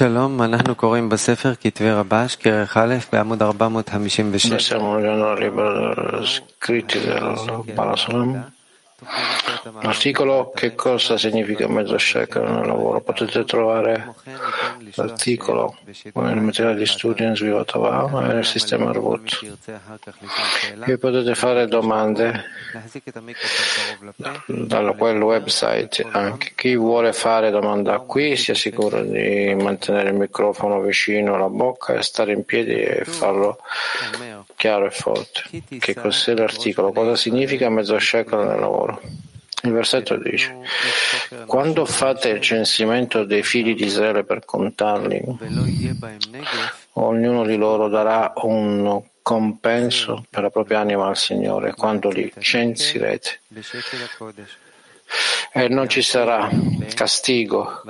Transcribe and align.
שלום, 0.00 0.42
אנחנו 0.42 0.74
קוראים 0.74 1.08
בספר 1.08 1.54
כתבי 1.60 1.90
רבש, 1.90 2.36
כרך 2.36 2.76
א', 2.76 2.94
בעמוד 3.12 3.42
456. 3.42 4.72
L'articolo 9.82 10.50
che 10.54 10.74
cosa 10.74 11.16
significa 11.16 11.68
mezzo 11.68 11.96
shekel 11.96 12.42
nel 12.42 12.66
lavoro? 12.66 13.00
Potete 13.00 13.44
trovare 13.44 14.14
l'articolo 14.94 15.76
nel 16.14 16.36
materiale 16.36 16.76
di 16.76 16.86
studio 16.86 17.26
in 17.26 17.34
Svivatava 17.34 18.24
e 18.24 18.32
nel 18.34 18.44
sistema 18.44 18.92
Rvut. 18.92 19.56
E 20.86 20.98
potete 20.98 21.34
fare 21.34 21.66
domande 21.66 22.44
da 24.46 24.92
quel 24.92 25.20
website. 25.20 26.06
Anche 26.10 26.52
chi 26.54 26.76
vuole 26.76 27.12
fare 27.12 27.50
domanda 27.50 27.98
qui 28.00 28.36
sia 28.36 28.54
sicuro 28.54 29.02
di 29.02 29.54
mantenere 29.58 30.10
il 30.10 30.16
microfono 30.16 30.80
vicino 30.80 31.34
alla 31.34 31.48
bocca 31.48 31.94
e 31.94 32.02
stare 32.02 32.32
in 32.32 32.44
piedi 32.44 32.74
e 32.74 33.04
farlo 33.04 33.58
chiaro 34.56 34.86
e 34.86 34.90
forte. 34.90 35.42
Che 35.78 35.94
cos'è 35.94 36.34
l'articolo? 36.34 36.92
Cosa 36.92 37.16
significa 37.16 37.68
mezzo 37.70 37.98
shekel 37.98 38.46
nel 38.46 38.60
lavoro? 38.60 38.89
Il 39.62 39.72
versetto 39.72 40.16
dice, 40.16 40.56
quando 41.44 41.84
fate 41.84 42.30
il 42.30 42.40
censimento 42.40 43.24
dei 43.24 43.42
figli 43.42 43.74
di 43.74 43.84
Israele 43.84 44.24
per 44.24 44.46
contarli, 44.46 45.22
ognuno 46.94 47.44
di 47.44 47.56
loro 47.56 47.88
darà 47.88 48.32
un 48.36 49.02
compenso 49.20 50.24
per 50.30 50.44
la 50.44 50.50
propria 50.50 50.80
anima 50.80 51.08
al 51.08 51.16
Signore 51.16 51.74
quando 51.74 52.08
li 52.08 52.32
censirete. 52.38 53.40
E 55.52 55.68
non 55.68 55.88
ci 55.88 56.00
sarà 56.00 56.48
castigo 56.94 57.82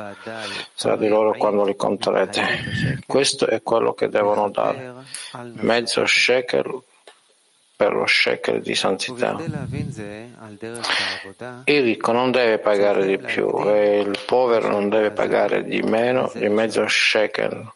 tra 0.74 0.96
di 0.96 1.06
loro 1.06 1.34
quando 1.36 1.64
li 1.64 1.76
conterete. 1.76 3.00
Questo 3.06 3.46
è 3.46 3.62
quello 3.62 3.92
che 3.92 4.08
devono 4.08 4.50
dare. 4.50 4.92
Mezzo 5.60 6.04
shekel 6.04 6.82
per 7.80 7.94
lo 7.94 8.04
shekel 8.04 8.60
di 8.60 8.74
santità. 8.74 9.38
Il 11.64 11.82
ricco 11.82 12.12
non 12.12 12.30
deve 12.30 12.58
pagare 12.58 13.06
di 13.06 13.16
più 13.16 13.48
e 13.70 14.00
il 14.00 14.18
povero 14.26 14.68
non 14.68 14.90
deve 14.90 15.12
pagare 15.12 15.64
di 15.64 15.80
meno 15.80 16.30
di 16.34 16.50
mezzo 16.50 16.86
shekel 16.86 17.72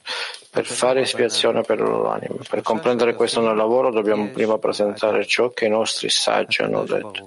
per 0.50 0.66
fare 0.66 1.00
espiazione 1.00 1.62
per 1.62 1.78
le 1.78 1.86
loro 1.86 2.10
anime. 2.10 2.36
Per 2.47 2.60
comprendere 2.60 3.14
questo 3.14 3.41
nel 3.41 3.56
lavoro 3.56 3.91
dobbiamo 3.91 4.27
prima 4.27 4.58
presentare 4.58 5.25
ciò 5.25 5.48
che 5.48 5.64
i 5.64 5.70
nostri 5.70 6.10
saggi 6.10 6.60
hanno 6.60 6.84
detto. 6.84 7.27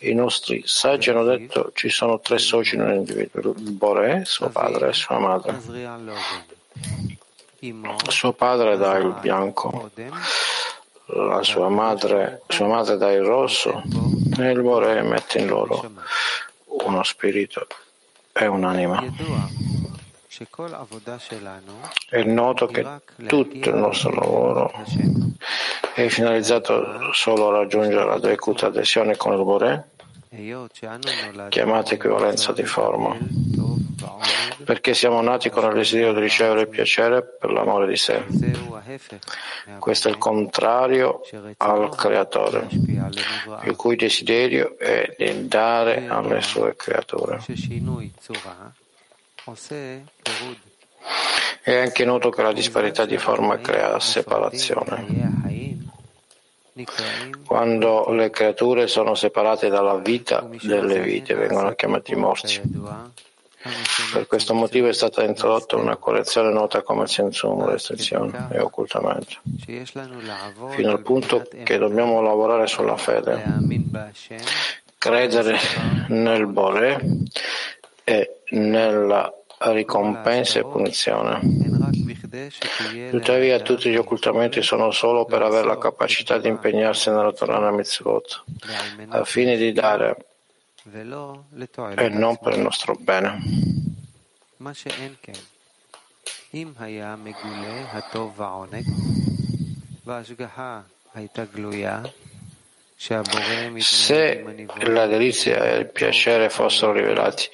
I 0.00 0.12
nostri 0.12 0.62
saggi 0.66 1.08
hanno 1.08 1.24
detto 1.24 1.70
ci 1.72 1.88
sono 1.88 2.20
tre 2.20 2.36
soci 2.36 2.76
nell'individuo, 2.76 3.54
il 3.56 3.72
Bore, 3.72 4.26
suo 4.26 4.50
padre 4.50 4.90
e 4.90 4.92
sua 4.92 5.18
madre. 5.18 5.58
Suo 8.08 8.32
padre 8.34 8.76
dà 8.76 8.98
il 8.98 9.16
bianco, 9.22 9.90
la 11.12 11.42
sua 11.42 11.68
madre, 11.68 12.42
sua 12.48 12.66
madre 12.66 12.96
dà 12.96 13.10
il 13.12 13.22
rosso 13.22 13.82
e 14.38 14.50
il 14.50 14.62
Bore 14.62 15.02
mette 15.02 15.38
in 15.38 15.48
loro 15.48 15.90
uno 16.64 17.02
spirito 17.02 17.66
e 18.32 18.46
un'anima. 18.46 19.04
È 22.08 22.22
noto 22.22 22.66
che 22.66 22.86
tutto 23.26 23.68
il 23.68 23.74
nostro 23.74 24.10
lavoro 24.10 24.72
è 25.94 26.08
finalizzato 26.08 27.12
solo 27.12 27.48
a 27.48 27.58
raggiungere 27.58 28.04
la 28.04 28.18
decuta 28.18 28.66
adesione 28.66 29.16
con 29.16 29.32
il 29.32 29.44
Bore, 29.44 29.89
chiamata 31.48 31.94
equivalenza 31.94 32.52
di 32.52 32.64
forma, 32.64 33.16
perché 34.64 34.94
siamo 34.94 35.20
nati 35.20 35.50
con 35.50 35.64
il 35.64 35.74
desiderio 35.74 36.12
di 36.12 36.20
ricevere 36.20 36.60
il 36.60 36.68
piacere 36.68 37.22
per 37.22 37.50
l'amore 37.50 37.88
di 37.88 37.96
sé. 37.96 38.22
Questo 39.80 40.08
è 40.08 40.10
il 40.12 40.18
contrario 40.18 41.22
al 41.56 41.94
creatore, 41.96 42.68
il 42.70 43.74
cui 43.76 43.96
desiderio 43.96 44.78
è 44.78 45.14
di 45.18 45.48
dare 45.48 46.06
alle 46.06 46.40
sue 46.42 46.76
creature. 46.76 47.40
È 51.62 51.74
anche 51.76 52.04
noto 52.04 52.30
che 52.30 52.42
la 52.42 52.52
disparità 52.52 53.04
di 53.04 53.18
forma 53.18 53.58
crea 53.58 53.98
separazione. 53.98 55.39
Quando 57.46 58.10
le 58.10 58.30
creature 58.30 58.86
sono 58.86 59.14
separate 59.14 59.68
dalla 59.68 59.96
vita 59.96 60.46
delle 60.62 61.00
vite, 61.00 61.34
vengono 61.34 61.74
chiamati 61.74 62.14
morti. 62.14 62.60
Per 64.12 64.26
questo 64.26 64.54
motivo 64.54 64.88
è 64.88 64.92
stata 64.94 65.22
introdotta 65.22 65.76
una 65.76 65.96
correzione 65.96 66.50
nota 66.50 66.80
come 66.80 67.06
sensuum, 67.06 67.66
restrizione 67.66 68.48
e 68.50 68.58
occultamento, 68.58 69.36
fino 70.70 70.90
al 70.90 71.02
punto 71.02 71.46
che 71.62 71.76
dobbiamo 71.76 72.22
lavorare 72.22 72.66
sulla 72.66 72.96
fede, 72.96 73.42
credere 74.96 75.58
nel 76.08 76.46
Bore 76.46 77.00
e 78.02 78.40
nella 78.52 79.30
ricompensa 79.58 80.58
e 80.58 80.62
punizione. 80.62 81.40
Tuttavia 83.10 83.58
tutti 83.60 83.90
gli 83.90 83.96
occultamenti 83.96 84.62
sono 84.62 84.92
solo 84.92 85.24
per 85.24 85.42
avere 85.42 85.66
la 85.66 85.78
capacità 85.78 86.38
di 86.38 86.46
impegnarsi 86.46 87.10
nella 87.10 87.32
Torah 87.32 87.70
Mitzvot, 87.72 88.44
al 89.08 89.26
fine 89.26 89.56
di 89.56 89.72
dare 89.72 90.16
e 91.96 92.08
non 92.08 92.38
per 92.38 92.54
il 92.54 92.60
nostro 92.60 92.94
bene. 92.94 93.38
Se 103.78 104.44
la 104.82 105.06
delizia 105.06 105.64
e 105.64 105.78
il 105.78 105.86
piacere 105.86 106.50
fossero 106.50 106.92
rivelati 106.92 107.48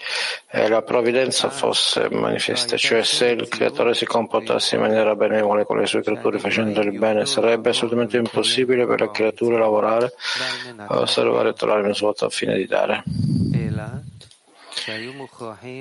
e 0.51 0.69
la 0.69 0.83
provvidenza 0.83 1.51
fosse 1.51 2.09
manifesta, 2.11 2.77
cioè 2.77 3.05
se 3.05 3.29
il 3.29 3.47
creatore 3.47 3.95
si 3.95 4.07
comportasse 4.07 4.75
in 4.75 4.81
maniera 4.81 5.15
benevole 5.15 5.65
con 5.65 5.79
le 5.79 5.87
sue 5.87 6.03
creature 6.03 6.41
facendo 6.41 6.81
il 6.81 6.99
bene, 6.99 7.27
sarebbe 7.27 7.71
assolutamente 7.71 8.17
impossibile 8.17 8.89
per 8.89 9.01
le 9.03 9.11
creature 9.13 9.57
lavorare 9.57 10.13
a 10.89 10.99
osservare 10.99 11.51
e 11.51 11.53
trovare 11.53 11.89
il 11.89 11.95
svuoto 11.95 12.25
al 12.25 12.33
fine 12.33 12.57
di 12.57 12.67
dare. 12.67 13.05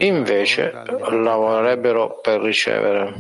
Invece 0.00 0.72
lavorerebbero 1.10 2.20
per 2.20 2.40
ricevere, 2.40 3.14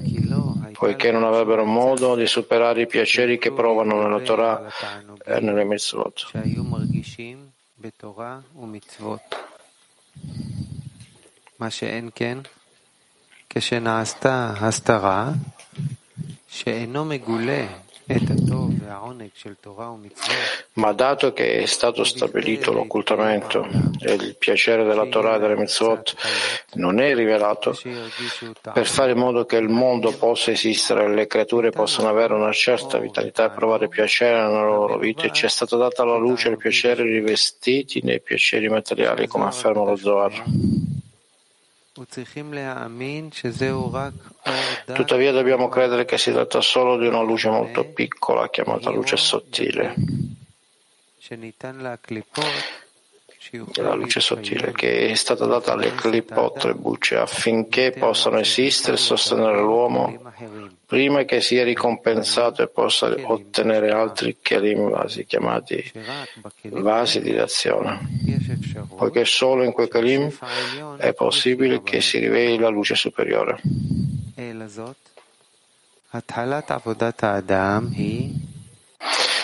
poiché 0.72 1.10
non 1.10 1.24
avrebbero 1.24 1.64
modo 1.64 2.14
di 2.14 2.26
superare 2.26 2.82
i 2.82 2.86
piaceri 2.86 3.38
che 3.38 3.52
provano 3.52 4.02
nella 4.02 4.20
Torah 4.20 4.66
e 5.24 5.40
nelle 5.40 5.64
mitzvot. 5.64 6.26
כשנעשתה 13.52 14.54
הסתרה 14.60 15.30
שאינו 16.48 17.04
מגולה 17.04 17.66
ma 20.73 20.91
dato 20.93 21.33
che 21.33 21.61
è 21.61 21.65
stato 21.65 22.03
stabilito 22.03 22.71
l'occultamento 22.71 23.67
e 23.99 24.13
il 24.13 24.35
piacere 24.37 24.83
della 24.83 25.05
Torah 25.05 25.35
e 25.35 25.39
delle 25.39 25.55
mitzvot 25.55 26.15
non 26.73 26.99
è 26.99 27.15
rivelato, 27.15 27.75
per 28.73 28.85
fare 28.85 29.11
in 29.13 29.17
modo 29.17 29.45
che 29.45 29.57
il 29.57 29.69
mondo 29.69 30.11
possa 30.11 30.51
esistere 30.51 31.05
e 31.05 31.13
le 31.13 31.27
creature 31.27 31.71
possano 31.71 32.09
avere 32.09 32.33
una 32.33 32.51
certa 32.51 32.99
vitalità 32.99 33.45
e 33.45 33.55
provare 33.55 33.87
piacere 33.87 34.41
nella 34.41 34.63
loro 34.63 34.97
vita, 34.97 35.29
ci 35.29 35.45
è 35.45 35.49
stata 35.49 35.75
data 35.75 36.03
la 36.03 36.17
luce 36.17 36.49
e 36.49 36.51
il 36.51 36.57
piacere 36.57 37.03
rivestiti 37.03 38.01
nei 38.03 38.21
piaceri 38.21 38.69
materiali, 38.69 39.27
come 39.27 39.45
afferma 39.45 39.83
lo 39.83 39.95
Zohar. 39.95 40.43
Tuttavia 44.93 45.31
dobbiamo 45.31 45.69
credere 45.69 46.03
che 46.03 46.17
si 46.17 46.31
tratta 46.33 46.59
solo 46.59 46.97
di 46.97 47.07
una 47.07 47.21
luce 47.21 47.49
molto 47.49 47.85
piccola, 47.85 48.49
chiamata 48.49 48.89
luce 48.89 49.15
sottile. 49.15 49.95
La 53.75 53.93
luce 53.93 54.19
sottile 54.19 54.71
che 54.71 55.07
è 55.09 55.13
stata 55.15 55.45
data 55.45 55.73
alle 55.73 55.93
clipot, 55.93 56.63
le 56.65 56.73
bucce, 56.73 57.17
affinché 57.17 57.91
possano 57.91 58.39
esistere 58.39 58.95
e 58.95 58.99
sostenere 58.99 59.59
l'uomo 59.59 60.33
prima 60.85 61.23
che 61.23 61.41
sia 61.41 61.63
ricompensato 61.63 62.61
e 62.61 62.67
possa 62.67 63.13
ottenere 63.23 63.91
altri 63.91 64.37
kelim 64.41 64.89
vasi, 64.89 65.25
chiamati 65.25 65.91
vasi 66.69 67.21
di 67.21 67.33
d'azione, 67.33 67.99
poiché 68.95 69.25
solo 69.25 69.63
in 69.63 69.71
quei 69.71 69.89
kelim 69.89 70.31
è 70.97 71.13
possibile 71.13 71.81
che 71.81 72.01
si 72.01 72.19
riveli 72.19 72.57
la 72.57 72.69
luce 72.69 72.95
superiore. 72.95 73.59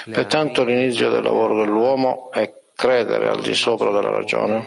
Pertanto 0.04 0.64
l'inizio 0.64 1.10
del 1.10 1.24
lavoro 1.24 1.64
dell'uomo 1.64 2.32
è 2.32 2.61
credere 2.82 3.30
al 3.30 3.42
di 3.42 3.54
sopra 3.54 3.92
della 3.92 4.10
ragione 4.10 4.66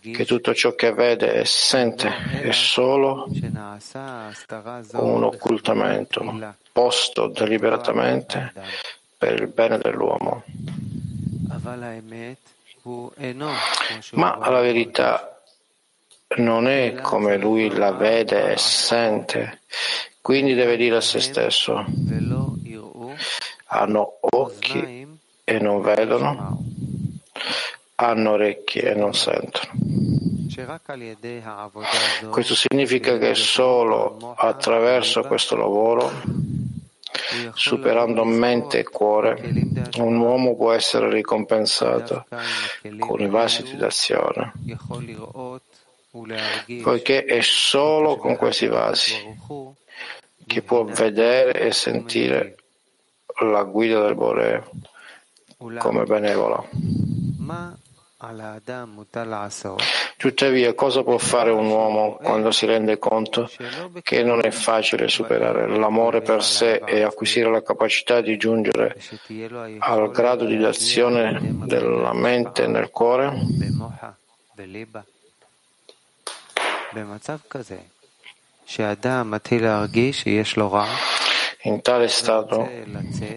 che 0.00 0.24
tutto 0.24 0.52
ciò 0.52 0.74
che 0.74 0.92
vede 0.92 1.34
e 1.34 1.44
sente 1.44 2.10
è 2.42 2.50
solo 2.50 3.28
un 4.94 5.22
occultamento 5.22 6.54
posto 6.72 7.28
deliberatamente 7.28 8.52
per 9.16 9.40
il 9.40 9.46
bene 9.46 9.78
dell'uomo. 9.78 10.42
Ma 14.14 14.36
la 14.50 14.60
verità 14.60 15.40
non 16.38 16.66
è 16.66 16.94
come 16.94 17.36
lui 17.36 17.70
la 17.70 17.92
vede 17.92 18.50
e 18.50 18.56
sente, 18.56 19.60
quindi 20.20 20.54
deve 20.54 20.76
dire 20.76 20.96
a 20.96 21.00
se 21.00 21.20
stesso, 21.20 21.84
hanno 23.66 24.18
occhi 24.22 25.06
e 25.44 25.58
non 25.60 25.82
vedono, 25.82 26.58
hanno 28.02 28.32
orecchie 28.32 28.90
e 28.90 28.94
non 28.94 29.14
sentono. 29.14 29.72
Questo 32.30 32.54
significa 32.54 33.16
che 33.18 33.34
solo 33.34 34.34
attraverso 34.36 35.22
questo 35.22 35.56
lavoro, 35.56 36.10
superando 37.54 38.24
mente 38.24 38.80
e 38.80 38.82
cuore, 38.84 39.40
un 39.98 40.18
uomo 40.18 40.54
può 40.54 40.72
essere 40.72 41.10
ricompensato 41.10 42.26
con 42.98 43.20
i 43.20 43.28
vasi 43.28 43.62
di 43.62 43.76
d'azione, 43.76 44.52
poiché 46.82 47.24
è 47.24 47.40
solo 47.40 48.16
con 48.16 48.36
questi 48.36 48.66
vasi 48.66 49.14
che 50.46 50.62
può 50.62 50.84
vedere 50.84 51.60
e 51.60 51.72
sentire 51.72 52.56
la 53.40 53.62
guida 53.62 54.02
del 54.02 54.14
Bore 54.14 54.68
come 55.78 56.04
benevola. 56.04 56.62
Tuttavia, 60.16 60.74
cosa 60.74 61.02
può 61.02 61.18
fare 61.18 61.50
un 61.50 61.66
uomo 61.66 62.18
quando 62.22 62.52
si 62.52 62.66
rende 62.66 62.96
conto 62.98 63.50
che 64.02 64.22
non 64.22 64.44
è 64.44 64.52
facile 64.52 65.08
superare 65.08 65.66
l'amore 65.66 66.22
per 66.22 66.44
sé 66.44 66.80
e 66.86 67.02
acquisire 67.02 67.50
la 67.50 67.62
capacità 67.62 68.20
di 68.20 68.36
giungere 68.36 68.96
al 69.78 70.10
grado 70.12 70.44
di 70.44 70.62
azione 70.62 71.40
della 71.64 72.12
mente 72.12 72.68
nel 72.68 72.90
cuore? 72.90 73.32
In 81.64 81.80
tale 81.80 82.08
stato, 82.08 82.68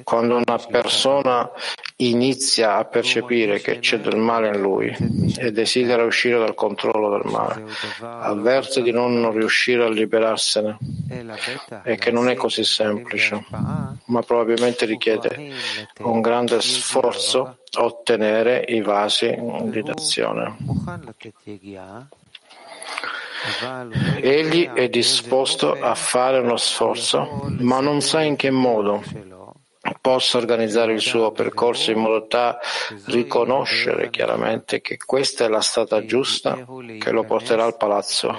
quando 0.04 0.36
una 0.36 0.58
persona 0.58 1.50
inizia 1.98 2.78
a 2.78 2.86
percepire 2.86 3.60
che 3.60 3.80
c'è 3.80 4.00
del 4.00 4.18
male 4.18 4.48
in 4.48 4.60
lui 4.60 4.96
e 5.38 5.52
desidera 5.52 6.04
uscire 6.04 6.40
dal 6.40 6.56
controllo 6.56 7.12
del 7.12 7.32
male, 7.32 7.66
avverte 8.02 8.82
di 8.82 8.92
non 8.92 9.32
riuscire 9.32 9.86
a 9.86 9.90
liberarsene 9.90 10.78
e 11.84 11.96
che 11.98 12.12
non 12.12 12.28
è 12.28 12.36
così 12.36 12.64
semplice, 12.64 13.46
ma 13.50 14.22
probabilmente 14.26 14.86
richiede 14.86 15.54
un 16.00 16.20
grande 16.22 16.62
sforzo 16.62 17.60
ottenere 17.78 18.66
i 18.68 18.82
vasi 18.82 19.36
di 19.66 19.84
d'azione. 19.84 20.58
Egli 24.22 24.68
è 24.70 24.90
disposto 24.90 25.74
a 25.74 25.94
fare 25.96 26.40
uno 26.40 26.58
sforzo, 26.58 27.48
ma 27.60 27.80
non 27.80 28.02
sa 28.02 28.22
in 28.22 28.36
che 28.36 28.50
modo 28.50 29.04
possa 30.02 30.38
organizzare 30.38 30.94
il 30.94 31.00
suo 31.00 31.32
percorso 31.32 31.92
in 31.92 32.00
modo 32.00 32.26
da 32.28 32.58
riconoscere 33.06 34.10
chiaramente 34.10 34.82
che 34.82 34.98
questa 34.98 35.46
è 35.46 35.48
la 35.48 35.62
strada 35.62 36.04
giusta 36.06 36.66
che 37.00 37.12
lo 37.12 37.24
porterà 37.24 37.66
al 37.66 37.78
palazzo 37.78 38.36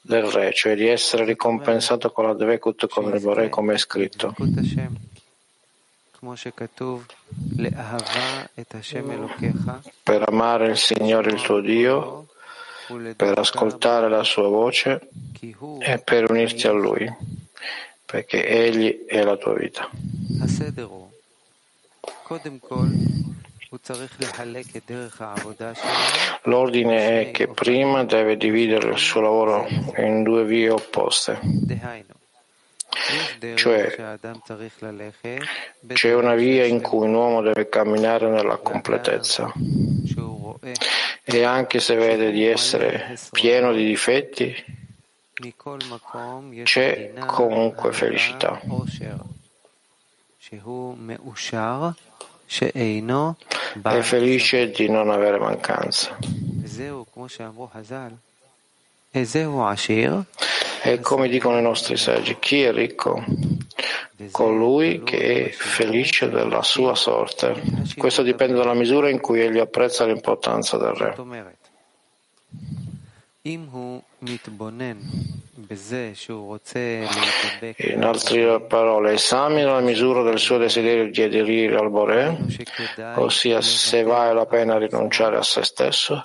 del 0.00 0.24
re, 0.24 0.52
cioè 0.52 0.74
di 0.74 0.86
essere 0.86 1.24
ricompensato 1.24 2.10
con 2.10 2.26
la 2.26 2.34
Dvekut 2.34 2.86
con 2.88 3.12
il 3.12 3.20
Bore 3.20 3.48
come 3.48 3.74
è 3.74 3.78
scritto. 3.78 4.34
Per 10.02 10.24
amare 10.28 10.68
il 10.68 10.76
Signore 10.76 11.30
il 11.30 11.40
tuo 11.40 11.60
Dio 11.60 12.26
per 13.16 13.38
ascoltare 13.38 14.08
la 14.08 14.22
sua 14.22 14.48
voce 14.48 15.08
e 15.80 15.98
per 15.98 16.30
unirti 16.30 16.66
a 16.66 16.72
Lui, 16.72 17.12
perché 18.04 18.46
Egli 18.46 19.04
è 19.06 19.22
la 19.22 19.36
tua 19.36 19.54
vita. 19.54 19.88
L'ordine 26.42 27.20
è 27.20 27.30
che 27.30 27.48
prima 27.48 28.04
deve 28.04 28.36
dividere 28.36 28.90
il 28.90 28.98
suo 28.98 29.20
lavoro 29.20 29.66
in 29.96 30.22
due 30.22 30.44
vie 30.44 30.70
opposte. 30.70 31.38
Cioè, 33.54 34.18
c'è 35.92 36.14
una 36.14 36.34
via 36.34 36.64
in 36.64 36.80
cui 36.80 37.06
un 37.06 37.14
uomo 37.14 37.42
deve 37.42 37.68
camminare 37.68 38.28
nella 38.28 38.56
completezza 38.56 39.52
e 41.24 41.42
anche 41.42 41.80
se 41.80 41.94
vede 41.96 42.30
di 42.30 42.44
essere 42.44 43.16
pieno 43.32 43.72
di 43.72 43.84
difetti, 43.84 44.54
c'è 46.62 47.12
comunque 47.26 47.92
felicità. 47.92 48.60
È 53.82 54.00
felice 54.02 54.70
di 54.70 54.88
non 54.88 55.10
avere 55.10 55.38
mancanza. 55.38 56.16
E 60.82 61.00
come 61.00 61.28
dicono 61.28 61.58
i 61.58 61.62
nostri 61.62 61.96
saggi, 61.96 62.36
chi 62.38 62.62
è 62.62 62.72
ricco? 62.72 63.24
Colui 64.30 65.02
che 65.02 65.46
è 65.46 65.50
felice 65.50 66.28
della 66.28 66.62
sua 66.62 66.94
sorte. 66.94 67.54
Questo 67.96 68.22
dipende 68.22 68.56
dalla 68.56 68.74
misura 68.74 69.08
in 69.08 69.20
cui 69.20 69.40
egli 69.40 69.58
apprezza 69.58 70.04
l'importanza 70.04 70.76
del 70.76 70.94
re. 70.94 71.14
In 77.76 78.02
altre 78.02 78.60
parole, 78.62 79.12
esamina 79.12 79.72
la 79.72 79.80
misura 79.80 80.22
del 80.22 80.38
suo 80.38 80.58
desiderio 80.58 81.10
di 81.10 81.22
aderire 81.22 81.76
al 81.76 81.90
Bore, 81.90 82.38
ossia 83.14 83.60
se 83.60 84.02
vale 84.02 84.34
la 84.34 84.46
pena 84.46 84.78
rinunciare 84.78 85.36
a 85.36 85.42
se 85.42 85.62
stesso 85.62 86.24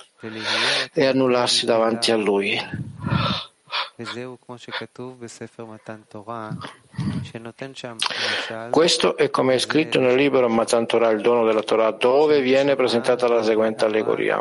e 0.92 1.06
annullarsi 1.06 1.64
davanti 1.64 2.10
a 2.10 2.16
lui. 2.16 2.60
Questo 8.70 9.16
è 9.16 9.30
come 9.30 9.54
è 9.54 9.58
scritto 9.58 10.00
nel 10.00 10.14
libro 10.16 10.48
Matan 10.48 10.86
Torah, 10.86 11.10
il 11.10 11.20
dono 11.20 11.44
della 11.44 11.62
Torah, 11.62 11.90
dove 11.90 12.40
viene 12.40 12.76
presentata 12.76 13.28
la 13.28 13.42
seguente 13.42 13.84
allegoria. 13.84 14.40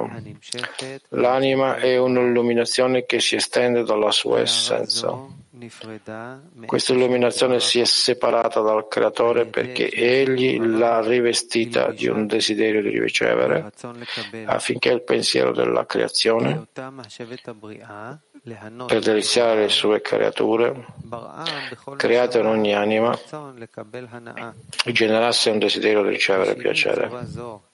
L'anima 1.10 1.76
è 1.78 1.98
un'illuminazione 1.98 3.06
che 3.06 3.20
si 3.20 3.36
estende 3.36 3.84
dalla 3.84 4.12
sua 4.12 4.40
essenza. 4.40 5.40
Questa 6.66 6.94
illuminazione 6.94 7.60
si 7.60 7.80
è 7.80 7.86
separata 7.86 8.62
dal 8.62 8.88
Creatore 8.88 9.46
perché 9.46 9.90
Egli 9.92 10.60
l'ha 10.60 11.02
rivestita 11.02 11.92
di 11.92 12.08
un 12.08 12.26
desiderio 12.26 12.82
di 12.82 13.00
ricevere 13.00 13.72
affinché 14.46 14.90
il 14.90 15.04
pensiero 15.04 15.52
della 15.52 15.86
creazione 15.86 16.68
per 18.88 19.00
deliziare 19.00 19.62
le 19.62 19.70
sue 19.70 20.02
creature 20.02 20.86
create 21.96 22.40
in 22.40 22.46
ogni 22.46 22.74
anima 22.74 23.18
generasse 24.86 25.50
un 25.52 25.60
desiderio 25.60 26.02
di 26.04 26.10
ricevere 26.10 26.56
piacere. 26.56 27.70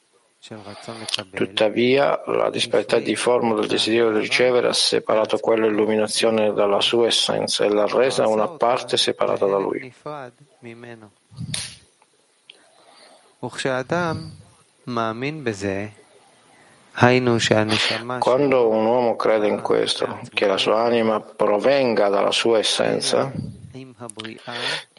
Tuttavia, 1.34 2.22
la 2.28 2.50
disparità 2.50 3.00
di 3.00 3.16
forma 3.16 3.56
del 3.56 3.68
desiderio 3.68 4.12
di 4.12 4.20
ricevere 4.20 4.68
ha 4.68 4.74
separato 4.74 5.38
quella 5.40 5.66
illuminazione 5.66 6.54
dalla 6.54 6.80
sua 6.80 7.08
essenza 7.08 7.66
e 7.66 7.70
l'ha 7.70 7.86
resa 7.88 8.28
una 8.28 8.48
parte 8.48 8.96
separata 8.98 9.46
da 9.46 9.58
lui. 9.58 9.94
Quando 18.20 18.70
un 18.70 18.86
uomo 18.86 19.16
crede 19.16 19.48
in 19.48 19.62
questo, 19.62 20.20
che 20.34 20.48
la 20.48 20.58
sua 20.58 20.82
anima 20.82 21.20
provenga 21.20 22.10
dalla 22.10 22.32
sua 22.32 22.60
essenza, 22.60 23.32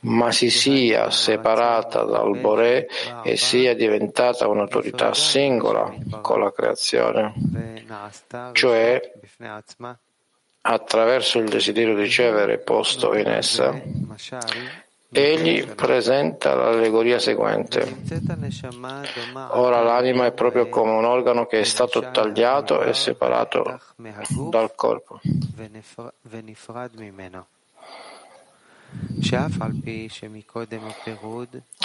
ma 0.03 0.33
si 0.33 0.51
sia 0.51 1.11
separata 1.11 2.05
dal 2.05 2.39
Bore 2.39 2.89
e 3.23 3.37
sia 3.37 3.75
diventata 3.75 4.47
un'autorità 4.47 5.15
singola 5.15 5.95
con 6.21 6.41
la 6.41 6.53
creazione, 6.53 7.35
cioè 8.53 9.13
attraverso 10.61 11.39
il 11.39 11.49
desiderio 11.49 11.95
di 11.95 12.03
ricevere 12.03 12.59
posto 12.59 13.15
in 13.17 13.29
essa, 13.29 13.81
Egli 15.11 15.65
presenta 15.69 16.55
l'allegoria 16.55 17.19
seguente. 17.19 17.97
Ora 19.53 19.83
l'anima 19.83 20.27
è 20.27 20.33
proprio 20.33 20.69
come 20.69 20.93
un 20.93 21.07
organo 21.07 21.47
che 21.47 21.61
è 21.61 21.65
stato 21.65 22.11
tagliato 22.11 22.83
e 22.83 22.93
separato 22.93 23.81
dal 24.51 24.75
corpo. 24.75 25.19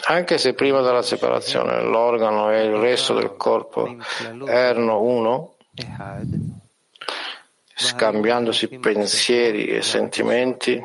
Anche 0.07 0.37
se 0.37 0.53
prima 0.53 0.81
della 0.81 1.01
separazione 1.01 1.81
l'organo 1.81 2.51
e 2.51 2.63
il 2.63 2.75
resto 2.75 3.13
del 3.13 3.35
corpo 3.35 3.97
erano 4.45 5.01
uno, 5.01 5.55
scambiandosi 7.75 8.67
pensieri 8.79 9.67
e 9.67 9.81
sentimenti, 9.81 10.81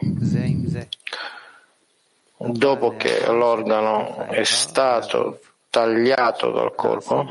dopo 2.37 2.97
che 2.97 3.27
l'organo 3.27 4.27
è 4.27 4.45
stato 4.45 5.41
tagliato 5.71 6.51
dal 6.51 6.75
corpo, 6.75 7.29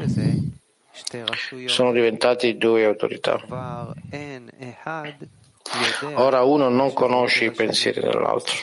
sono 1.66 1.92
diventati 1.92 2.58
due 2.58 2.86
autorità. 2.86 3.40
Ora 6.14 6.44
uno 6.44 6.70
non 6.70 6.94
conosce 6.94 7.46
i 7.46 7.52
pensieri 7.52 8.02
dell'altro. 8.02 8.56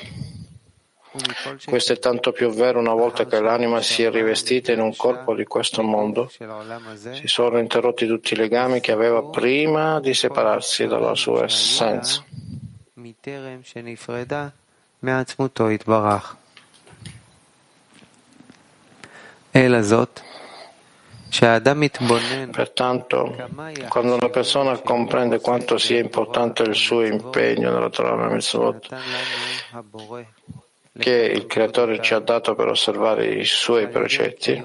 Questo 1.64 1.92
è 1.92 1.98
tanto 1.98 2.32
più 2.32 2.50
vero 2.50 2.80
una 2.80 2.92
volta 2.92 3.26
che 3.26 3.40
l'anima 3.40 3.80
si 3.80 4.02
è 4.02 4.10
rivestita 4.10 4.72
in 4.72 4.80
un 4.80 4.96
corpo 4.96 5.34
di 5.34 5.44
questo 5.44 5.82
mondo. 5.82 6.28
Si 6.28 7.28
sono 7.28 7.58
interrotti 7.58 8.06
tutti 8.06 8.32
i 8.34 8.36
legami 8.36 8.80
che 8.80 8.90
aveva 8.90 9.22
prima 9.22 10.00
di 10.00 10.12
separarsi 10.12 10.86
dalla 10.86 11.14
sua 11.14 11.44
essenza. 11.44 12.24
Pertanto, 22.52 23.36
quando 23.88 24.14
una 24.14 24.28
persona 24.28 24.78
comprende 24.78 25.40
quanto 25.40 25.78
sia 25.78 25.98
importante 25.98 26.62
il 26.62 26.74
suo 26.76 27.04
impegno 27.04 27.72
nella 27.72 27.88
Torah 27.90 28.28
Mitzvot, 28.28 28.88
che 30.96 31.10
il 31.10 31.46
Creatore 31.46 32.00
ci 32.00 32.14
ha 32.14 32.20
dato 32.20 32.54
per 32.54 32.68
osservare 32.68 33.26
i 33.26 33.44
suoi 33.44 33.88
precetti, 33.88 34.62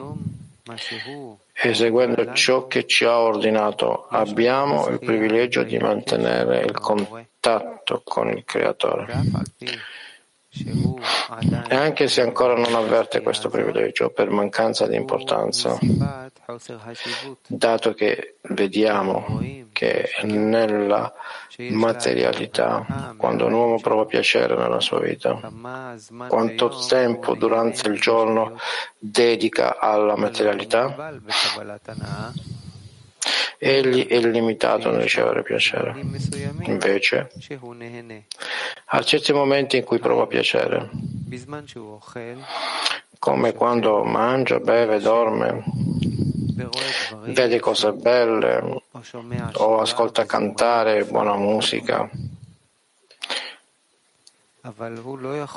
eseguendo 1.53 2.33
ciò 2.33 2.67
che 2.67 2.85
ci 2.85 3.03
ha 3.03 3.17
ordinato, 3.19 4.05
abbiamo 4.07 4.87
il 4.89 4.99
privilegio 4.99 5.63
di 5.63 5.77
mantenere 5.79 6.59
il 6.65 6.77
contatto 6.79 8.01
con 8.03 8.29
il 8.29 8.43
Creatore. 8.45 9.07
E 10.51 11.75
anche 11.75 12.07
se 12.07 12.21
ancora 12.21 12.55
non 12.55 12.73
avverte 12.73 13.21
questo 13.21 13.49
privilegio 13.49 14.09
per 14.09 14.31
mancanza 14.31 14.87
di 14.87 14.95
importanza, 14.95 15.77
dato 17.45 17.93
che 17.93 18.37
vediamo 18.41 19.39
che 19.71 20.09
nella 20.23 21.13
materialità, 21.69 23.13
quando 23.15 23.45
un 23.45 23.53
uomo 23.53 23.79
prova 23.79 24.05
piacere 24.05 24.55
nella 24.55 24.79
sua 24.79 24.99
vita, 24.99 25.39
quanto 26.27 26.69
tempo 26.87 27.35
durante 27.35 27.87
il 27.87 27.99
giorno 27.99 28.57
dedica 28.97 29.77
alla 29.77 30.17
materialità, 30.17 31.13
egli 33.57 34.07
è 34.07 34.19
limitato 34.19 34.89
nel 34.91 35.01
ricevere 35.01 35.43
piacere. 35.43 35.95
Invece, 36.61 37.29
a 38.85 39.01
certi 39.03 39.33
momenti 39.33 39.77
in 39.77 39.83
cui 39.83 39.99
prova 39.99 40.27
piacere, 40.27 40.89
come 43.19 43.53
quando 43.53 44.03
mangia, 44.03 44.59
beve, 44.59 44.99
dorme, 44.99 45.63
vede 47.25 47.59
cose 47.59 47.91
belle 47.91 48.81
o 49.53 49.79
ascolta 49.79 50.25
cantare 50.25 51.03
buona 51.05 51.35
musica, 51.35 52.09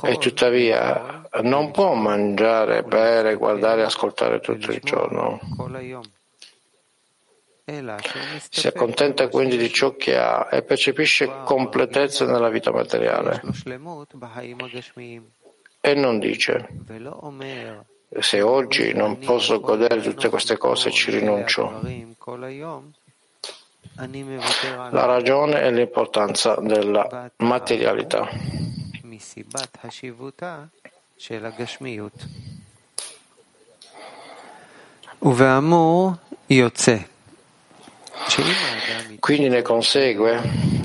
e 0.04 0.16
tuttavia 0.18 1.28
non 1.42 1.70
può 1.70 1.94
mangiare, 1.94 2.82
bere, 2.82 3.34
guardare 3.34 3.82
e 3.82 3.84
ascoltare 3.84 4.40
tutto 4.40 4.70
il 4.70 4.80
giorno. 4.80 5.40
Si 7.64 8.66
accontenta 8.66 9.28
quindi 9.28 9.57
di 9.57 9.73
ciò 9.73 9.95
che 9.95 10.16
ha 10.16 10.49
e 10.50 10.62
percepisce 10.62 11.31
completezza 11.45 12.26
nella 12.26 12.49
vita 12.49 12.73
materiale. 12.73 13.40
E 15.81 15.95
non 15.95 16.19
dice, 16.19 16.69
se 18.19 18.40
oggi 18.42 18.92
non 18.92 19.19
posso 19.19 19.61
godere 19.61 20.00
di 20.00 20.09
tutte 20.09 20.28
queste 20.28 20.57
cose 20.57 20.90
ci 20.90 21.12
rinuncio. 21.12 21.81
La 23.95 25.04
ragione 25.04 25.61
è 25.61 25.71
l'importanza 25.71 26.57
della 26.57 27.31
materialità. 27.37 28.28
Uveamu 35.21 36.19
yotze 36.49 37.12
quindi 39.18 39.48
ne 39.48 39.62
consegue 39.62 40.40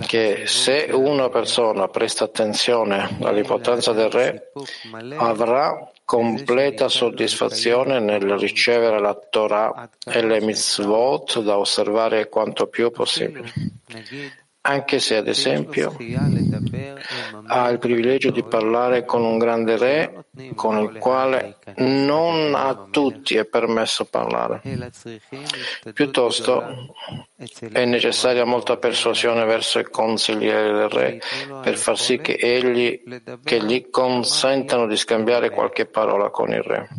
che 0.05 0.43
se 0.45 0.89
una 0.91 1.29
persona 1.29 1.87
presta 1.87 2.25
attenzione 2.25 3.17
all'importanza 3.21 3.91
del 3.91 4.09
re, 4.09 4.51
avrà 5.17 5.91
completa 6.05 6.87
soddisfazione 6.87 7.99
nel 7.99 8.37
ricevere 8.37 8.99
la 8.99 9.13
Torah 9.29 9.89
e 10.05 10.21
le 10.21 10.41
mitzvot 10.41 11.41
da 11.41 11.57
osservare 11.57 12.29
quanto 12.29 12.67
più 12.67 12.91
possibile 12.91 13.51
anche 14.67 14.99
se 14.99 15.15
ad 15.15 15.27
esempio 15.27 15.95
ha 17.45 17.69
il 17.69 17.79
privilegio 17.79 18.31
di 18.31 18.43
parlare 18.43 19.05
con 19.05 19.23
un 19.23 19.37
grande 19.37 19.77
re 19.77 20.25
con 20.55 20.77
il 20.79 20.97
quale 20.99 21.57
non 21.77 22.53
a 22.53 22.87
tutti 22.91 23.37
è 23.37 23.45
permesso 23.45 24.05
parlare. 24.05 24.61
Piuttosto 25.93 26.93
è 27.71 27.85
necessaria 27.85 28.43
molta 28.43 28.75
persuasione 28.75 29.45
verso 29.45 29.79
i 29.79 29.85
consiglieri 29.89 30.73
del 30.73 30.89
re 30.89 31.21
per 31.61 31.77
far 31.77 31.97
sì 31.97 32.17
che, 32.17 32.33
egli, 32.33 33.01
che 33.43 33.63
gli 33.63 33.89
consentano 33.89 34.85
di 34.85 34.97
scambiare 34.97 35.49
qualche 35.49 35.85
parola 35.85 36.29
con 36.29 36.49
il 36.49 36.61
re. 36.61 36.89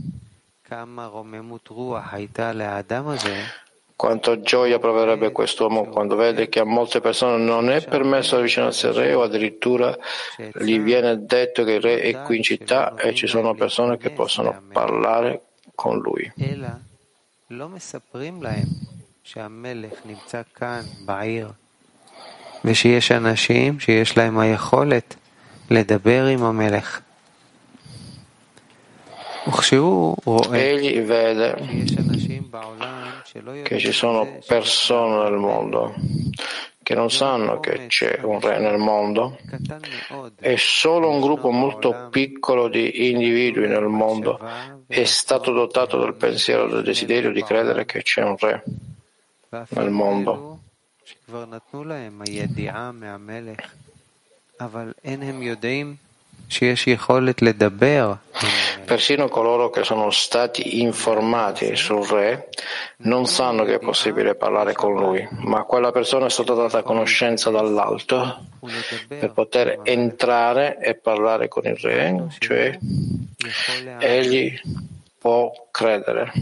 Quanto 3.97 4.41
gioia 4.41 4.79
proverebbe 4.79 5.31
quest'uomo 5.31 5.85
quando 5.85 6.15
vede 6.15 6.49
che 6.49 6.59
a 6.59 6.65
molte 6.65 6.99
persone 6.99 7.37
non 7.37 7.69
è 7.69 7.85
permesso 7.85 8.35
avvicinarsi 8.35 8.87
al 8.87 8.93
re 8.93 9.13
o 9.13 9.21
addirittura 9.21 9.95
gli 10.59 10.79
viene 10.79 11.25
detto 11.25 11.63
che 11.63 11.73
il 11.73 11.81
re 11.81 12.01
è 12.01 12.21
qui 12.23 12.37
in 12.37 12.43
città 12.43 12.95
e 12.95 13.13
ci 13.13 13.27
sono 13.27 13.53
persone 13.53 13.97
che 13.97 14.09
possono 14.09 14.63
parlare 14.71 15.41
con 15.75 15.99
lui. 15.99 16.31
ושיש 22.65 23.11
אנשים 23.11 23.79
שיש 23.79 24.17
להם 24.17 24.39
היכולת 24.39 25.15
לדבר 25.69 26.25
עם 26.25 26.43
המלך. 26.43 27.01
Egli 30.50 31.00
vede 31.02 31.54
che 33.62 33.78
ci 33.78 33.92
sono 33.92 34.38
persone 34.46 35.22
nel 35.24 35.38
mondo 35.38 35.94
che 36.88 36.94
non 36.94 37.10
sanno 37.10 37.60
che 37.60 37.86
c'è 37.86 38.20
un 38.22 38.40
re 38.40 38.58
nel 38.58 38.78
mondo 38.78 39.36
e 40.40 40.56
solo 40.56 41.10
un 41.10 41.20
gruppo 41.20 41.50
molto 41.50 42.08
piccolo 42.10 42.68
di 42.68 43.10
individui 43.10 43.68
nel 43.68 43.88
mondo 43.88 44.40
è 44.86 45.04
stato 45.04 45.52
dotato 45.52 45.98
del 45.98 46.14
pensiero 46.14 46.66
e 46.66 46.70
del 46.70 46.82
desiderio 46.82 47.30
di 47.30 47.42
credere 47.42 47.84
che 47.84 48.00
c'è 48.00 48.22
un 48.22 48.36
re 48.38 48.64
nel 49.50 49.90
mondo. 49.90 50.60
Persino 58.88 59.28
coloro 59.28 59.68
che 59.68 59.84
sono 59.84 60.10
stati 60.10 60.80
informati 60.80 61.76
sul 61.76 62.06
re 62.06 62.48
non 63.00 63.26
sanno 63.26 63.64
che 63.64 63.74
è 63.74 63.78
possibile 63.78 64.34
parlare 64.34 64.72
con 64.72 64.94
lui, 64.94 65.28
ma 65.42 65.64
quella 65.64 65.92
persona 65.92 66.24
è 66.24 66.30
stata 66.30 66.54
data 66.54 66.82
conoscenza 66.82 67.50
dall'alto 67.50 68.46
per 69.06 69.32
poter 69.32 69.80
entrare 69.82 70.78
e 70.78 70.94
parlare 70.94 71.48
con 71.48 71.66
il 71.66 71.76
re, 71.76 72.28
cioè 72.38 72.78
egli 73.98 74.58
può 75.18 75.52
credere. 75.70 76.32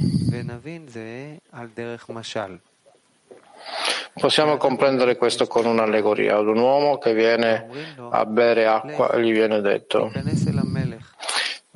Possiamo 4.18 4.56
comprendere 4.56 5.16
questo 5.16 5.46
con 5.46 5.66
un'allegoria. 5.66 6.36
Ad 6.36 6.46
un 6.46 6.58
uomo 6.58 6.96
che 6.96 7.12
viene 7.12 7.66
a 8.10 8.24
bere 8.24 8.66
acqua 8.66 9.10
e 9.10 9.22
gli 9.22 9.32
viene 9.32 9.60
detto 9.60 10.10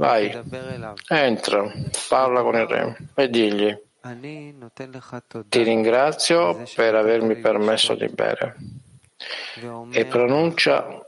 Vai, 0.01 0.33
entra, 1.09 1.71
parla 2.09 2.41
con 2.41 2.55
il 2.55 2.67
Re 2.67 2.97
e 3.17 3.29
digli 3.29 3.79
ti 5.47 5.63
ringrazio 5.63 6.63
per 6.75 6.95
avermi 6.95 7.37
permesso 7.37 7.95
di 7.95 8.09
bere. 8.09 8.57
E 9.91 10.07
pronuncia 10.07 11.05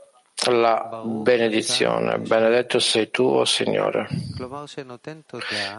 la 0.51 1.01
benedizione. 1.03 2.19
Benedetto 2.19 2.77
sei 2.77 3.09
tu, 3.09 3.23
o 3.23 3.39
oh 3.39 3.45
Signore. 3.45 4.07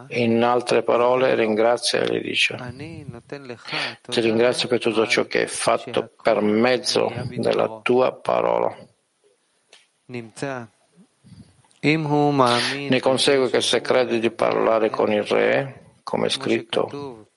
In 0.08 0.42
altre 0.42 0.82
parole, 0.82 1.36
ringrazia 1.36 2.00
e 2.00 2.16
gli 2.16 2.20
dice, 2.20 2.56
ti 4.08 4.20
ringrazio 4.20 4.66
per 4.66 4.80
tutto 4.80 5.06
ciò 5.06 5.24
che 5.26 5.42
hai 5.42 5.46
fatto 5.46 6.10
per 6.20 6.40
mezzo 6.40 7.12
della 7.36 7.78
tua 7.80 8.12
parola. 8.12 8.76
Ne 12.88 13.00
consegue 13.00 13.50
che 13.50 13.60
se 13.60 13.80
credi 13.80 14.18
di 14.18 14.30
parlare 14.30 14.88
con 14.90 15.12
il 15.12 15.22
Re, 15.22 15.96
come 16.02 16.26
è 16.26 16.30
scritto, 16.30 17.28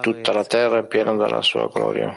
Tutta 0.00 0.32
la 0.32 0.44
terra 0.44 0.78
è 0.78 0.84
piena 0.84 1.14
della 1.14 1.42
sua 1.42 1.68
gloria. 1.72 2.12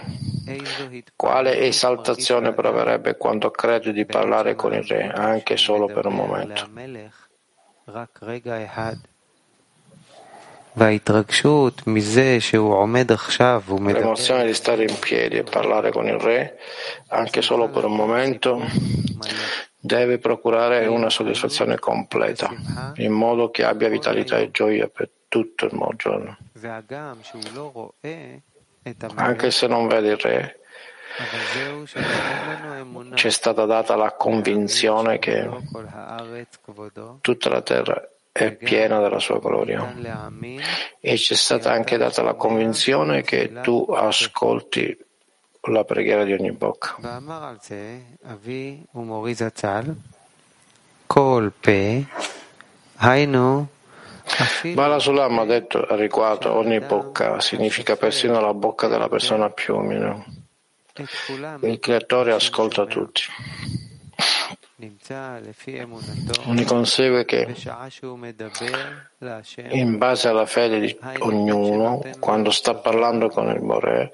Quale 1.15 1.59
esaltazione 1.59 2.53
proverebbe 2.53 3.15
quando 3.15 3.51
crede 3.51 3.93
di 3.93 4.05
parlare 4.05 4.55
con 4.55 4.73
il 4.73 4.83
Re, 4.83 5.11
anche 5.11 5.55
solo 5.55 5.85
per 5.85 6.07
un 6.07 6.15
momento? 6.15 6.67
L'emozione 13.99 14.45
di 14.45 14.53
stare 14.55 14.83
in 14.83 14.97
piedi 14.97 15.37
e 15.37 15.43
parlare 15.43 15.91
con 15.91 16.07
il 16.07 16.17
Re, 16.17 16.57
anche 17.09 17.43
solo 17.43 17.69
per 17.69 17.85
un 17.85 17.95
momento, 17.95 18.59
deve 19.85 20.17
procurare 20.17 20.85
una 20.87 21.09
soddisfazione 21.09 21.77
completa, 21.77 22.49
in 22.95 23.11
modo 23.11 23.51
che 23.51 23.65
abbia 23.65 23.89
vitalità 23.89 24.37
e 24.37 24.49
gioia 24.49 24.87
per 24.87 25.09
tutto 25.27 25.65
il 25.65 25.77
giorno. 25.97 26.37
Anche 29.15 29.51
se 29.51 29.67
non 29.67 29.87
vede 29.87 30.11
il 30.11 30.17
Re, 30.17 30.59
ci 33.15 33.27
è 33.27 33.29
stata 33.29 33.65
data 33.65 33.97
la 33.97 34.13
convinzione 34.13 35.19
che 35.19 35.49
tutta 37.19 37.49
la 37.49 37.61
terra 37.61 38.09
è 38.31 38.53
piena 38.53 39.01
della 39.01 39.19
sua 39.19 39.39
gloria. 39.39 39.93
E 41.01 41.17
ci 41.17 41.33
è 41.33 41.35
stata 41.35 41.73
anche 41.73 41.97
data 41.97 42.21
la 42.21 42.35
convinzione 42.35 43.21
che 43.21 43.51
tu 43.61 43.85
ascolti 43.91 44.97
la 45.71 45.83
preghiera 45.83 46.23
di 46.23 46.33
ogni 46.33 46.51
bocca. 46.51 46.97
Bala 54.73 54.99
Sulam 54.99 55.39
ha 55.39 55.45
detto 55.45 55.81
a 55.81 55.95
riguardo 55.95 56.53
ogni 56.53 56.79
bocca 56.79 57.39
significa 57.39 57.95
persino 57.95 58.39
la 58.39 58.53
bocca 58.53 58.87
della 58.87 59.09
persona 59.09 59.49
più 59.49 59.75
umile. 59.75 60.25
Il 61.61 61.79
creatore 61.79 62.33
ascolta 62.33 62.85
tutti. 62.85 63.23
Ne 66.45 66.65
consegue 66.65 67.25
che, 67.25 67.55
in 69.71 69.97
base 69.97 70.27
alla 70.27 70.45
fede 70.45 70.79
di 70.79 70.97
ognuno, 71.19 72.01
quando 72.19 72.51
sta 72.51 72.75
parlando 72.75 73.29
con 73.29 73.49
il 73.49 73.61
Bore, 73.61 74.11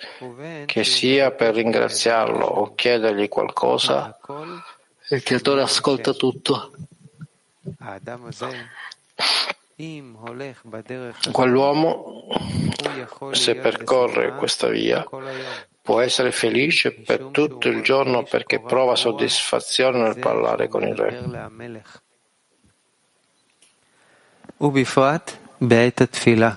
che 0.66 0.84
sia 0.84 1.32
per 1.32 1.56
ringraziarlo 1.56 2.46
o 2.46 2.76
chiedergli 2.76 3.28
qualcosa, 3.28 4.18
il 5.10 5.24
creatore 5.24 5.62
ascolta 5.62 6.14
tutto. 6.14 6.72
Quell'uomo, 11.33 12.27
se 13.33 13.55
percorre 13.57 14.37
questa 14.37 14.69
via, 14.69 15.05
può 15.83 16.01
essere 16.01 16.31
felice 16.31 16.93
per 16.93 17.25
tutto 17.33 17.69
il 17.69 17.83
giorno 17.83 18.23
perché 18.23 18.61
prova 18.61 18.95
soddisfazione 18.95 19.99
nel 19.99 20.19
parlare 20.19 20.69
con 20.69 20.83
il 20.83 20.95
Re. 20.95 21.23
ובפרט 24.61 25.31
בעת 25.61 26.01
התפילה, 26.01 26.51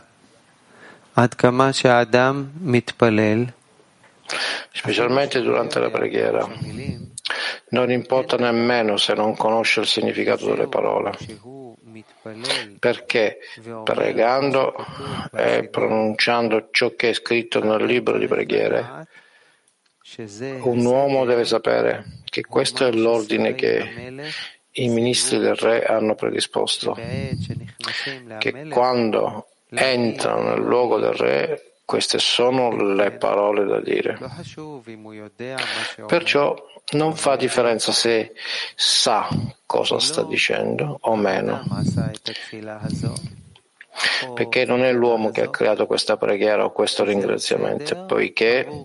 עד 1.16 1.34
כמה 1.34 1.74
שהאדם 1.74 2.46
מתפלל, 2.62 3.46
specialmente 4.74 5.42
durante 5.42 5.80
la 5.80 5.90
preghiera. 5.90 6.48
Non 7.70 7.92
importa 7.92 8.38
nemmeno 8.38 8.98
se 8.98 9.14
non 9.14 9.36
conosce 9.36 9.80
il 9.82 9.88
significato 9.88 10.46
delle 10.46 10.68
parole 10.68 11.12
perché 12.83 13.39
pregando 13.85 14.75
e 15.37 15.69
pronunciando 15.69 16.67
ciò 16.73 16.97
che 16.97 17.11
è 17.11 17.13
scritto 17.13 17.63
nel 17.63 17.85
libro 17.85 18.19
di 18.19 18.27
preghiere, 18.27 19.07
un 20.63 20.85
uomo 20.85 21.25
deve 21.25 21.45
sapere 21.45 22.23
che 22.25 22.43
questo 22.45 22.85
è 22.85 22.91
l'ordine 22.91 23.55
che 23.55 24.33
i 24.73 24.89
ministri 24.89 25.39
del 25.39 25.55
re 25.55 25.85
hanno 25.85 26.17
predisposto, 26.17 26.99
che 28.39 28.67
quando 28.69 29.47
entrano 29.69 30.49
nel 30.49 30.65
luogo 30.65 30.99
del 30.99 31.15
re 31.15 31.72
queste 31.85 32.19
sono 32.19 32.95
le 32.95 33.13
parole 33.13 33.65
da 33.65 33.81
dire. 33.81 34.19
Perciò 36.07 36.71
non 36.93 37.17
fa 37.17 37.37
differenza 37.37 37.93
se 37.93 38.33
sa 38.75 39.29
cosa 39.67 39.99
sta 39.99 40.23
dicendo 40.23 40.99
o 41.01 41.17
meno, 41.17 41.63
perché 44.35 44.65
non 44.65 44.83
è 44.83 44.93
l'uomo 44.93 45.31
che 45.31 45.43
ha 45.43 45.51
creato 45.51 45.87
questa 45.87 46.17
preghiera 46.17 46.65
o 46.65 46.73
questo 46.73 47.05
ringraziamento, 47.05 48.05
poiché 48.07 48.85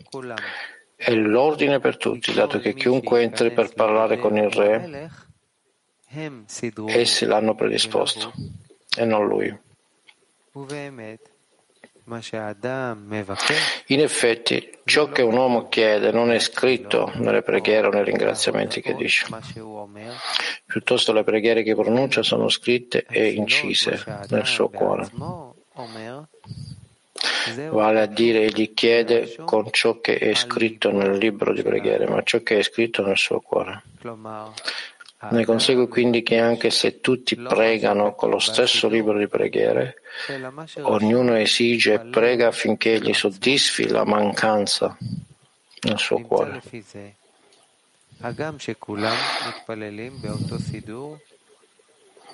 è 0.95 1.13
l'ordine 1.13 1.79
per 1.79 1.97
tutti, 1.97 2.33
dato 2.33 2.59
che 2.59 2.73
chiunque 2.73 3.21
entri 3.21 3.51
per 3.51 3.73
parlare 3.73 4.17
con 4.17 4.35
il 4.37 4.49
re, 4.49 5.09
essi 6.87 7.25
l'hanno 7.25 7.55
predisposto 7.55 8.33
e 8.97 9.05
non 9.05 9.27
lui. 9.27 9.55
In 13.87 13.99
effetti, 13.99 14.77
ciò 14.85 15.09
che 15.09 15.21
un 15.21 15.35
uomo 15.35 15.67
chiede 15.67 16.11
non 16.11 16.31
è 16.31 16.39
scritto 16.39 17.11
nelle 17.15 17.41
preghiere 17.41 17.87
o 17.87 17.89
nei 17.89 18.05
ringraziamenti 18.05 18.81
che 18.81 18.95
dice. 18.95 19.25
Piuttosto 20.65 21.11
le 21.11 21.23
preghiere 21.23 21.63
che 21.63 21.75
pronuncia 21.75 22.23
sono 22.23 22.47
scritte 22.49 23.05
e 23.09 23.29
incise 23.31 24.03
nel 24.29 24.45
suo 24.45 24.69
cuore. 24.69 25.09
Vale 27.69 28.01
a 28.01 28.05
dire, 28.05 28.43
egli 28.43 28.73
chiede 28.73 29.35
con 29.45 29.69
ciò 29.71 29.99
che 29.99 30.17
è 30.17 30.33
scritto 30.33 30.91
nel 30.91 31.17
libro 31.17 31.53
di 31.53 31.61
preghiere, 31.61 32.07
ma 32.07 32.21
ciò 32.23 32.41
che 32.41 32.59
è 32.59 32.63
scritto 32.63 33.05
nel 33.05 33.17
suo 33.17 33.39
cuore. 33.41 33.83
Ne 35.30 35.44
consegue 35.44 35.86
quindi 35.86 36.22
che 36.24 36.38
anche 36.38 36.70
se 36.70 37.00
tutti 37.00 37.36
pregano 37.36 38.14
con 38.14 38.30
lo 38.30 38.40
stesso 38.40 38.88
libro 38.88 39.16
di 39.16 39.28
preghiere, 39.28 40.02
ognuno 40.80 41.36
esige 41.36 41.94
e 41.94 42.00
prega 42.00 42.48
affinché 42.48 43.00
gli 43.00 43.12
soddisfi 43.12 43.86
la 43.86 44.04
mancanza 44.04 44.96
nel 45.82 45.98
suo 45.98 46.18
cuore. 46.20 46.60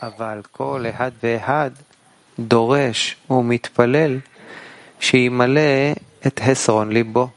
אבל 0.02 0.42
כל 0.52 0.84
אחד 0.90 1.10
ואחד 1.22 1.70
דורש 2.38 3.16
ומתפלל 3.30 4.18
שימלא 5.00 5.92
את 6.26 6.40
חסרון 6.40 6.92
ליבו. 6.92 7.28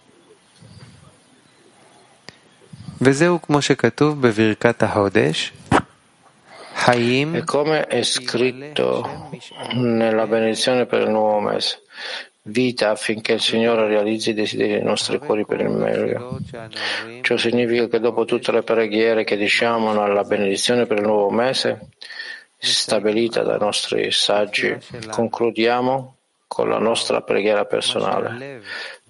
E 7.39 7.45
come 7.45 7.87
è 7.87 8.03
scritto 8.03 9.29
nella 9.73 10.27
benedizione 10.27 10.87
per 10.87 11.03
il 11.03 11.11
nuovo 11.11 11.41
mese, 11.41 11.83
vita 12.43 12.91
affinché 12.91 13.35
il 13.35 13.41
Signore 13.41 13.87
realizzi 13.87 14.31
i 14.31 14.35
desideri 14.35 14.73
dei 14.73 14.83
nostri 14.83 15.19
cuori 15.19 15.45
per 15.45 15.61
il 15.61 15.71
meglio. 15.71 16.39
Ciò 17.23 17.37
significa 17.37 17.87
che 17.87 18.01
dopo 18.01 18.25
tutte 18.25 18.53
le 18.53 18.63
preghiere 18.63 19.25
che 19.25 19.37
diciamo 19.37 19.93
nella 19.93 20.25
benedizione 20.25 20.87
per 20.87 20.99
il 20.99 21.05
nuovo 21.05 21.31
mese, 21.31 21.89
stabilita 22.57 23.43
dai 23.43 23.59
nostri 23.59 24.11
saggi, 24.11 24.77
concludiamo 25.11 26.15
con 26.47 26.69
la 26.69 26.79
nostra 26.79 27.21
preghiera 27.21 27.65
personale, 27.65 28.63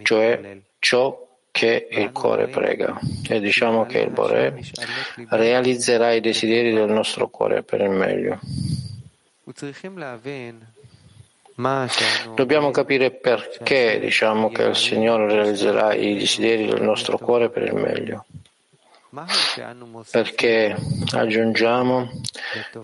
cioè 0.03 0.59
ciò 0.79 1.25
che 1.57 1.88
il 1.90 2.12
cuore 2.12 2.49
prega 2.49 3.01
e 3.27 3.40
diciamo 3.40 3.87
che 3.87 4.01
il 4.01 4.11
Bore 4.11 4.61
realizzerà 5.31 6.12
i 6.12 6.21
desideri 6.21 6.75
del 6.75 6.90
nostro 6.90 7.29
cuore 7.29 7.62
per 7.62 7.81
il 7.81 7.88
meglio. 7.88 8.38
Dobbiamo 12.35 12.71
capire 12.71 13.11
perché 13.11 13.99
diciamo 13.99 14.51
che 14.51 14.64
il 14.64 14.77
Signore 14.77 15.33
realizzerà 15.33 15.95
i 15.95 16.19
desideri 16.19 16.66
del 16.66 16.83
nostro 16.83 17.16
cuore 17.16 17.49
per 17.49 17.62
il 17.62 17.75
meglio. 17.75 18.27
Perché 20.11 20.77
aggiungiamo 21.14 22.11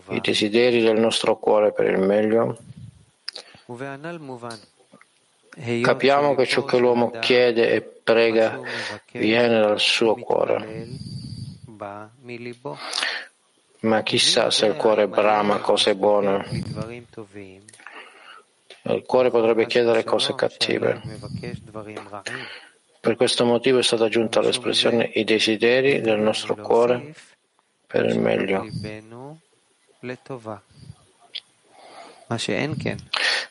i 0.08 0.20
desideri 0.22 0.80
del 0.80 0.98
nostro 0.98 1.36
cuore 1.36 1.72
per 1.72 1.90
il 1.90 1.98
meglio, 1.98 2.56
capiamo 5.82 6.34
che 6.34 6.46
ciò 6.46 6.64
che 6.64 6.78
l'uomo 6.78 7.10
chiede 7.20 7.70
e 7.70 7.91
prega 8.02 8.60
viene 9.12 9.60
dal 9.60 9.80
suo 9.80 10.14
cuore. 10.14 10.88
Ma 13.80 14.02
chissà 14.02 14.50
se 14.50 14.66
il 14.66 14.76
cuore 14.76 15.08
brama 15.08 15.58
cose 15.58 15.94
buone. 15.94 16.46
Il 18.84 19.04
cuore 19.06 19.30
potrebbe 19.30 19.66
chiedere 19.66 20.04
cose 20.04 20.34
cattive. 20.34 21.00
Per 23.00 23.16
questo 23.16 23.44
motivo 23.44 23.78
è 23.78 23.82
stata 23.82 24.04
aggiunta 24.04 24.40
l'espressione 24.40 25.10
i 25.14 25.24
desideri 25.24 26.00
del 26.00 26.20
nostro 26.20 26.54
cuore 26.54 27.14
per 27.86 28.04
il 28.04 28.18
meglio. 28.18 28.64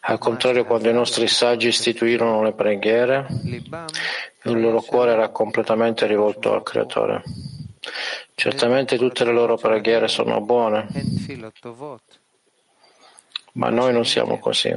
Al 0.03 0.17
contrario, 0.17 0.65
quando 0.65 0.89
i 0.89 0.93
nostri 0.93 1.27
saggi 1.27 1.67
istituirono 1.67 2.41
le 2.43 2.53
preghiere, 2.53 3.27
il 4.43 4.59
loro 4.59 4.81
cuore 4.81 5.11
era 5.11 5.29
completamente 5.29 6.05
rivolto 6.07 6.53
al 6.53 6.63
Creatore. 6.63 7.23
Certamente 8.33 8.97
tutte 8.97 9.23
le 9.23 9.31
loro 9.33 9.55
preghiere 9.57 10.07
sono 10.07 10.41
buone, 10.41 10.87
ma 13.53 13.69
noi 13.69 13.91
non 13.93 14.05
siamo 14.05 14.39
così. 14.39 14.75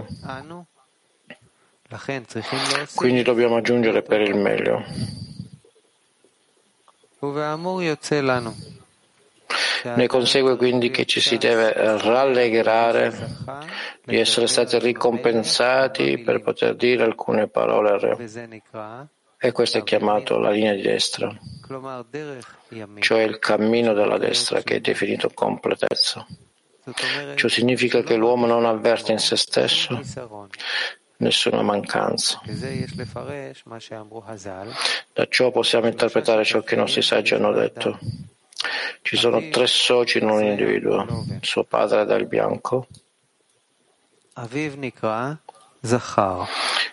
Quindi 2.95 3.23
dobbiamo 3.23 3.57
aggiungere 3.57 4.03
per 4.03 4.21
il 4.21 4.37
meglio. 4.37 4.85
Ne 9.95 10.07
consegue 10.07 10.57
quindi 10.57 10.91
che 10.91 11.05
ci 11.05 11.21
si 11.21 11.37
deve 11.37 11.73
rallegrare 11.75 13.13
di 14.03 14.19
essere 14.19 14.47
stati 14.47 14.79
ricompensati 14.79 16.19
per 16.19 16.41
poter 16.43 16.75
dire 16.75 17.05
alcune 17.05 17.49
parole 17.49 17.91
al 17.91 18.01
Re. 18.01 18.17
E 19.45 19.53
questo 19.53 19.77
è 19.77 19.83
chiamato 19.83 20.39
la 20.39 20.49
linea 20.49 20.73
di 20.73 20.81
destra, 20.81 21.31
cioè 23.01 23.21
il 23.25 23.39
cammino 23.39 23.93
della 23.93 24.17
destra 24.17 24.63
che 24.63 24.77
è 24.77 24.81
definito 24.81 25.29
completezza. 25.35 26.27
Ciò 27.35 27.49
significa 27.49 28.03
che 28.03 28.17
l'uomo 28.17 28.47
non 28.47 28.65
avverte 28.65 29.13
in 29.13 29.19
se 29.19 29.37
stesso 29.37 30.01
nessuna 31.19 31.61
mancanza. 31.61 32.41
Da 35.13 35.27
ciò 35.29 35.51
possiamo 35.51 35.89
interpretare 35.89 36.43
ciò 36.43 36.63
che 36.63 36.75
i 36.75 36.79
nostri 36.79 37.03
saggi 37.03 37.35
hanno 37.35 37.53
detto. 37.53 37.99
Ci 39.03 39.19
sono 39.19 39.47
tre 39.51 39.67
soci 39.67 40.21
in 40.21 40.31
un 40.31 40.43
individuo. 40.43 41.27
Suo 41.43 41.65
padre 41.65 42.01
è 42.01 42.07
del 42.07 42.27
bianco. 42.27 42.87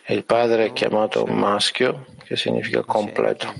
E 0.03 0.13
il 0.13 0.25
padre 0.25 0.65
è 0.65 0.73
chiamato 0.73 1.25
maschio, 1.25 2.07
che 2.31 2.37
significa 2.37 2.81
completo. 2.83 3.53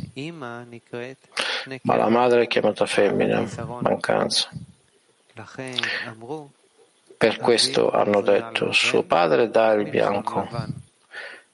Ma 1.82 1.96
la 1.98 2.08
madre 2.08 2.44
è 2.44 2.48
chiamata 2.48 2.86
femmina, 2.86 3.46
mancanza. 3.82 4.50
Per 7.18 7.38
questo 7.38 7.92
hanno 7.92 8.22
detto, 8.22 8.72
suo 8.72 9.04
padre 9.04 9.50
dà 9.50 9.74
il 9.74 9.90
bianco, 9.90 10.48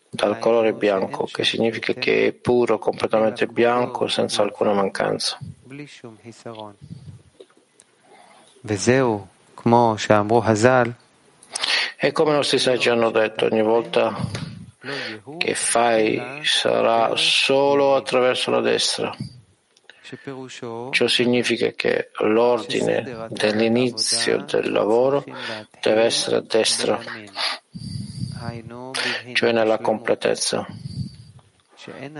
dal 0.09 0.37
colore 0.37 0.73
bianco, 0.73 1.25
che 1.25 1.43
significa 1.43 1.93
che 1.93 2.27
è 2.27 2.31
puro, 2.33 2.77
completamente 2.77 3.47
bianco, 3.47 4.07
senza 4.07 4.43
alcuna 4.43 4.73
mancanza. 4.73 5.39
E 11.99 12.11
come 12.11 12.29
i 12.29 12.35
nostri 12.35 12.59
saggi 12.59 12.89
hanno 12.89 13.09
detto, 13.09 13.45
ogni 13.45 13.63
volta 13.63 14.55
che 15.37 15.55
fai 15.55 16.41
sarà 16.43 17.11
solo 17.15 17.95
attraverso 17.95 18.51
la 18.51 18.61
destra. 18.61 19.15
Ciò 20.91 21.07
significa 21.07 21.71
che 21.71 22.11
l'ordine 22.19 23.27
dell'inizio 23.29 24.37
del 24.43 24.71
lavoro 24.71 25.25
deve 25.81 26.03
essere 26.03 26.37
a 26.37 26.41
destra, 26.41 26.97
cioè 29.33 29.51
nella 29.51 29.79
completezza. 29.79 30.65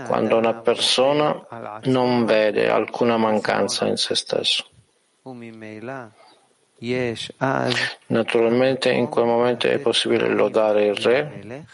Quando 0.06 0.36
una 0.36 0.54
persona 0.54 1.80
non 1.84 2.26
vede 2.26 2.68
alcuna 2.68 3.16
mancanza 3.16 3.86
in 3.86 3.96
se 3.96 4.14
stesso. 4.14 4.66
Naturalmente 8.06 8.90
in 8.90 9.08
quel 9.08 9.24
momento 9.24 9.66
è 9.66 9.78
possibile 9.78 10.28
lodare 10.28 10.86
il 10.86 10.94
Re 10.94 11.64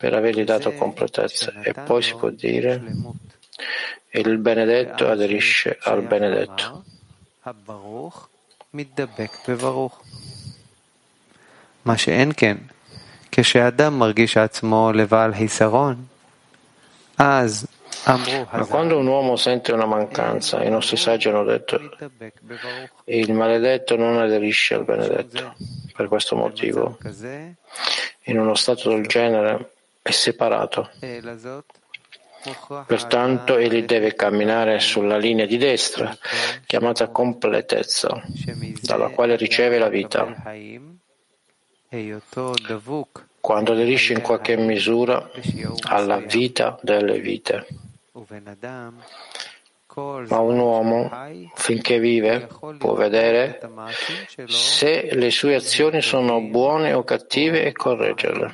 per 0.00 0.14
avergli 0.14 0.44
dato 0.44 0.72
completezza 0.72 1.52
e 1.62 1.72
poi 1.72 2.02
si 2.02 2.14
può 2.14 2.30
dire 2.30 2.82
il 4.10 4.38
benedetto 4.38 5.08
aderisce 5.08 5.78
al 5.82 6.02
benedetto. 6.02 6.84
מה 11.84 11.96
שאין 11.96 12.32
כן, 12.36 12.56
כשאדם 13.32 13.98
מרגיש 13.98 14.36
עצמו 14.36 14.92
לבעל 14.92 15.34
חיסרון, 15.34 16.04
אז 17.18 17.66
ma 18.06 18.66
quando 18.66 18.98
un 18.98 19.08
uomo 19.08 19.34
sente 19.36 19.72
una 19.72 19.86
mancanza, 19.86 20.62
i 20.62 20.70
nostri 20.70 20.96
saggi 20.96 21.28
hanno 21.28 21.42
detto 21.42 21.80
il 23.06 23.32
maledetto 23.32 23.96
non 23.96 24.18
aderisce 24.18 24.74
al 24.74 24.84
benedetto. 24.84 25.54
Per 25.96 26.06
questo 26.06 26.36
motivo, 26.36 26.98
in 28.24 28.38
uno 28.38 28.54
stato 28.54 28.90
del 28.90 29.06
genere, 29.06 29.72
è 30.01 30.11
separato. 30.11 30.89
Pertanto 32.87 33.57
egli 33.57 33.83
deve 33.83 34.15
camminare 34.15 34.79
sulla 34.79 35.17
linea 35.17 35.45
di 35.45 35.57
destra, 35.57 36.15
chiamata 36.65 37.09
completezza, 37.09 38.23
dalla 38.81 39.09
quale 39.09 39.35
riceve 39.35 39.77
la 39.77 39.89
vita. 39.89 40.33
Quando 43.39 43.71
aderisce 43.73 44.13
in 44.13 44.21
qualche 44.21 44.55
misura 44.57 45.29
alla 45.81 46.17
vita 46.17 46.79
delle 46.81 47.19
vite. 47.19 47.67
Ma 49.93 50.39
un 50.39 50.57
uomo, 50.57 51.11
finché 51.53 51.99
vive, 51.99 52.47
può 52.77 52.93
vedere 52.93 53.59
se 54.47 55.09
le 55.13 55.29
sue 55.29 55.55
azioni 55.55 56.01
sono 56.01 56.41
buone 56.41 56.93
o 56.93 57.03
cattive 57.03 57.65
e 57.65 57.73
correggerle. 57.73 58.53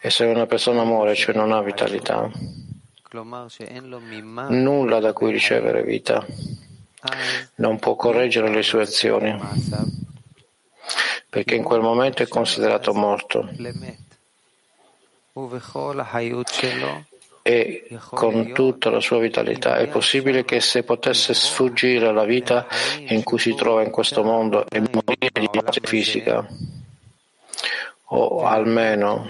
E 0.00 0.10
se 0.10 0.24
una 0.24 0.46
persona 0.46 0.84
muore, 0.84 1.14
cioè 1.14 1.34
non 1.34 1.52
ha 1.52 1.60
vitalità, 1.62 2.30
nulla 4.48 5.00
da 5.00 5.12
cui 5.12 5.32
ricevere 5.32 5.82
vita, 5.82 6.24
non 7.56 7.78
può 7.78 7.94
correggere 7.96 8.48
le 8.50 8.62
sue 8.62 8.82
azioni, 8.82 9.36
perché 11.28 11.54
in 11.54 11.62
quel 11.62 11.80
momento 11.80 12.22
è 12.22 12.28
considerato 12.28 12.94
morto. 12.94 13.48
E 17.44 17.88
con 18.10 18.52
tutta 18.52 18.88
la 18.90 19.00
sua 19.00 19.18
vitalità 19.18 19.76
è 19.76 19.88
possibile 19.88 20.44
che 20.44 20.60
se 20.60 20.84
potesse 20.84 21.34
sfuggire 21.34 22.06
alla 22.06 22.24
vita 22.24 22.66
in 23.08 23.24
cui 23.24 23.38
si 23.38 23.54
trova 23.56 23.82
in 23.82 23.90
questo 23.90 24.22
mondo 24.22 24.64
e 24.68 24.78
morire 24.78 25.30
di 25.32 25.50
morte 25.52 25.80
fisica, 25.82 26.46
o 28.04 28.44
almeno 28.44 29.26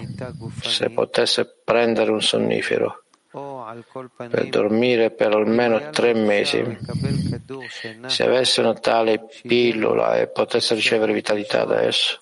se 0.61 0.91
potesse 0.91 1.61
prendere 1.65 2.11
un 2.11 2.21
sonnifero 2.21 3.03
per 4.29 4.49
dormire 4.51 5.11
per 5.11 5.35
almeno 5.35 5.89
tre 5.91 6.13
mesi, 6.13 6.63
se 8.07 8.25
avesse 8.25 8.61
una 8.61 8.75
tale 8.75 9.27
pillola 9.41 10.19
e 10.19 10.27
potesse 10.27 10.75
ricevere 10.75 11.15
vitalità 11.15 11.65
da 11.65 11.81
esso, 11.81 12.19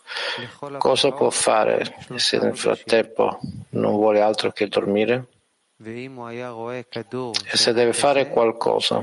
cosa 0.79 1.11
può 1.11 1.31
fare 1.31 1.97
se 2.15 2.39
nel 2.39 2.57
frattempo 2.57 3.41
non 3.71 3.97
vuole 3.97 4.21
altro 4.21 4.53
che 4.53 4.69
dormire? 4.69 5.27
E 7.51 7.57
se 7.57 7.73
deve 7.73 7.93
fare 7.95 8.29
qualcosa, 8.29 9.03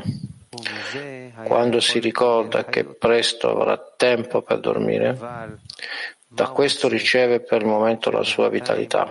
quando 1.46 1.80
si 1.80 2.00
ricorda 2.00 2.66
che 2.66 2.84
presto 2.84 3.50
avrà 3.50 3.78
tempo 3.98 4.42
per 4.42 4.60
dormire, 4.60 5.18
da 6.28 6.50
questo 6.50 6.88
riceve 6.88 7.40
per 7.40 7.62
il 7.62 7.68
momento 7.68 8.12
la 8.12 8.24
sua 8.24 8.50
vitalità. 8.50 9.10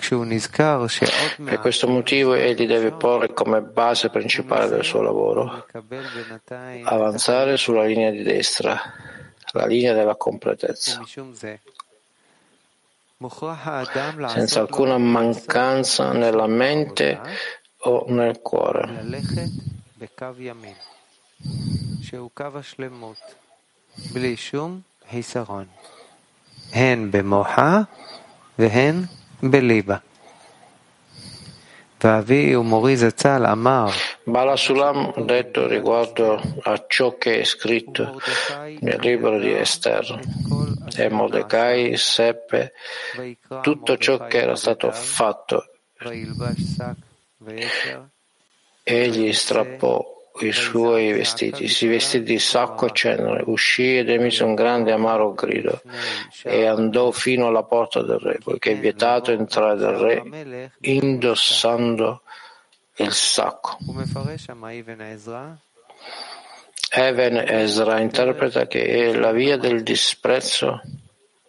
Per 0.00 1.58
questo 1.60 1.88
motivo 1.88 2.34
egli 2.34 2.66
deve 2.66 2.92
porre 2.92 3.32
come 3.32 3.60
base 3.60 4.10
principale 4.10 4.68
del 4.68 4.84
suo 4.84 5.02
lavoro 5.02 5.66
avanzare 6.84 7.56
sulla 7.56 7.84
linea 7.84 8.10
di 8.12 8.22
destra, 8.22 8.80
la 9.52 9.66
linea 9.66 9.94
della 9.94 10.14
completezza, 10.14 11.02
senza 14.28 14.60
alcuna 14.60 14.98
mancanza 14.98 16.12
nella 16.12 16.46
mente 16.46 17.20
o 17.78 18.04
nel 18.08 18.40
cuore. 18.40 18.88
הן 26.72 27.10
במוחה 27.10 27.82
והן 28.58 29.02
בליבה. 29.02 29.21
Bala 34.23 34.55
Sulam 34.55 35.13
detto 35.25 35.67
riguardo 35.67 36.41
a 36.63 36.85
ciò 36.87 37.17
che 37.17 37.41
è 37.41 37.43
scritto 37.43 38.21
nel 38.79 38.99
libro 38.99 39.37
di 39.39 39.53
Esther 39.53 40.19
e 40.95 41.09
Mordecai 41.09 41.97
seppe 41.97 42.73
tutto 43.61 43.97
ciò 43.97 44.25
che 44.27 44.37
era 44.41 44.55
stato 44.55 44.91
fatto. 44.91 45.65
Egli 48.83 49.33
strappò 49.33 50.12
i 50.39 50.51
suoi 50.51 51.11
vestiti, 51.11 51.67
si 51.67 51.85
vestì 51.87 52.23
di 52.23 52.39
sacco 52.39 52.87
e 52.87 52.91
cenere, 52.91 53.43
uscì 53.45 53.99
ed 53.99 54.09
emise 54.09 54.43
un 54.43 54.55
grande 54.55 54.91
amaro 54.91 55.33
grido 55.33 55.81
e 56.43 56.65
andò 56.65 57.11
fino 57.11 57.47
alla 57.47 57.63
porta 57.63 58.01
del 58.01 58.17
re, 58.17 58.39
poiché 58.43 58.71
è 58.71 58.77
vietato 58.77 59.31
entrare 59.31 59.75
dal 59.77 59.95
re 59.95 60.71
indossando 60.81 62.23
il 62.95 63.11
sacco. 63.11 63.77
Even 66.89 67.37
Ezra? 67.47 67.99
Interpreta 67.99 68.65
che 68.67 68.85
è 68.85 69.13
la 69.13 69.31
via 69.31 69.57
del 69.57 69.83
disprezzo 69.83 70.81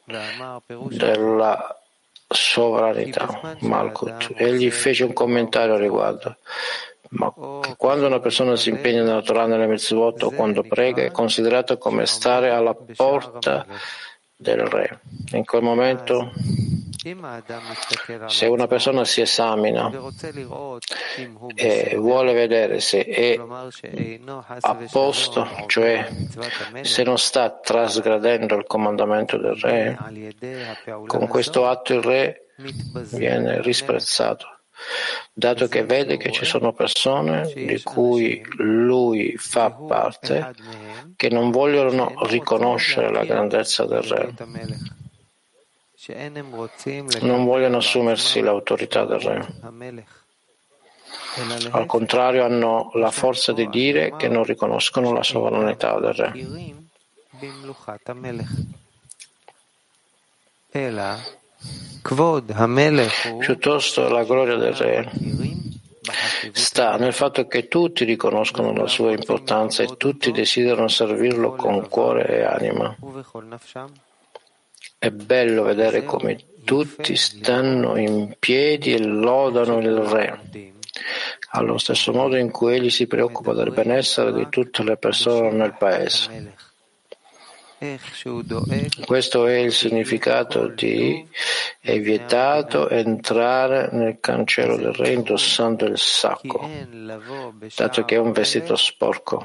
della 0.04 1.80
sovranità, 2.28 3.56
Malkut. 3.60 4.32
Egli 4.36 4.70
fece 4.70 5.04
un 5.04 5.12
commentario 5.14 5.74
a 5.74 5.78
riguardo 5.78 6.36
ma 7.14 7.32
che 7.60 7.74
quando 7.76 8.06
una 8.06 8.20
persona 8.20 8.56
si 8.56 8.70
impegna 8.70 9.02
nella 9.02 9.22
Torah 9.22 9.46
nelle 9.46 9.66
mitzvot 9.66 10.22
o 10.24 10.30
quando 10.30 10.62
prega 10.62 11.02
è 11.02 11.10
considerato 11.10 11.78
come 11.78 12.06
stare 12.06 12.50
alla 12.50 12.74
porta 12.74 13.66
del 14.36 14.60
re. 14.66 15.00
In 15.32 15.44
quel 15.44 15.62
momento, 15.62 16.32
se 18.26 18.46
una 18.46 18.66
persona 18.66 19.04
si 19.04 19.20
esamina 19.20 19.90
e 21.54 21.96
vuole 21.96 22.32
vedere 22.32 22.80
se 22.80 23.04
è 23.04 23.38
a 24.60 24.74
posto, 24.90 25.48
cioè 25.66 26.08
se 26.82 27.02
non 27.04 27.18
sta 27.18 27.50
trasgradendo 27.50 28.56
il 28.56 28.64
comandamento 28.66 29.36
del 29.38 29.54
re, 29.54 29.98
con 31.06 31.28
questo 31.28 31.66
atto 31.66 31.94
il 31.94 32.02
re 32.02 32.48
viene 33.10 33.62
risprezzato 33.62 34.53
dato 35.32 35.68
che 35.68 35.84
vede 35.84 36.16
che 36.16 36.30
ci 36.30 36.44
sono 36.44 36.72
persone 36.72 37.52
di 37.54 37.82
cui 37.82 38.44
lui 38.56 39.36
fa 39.36 39.70
parte 39.70 40.54
che 41.16 41.28
non 41.28 41.50
vogliono 41.50 42.12
riconoscere 42.26 43.10
la 43.10 43.24
grandezza 43.24 43.84
del 43.86 44.02
re, 44.02 44.34
non 47.20 47.44
vogliono 47.44 47.78
assumersi 47.78 48.40
l'autorità 48.40 49.04
del 49.04 49.20
re. 49.20 49.46
Al 51.70 51.86
contrario, 51.86 52.44
hanno 52.44 52.90
la 52.94 53.10
forza 53.10 53.52
di 53.52 53.68
dire 53.68 54.14
che 54.16 54.28
non 54.28 54.44
riconoscono 54.44 55.12
la 55.12 55.22
sovranità 55.22 55.98
del 55.98 56.12
re. 56.12 56.32
Piuttosto 63.38 64.08
la 64.08 64.24
gloria 64.24 64.56
del 64.56 64.74
Re 64.74 65.10
sta 66.52 66.96
nel 66.96 67.12
fatto 67.12 67.46
che 67.46 67.68
tutti 67.68 68.04
riconoscono 68.04 68.72
la 68.72 68.86
sua 68.86 69.12
importanza 69.12 69.82
e 69.82 69.96
tutti 69.96 70.30
desiderano 70.32 70.88
servirlo 70.88 71.54
con 71.54 71.88
cuore 71.88 72.26
e 72.26 72.42
anima. 72.42 72.96
È 74.98 75.10
bello 75.10 75.62
vedere 75.62 76.04
come 76.04 76.38
tutti 76.64 77.16
stanno 77.16 77.96
in 77.96 78.36
piedi 78.38 78.92
e 78.92 78.98
lodano 78.98 79.78
il 79.78 79.96
Re, 79.96 80.72
allo 81.50 81.78
stesso 81.78 82.12
modo 82.12 82.36
in 82.36 82.50
cui 82.50 82.76
egli 82.76 82.90
si 82.90 83.06
preoccupa 83.06 83.52
del 83.52 83.70
benessere 83.70 84.32
di 84.32 84.46
tutte 84.48 84.82
le 84.82 84.96
persone 84.96 85.52
nel 85.52 85.74
paese. 85.78 86.54
Questo 89.04 89.46
è 89.46 89.56
il 89.56 89.72
significato 89.72 90.68
di 90.68 91.26
è 91.80 92.00
vietato 92.00 92.88
entrare 92.88 93.90
nel 93.92 94.18
cancello 94.20 94.76
del 94.76 94.94
re 94.94 95.12
indossando 95.12 95.84
il 95.84 95.98
sacco, 95.98 96.68
dato 97.76 98.04
che 98.04 98.14
è 98.14 98.18
un 98.18 98.32
vestito 98.32 98.76
sporco. 98.76 99.44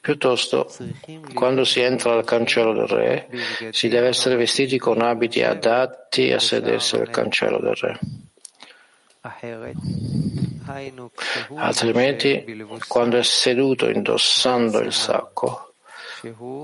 Piuttosto, 0.00 0.70
quando 1.34 1.64
si 1.64 1.80
entra 1.80 2.14
al 2.14 2.24
cancello 2.24 2.72
del 2.72 2.86
re, 2.86 3.28
si 3.70 3.88
deve 3.88 4.08
essere 4.08 4.36
vestiti 4.36 4.78
con 4.78 5.02
abiti 5.02 5.42
adatti 5.42 6.32
a 6.32 6.38
sedersi 6.38 6.96
al 6.96 7.10
cancello 7.10 7.58
del 7.58 7.74
re. 7.74 7.98
Altrimenti, 11.54 12.66
quando 12.88 13.18
è 13.18 13.22
seduto 13.22 13.88
indossando 13.88 14.80
il 14.80 14.92
sacco, 14.92 15.74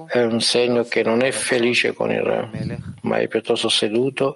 è 0.09 0.23
un 0.23 0.41
segno 0.41 0.85
che 0.85 1.03
non 1.03 1.23
è 1.23 1.31
felice 1.31 1.93
con 1.93 2.11
il 2.11 2.21
re, 2.21 2.79
ma 3.03 3.19
è 3.19 3.29
piuttosto 3.29 3.69
seduto 3.69 4.35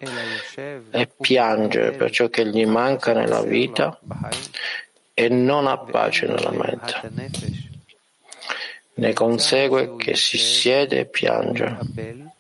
e 0.91 1.09
piange 1.21 1.93
per 1.93 2.11
ciò 2.11 2.29
che 2.29 2.47
gli 2.47 2.65
manca 2.65 3.13
nella 3.13 3.43
vita 3.43 3.99
e 5.15 5.29
non 5.29 5.67
ha 5.67 5.79
pace 5.79 6.27
nella 6.27 6.51
mente. 6.51 7.11
Ne 8.95 9.13
consegue 9.13 9.97
che 9.97 10.15
si 10.15 10.39
siede 10.39 11.01
e 11.01 11.07
piange 11.07 12.35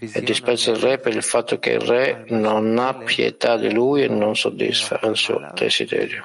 e 0.00 0.22
disprezza 0.22 0.70
il 0.70 0.76
re 0.76 0.98
per 0.98 1.14
il 1.14 1.22
fatto 1.22 1.58
che 1.58 1.70
il 1.70 1.80
re 1.80 2.24
non 2.28 2.78
ha 2.78 2.94
pietà 2.94 3.56
di 3.56 3.72
lui 3.72 4.02
e 4.02 4.08
non 4.08 4.36
soddisfa 4.36 5.00
il 5.04 5.16
suo 5.16 5.50
desiderio. 5.54 6.24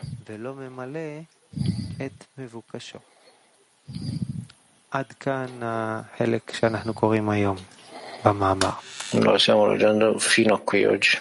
Noi 9.11 9.39
stiamo 9.39 9.67
leggendo 9.67 10.17
fino 10.17 10.55
a 10.55 10.59
qui 10.59 10.85
oggi. 10.85 11.17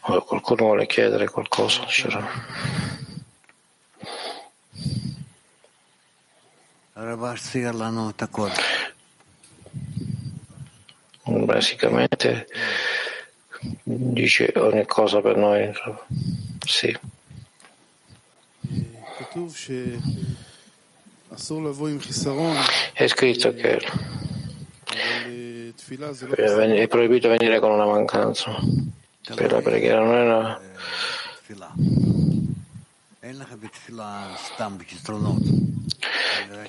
Qualcuno 0.00 0.64
vuole 0.64 0.86
chiedere 0.86 1.28
qualcosa? 1.28 1.86
Basicamente 11.24 12.46
dice 13.82 14.52
ogni 14.56 14.86
cosa 14.86 15.20
per 15.20 15.36
noi. 15.36 15.70
Sì. 16.66 16.98
È 22.92 23.06
scritto 23.06 23.54
che 23.54 23.80
è 25.96 26.88
proibito 26.88 27.28
venire 27.28 27.60
con 27.60 27.70
una 27.70 27.86
mancanza. 27.86 28.54
Per 29.34 29.52
la 29.52 29.60
preghiera 29.60 30.00
non 30.00 30.14
è 30.14 30.22
una... 30.22 30.60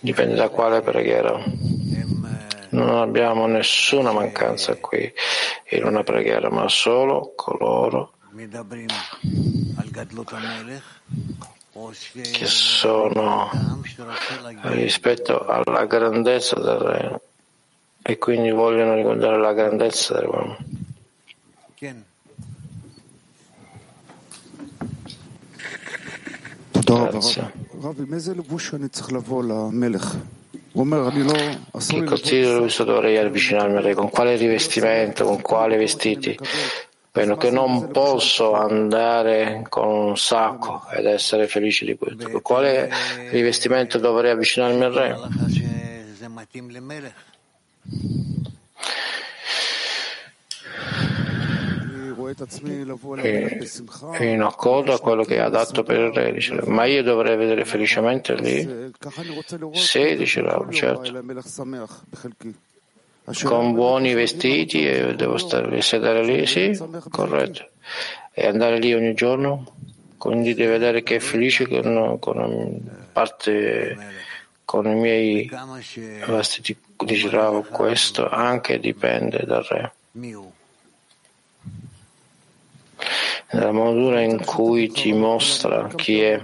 Dipende 0.01 0.35
da 0.35 0.49
quale 0.49 0.81
preghiera. 0.81 1.41
Non 2.69 2.97
abbiamo 2.97 3.47
nessuna 3.47 4.11
mancanza 4.11 4.75
qui 4.77 5.11
in 5.69 5.85
una 5.85 6.03
preghiera, 6.03 6.49
ma 6.49 6.67
solo 6.67 7.33
coloro 7.35 8.13
che 12.11 12.45
sono 12.45 13.49
rispetto 14.63 15.45
alla 15.45 15.85
grandezza 15.85 16.59
del 16.59 16.77
Re 16.77 17.21
e 18.03 18.17
quindi 18.17 18.51
vogliono 18.51 18.95
ricordare 18.95 19.39
la 19.39 19.53
grandezza 19.53 20.15
dell'uomo. 20.15 20.57
Grazie. 26.83 27.51
Che 31.87 32.03
consiglio 32.03 32.67
dovrei 32.83 33.17
avvicinarmi 33.17 33.77
a 33.77 33.81
lei? 33.81 33.93
Con 33.93 34.09
quale 34.09 34.35
rivestimento? 34.35 35.23
Con 35.23 35.41
quali 35.41 35.77
vestiti? 35.77 36.37
Penso 37.11 37.37
che 37.37 37.51
non 37.51 37.89
posso 37.91 38.53
andare 38.53 39.63
con 39.69 39.87
un 39.87 40.17
sacco 40.17 40.83
ed 40.91 41.05
essere 41.05 41.47
felice 41.47 41.85
di 41.85 41.95
questo. 41.95 42.29
Con 42.29 42.41
quale 42.41 42.89
rivestimento 43.29 43.97
dovrei 43.97 44.31
avvicinarmi 44.31 44.83
al 44.83 44.91
re? 44.91 45.15
In 54.19 54.41
accordo 54.41 54.93
a 54.93 54.99
quello 54.99 55.23
che 55.23 55.39
ha 55.39 55.49
dato 55.49 55.83
per 55.83 55.99
il 55.99 56.11
re, 56.11 56.31
dice, 56.31 56.59
ma 56.65 56.85
io 56.85 57.03
dovrei 57.03 57.37
vedere 57.37 57.65
felicemente 57.65 58.35
lì? 58.35 58.91
Sì, 59.73 60.15
dice 60.15 60.41
Rav, 60.41 60.71
certo. 60.71 61.11
Con 63.43 63.73
buoni 63.73 64.13
vestiti 64.13 64.85
e 64.85 65.15
devo 65.15 65.37
stare, 65.37 65.81
sedere 65.81 66.23
lì? 66.25 66.45
Sì, 66.45 66.77
corretto. 67.09 67.69
E 68.33 68.47
andare 68.47 68.79
lì 68.79 68.93
ogni 68.93 69.13
giorno? 69.13 69.75
Quindi 70.17 70.53
devi 70.53 70.71
vedere 70.71 71.03
che 71.03 71.17
è 71.17 71.19
felice 71.19 71.67
con, 71.67 72.17
con 72.19 72.79
parte 73.11 73.95
con 74.65 74.87
i 74.87 74.95
miei 74.95 75.49
vestiti, 76.25 76.77
dice 76.97 77.29
Rav, 77.29 77.69
questo 77.69 78.29
anche 78.29 78.79
dipende 78.79 79.43
dal 79.45 79.63
re. 79.63 79.93
Nella 83.51 83.71
modura 83.71 84.21
in 84.21 84.43
cui 84.43 84.89
ti 84.89 85.13
mostra 85.13 85.87
chi 85.95 86.21
è. 86.21 86.41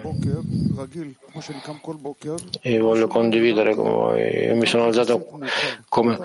E 2.61 2.79
voglio 2.79 3.07
condividere 3.07 3.73
con 3.73 3.89
voi. 3.91 4.45
Io 4.45 4.55
mi 4.55 4.67
sono 4.67 4.85
alzato 4.85 5.39
come 5.87 6.19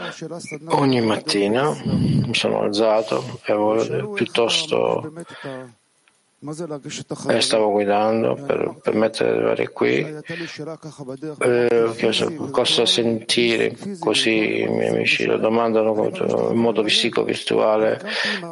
ogni 0.66 1.00
mattina, 1.00 1.74
mi 1.84 2.34
sono 2.34 2.60
alzato 2.60 3.40
e 3.44 3.54
voglio 3.54 4.10
piuttosto 4.10 5.10
e 7.28 7.40
stavo 7.40 7.70
guidando 7.70 8.34
per 8.34 8.76
permettere 8.82 9.30
di 9.30 9.36
arrivare 9.36 9.68
qui 9.70 10.06
e 11.38 11.92
chiesto 11.96 12.30
cosa 12.50 12.84
sentire 12.84 13.74
così 13.98 14.60
i 14.60 14.68
miei 14.68 14.90
amici 14.90 15.24
lo 15.24 15.38
domandano 15.38 16.10
in 16.50 16.58
modo 16.58 16.82
psico-virtuale 16.82 17.98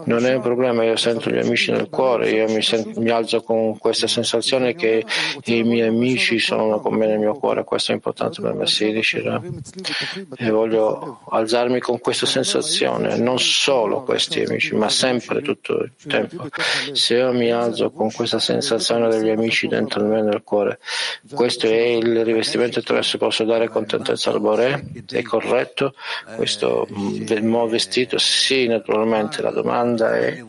non 0.05 0.25
è 0.25 0.35
un 0.35 0.41
problema 0.41 0.85
io 0.85 0.97
sento 0.97 1.29
gli 1.29 1.37
amici 1.37 1.71
nel 1.71 1.91
cuore 1.91 2.31
io 2.31 2.51
mi, 2.51 2.63
sento, 2.63 2.99
mi 2.99 3.11
alzo 3.11 3.43
con 3.43 3.77
questa 3.77 4.07
sensazione 4.07 4.75
che 4.75 5.05
i 5.45 5.63
miei 5.63 5.89
amici 5.89 6.39
sono 6.39 6.81
con 6.81 6.95
me 6.95 7.07
nel 7.07 7.19
mio 7.19 7.35
cuore 7.35 7.63
questo 7.65 7.93
è 7.93 7.95
importante 7.95 8.41
per 8.41 8.55
me 8.55 8.67
sì 8.67 8.91
dice 8.91 9.23
e 10.39 10.51
voglio 10.51 11.21
alzarmi 11.29 11.79
con 11.79 11.99
questa 11.99 12.25
sensazione 12.25 13.19
non 13.19 13.39
solo 13.39 14.03
questi 14.03 14.41
amici 14.41 14.75
ma 14.75 14.89
sempre 14.89 15.43
tutto 15.43 15.75
il 15.75 15.93
tempo 16.09 16.49
se 16.93 17.17
io 17.17 17.33
mi 17.35 17.51
alzo 17.51 17.81
caso 17.83 17.91
con 17.91 18.13
questa 18.13 18.39
sensazione 18.39 19.09
degli 19.09 19.31
amici 19.31 19.67
dentro 19.67 20.03
di 20.03 20.09
me 20.09 20.23
nel 20.23 20.43
cuore. 20.43 20.79
Questo 21.33 21.67
è 21.67 21.75
il 21.75 22.25
rivestimento 22.25 22.79
attraverso 22.79 23.19
cui 23.19 23.27
posso 23.27 23.45
dare 23.45 23.69
contentezza 23.69 24.31
al 24.31 24.41
Bore? 24.41 24.93
È 25.07 25.23
corretto? 25.23 25.95
Questo 26.37 26.87
nuovo 26.91 27.69
vestito? 27.69 28.19
Sì, 28.19 28.67
naturalmente. 28.67 29.43
La 29.43 29.51
domanda 29.51 30.17
è 30.17 30.43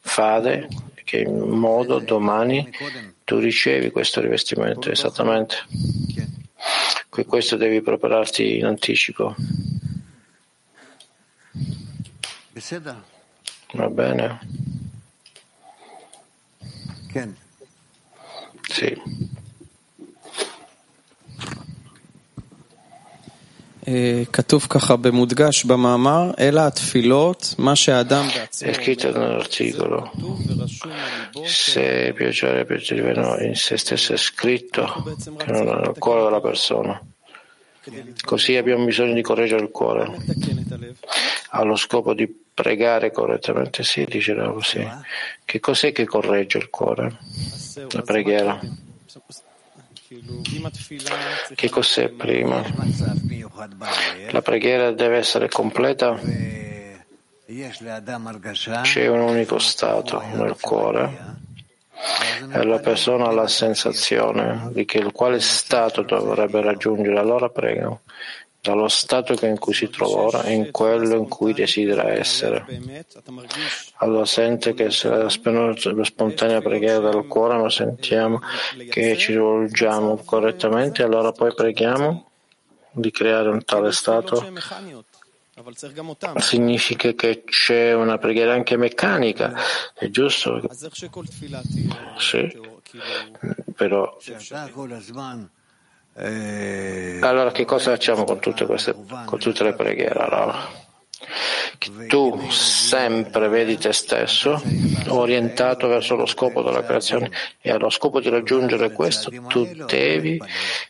fare 0.00 0.68
che 1.04 1.18
in 1.18 1.48
modo 1.48 1.98
domani 1.98 2.70
tu 3.24 3.38
ricevi 3.38 3.90
questo 3.90 4.20
rivestimento 4.20 4.90
esattamente. 4.90 5.56
Questo 7.26 7.56
devi 7.56 7.80
prepararti 7.80 8.58
in 8.58 8.66
anticipo. 8.66 9.34
Va 13.72 13.88
bene. 13.88 14.38
Sì. 18.73 18.95
כתוב 24.33 24.65
ככה 24.69 24.95
במודגש 24.95 25.63
במאמר, 25.63 26.31
אלא 26.39 26.61
התפילות, 26.61 27.55
מה 27.57 27.75
שהאדם 27.75 28.27
בעצמו... 28.35 28.69
È 28.69 28.73
scritto 28.73 29.11
nell'articolo, 29.11 30.11
se 31.45 32.13
piacere 32.15 32.65
percepire 32.65 33.45
in 33.45 33.55
se 33.55 33.77
stesso 33.77 34.13
è 34.13 34.17
scritto 34.17 35.15
che 35.37 35.51
non 35.51 35.67
è 35.67 35.75
nel 35.81 35.95
cuore 35.97 36.23
della 36.23 36.41
persona. 36.41 37.01
Così 38.24 38.56
abbiamo 38.56 38.84
bisogno 38.84 39.14
di 39.14 39.22
correggere 39.22 39.62
il 39.62 39.70
cuore, 39.70 40.16
allo 41.50 41.76
scopo 41.76 42.14
di 42.14 42.26
pregare 42.52 43.12
correttamente. 43.12 43.84
Sì, 43.84 44.04
dice 44.04 44.34
così. 44.34 44.86
Che 45.44 45.60
cos'è 45.60 45.92
che 45.92 46.04
corregge 46.04 46.58
il 46.58 46.68
cuore? 46.68 47.16
La 47.90 48.02
preghiera. 48.02 48.58
Che 51.54 51.68
cos'è 51.70 52.08
prima? 52.08 52.64
La 54.30 54.42
preghiera 54.42 54.90
deve 54.90 55.18
essere 55.18 55.48
completa. 55.48 56.18
C'è 58.82 59.06
un 59.06 59.20
unico 59.20 59.58
stato 59.60 60.20
nel 60.34 60.56
cuore 60.60 61.44
la 62.50 62.78
persona 62.78 63.28
ha 63.28 63.32
la 63.32 63.48
sensazione 63.48 64.68
di 64.72 64.84
che 64.84 65.02
quale 65.12 65.40
stato 65.40 66.02
dovrebbe 66.02 66.60
raggiungere, 66.60 67.18
allora 67.18 67.48
prega 67.48 67.98
dallo 68.66 68.88
stato 68.88 69.36
in 69.46 69.58
cui 69.58 69.72
si 69.72 69.88
trova 69.88 70.22
ora 70.22 70.48
in 70.48 70.72
quello 70.72 71.14
in 71.14 71.28
cui 71.28 71.52
desidera 71.52 72.10
essere. 72.10 72.66
Allora 73.98 74.24
sente 74.24 74.74
che 74.74 74.90
se 74.90 75.08
la 75.08 75.28
spontanea 75.28 76.60
preghiera 76.60 77.10
del 77.10 77.26
cuore, 77.28 77.58
ma 77.58 77.70
sentiamo 77.70 78.40
che 78.90 79.16
ci 79.16 79.32
rivolgiamo 79.32 80.20
correttamente, 80.24 81.04
allora 81.04 81.30
poi 81.30 81.54
preghiamo 81.54 82.28
di 82.90 83.10
creare 83.10 83.50
un 83.50 83.64
tale 83.64 83.92
stato. 83.92 84.44
Significa 86.40 87.12
che 87.12 87.42
c'è 87.44 87.94
una 87.94 88.18
preghiera 88.18 88.52
anche 88.52 88.76
meccanica, 88.76 89.54
è 89.94 90.08
giusto? 90.10 90.60
Sì, 92.18 92.60
però 93.74 94.18
allora 97.20 97.52
che 97.52 97.64
cosa 97.64 97.92
facciamo 97.92 98.24
con 98.24 98.38
tutte, 98.38 98.66
queste, 98.66 98.94
con 99.24 99.38
tutte 99.38 99.64
le 99.64 99.72
preghiere? 99.72 100.18
Allora, 100.18 100.68
tu 102.06 102.50
sempre 102.50 103.48
vedi 103.48 103.78
te 103.78 103.94
stesso 103.94 104.62
orientato 105.08 105.88
verso 105.88 106.16
lo 106.16 106.26
scopo 106.26 106.62
della 106.62 106.84
creazione 106.84 107.30
e 107.62 107.70
allo 107.70 107.88
scopo 107.88 108.20
di 108.20 108.28
raggiungere 108.28 108.92
questo 108.92 109.30
tu 109.48 109.64
devi 109.86 110.38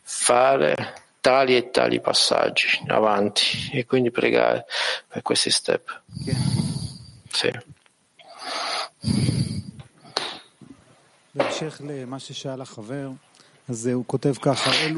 fare 0.02 1.05
tali 1.26 1.56
e 1.56 1.70
tali 1.70 2.00
passaggi 2.00 2.80
avanti. 2.86 3.70
E 3.72 3.84
quindi 3.84 4.12
pregare 4.12 4.64
per 5.08 5.22
questi 5.22 5.50
step. 5.50 6.02
Sì. 7.28 7.50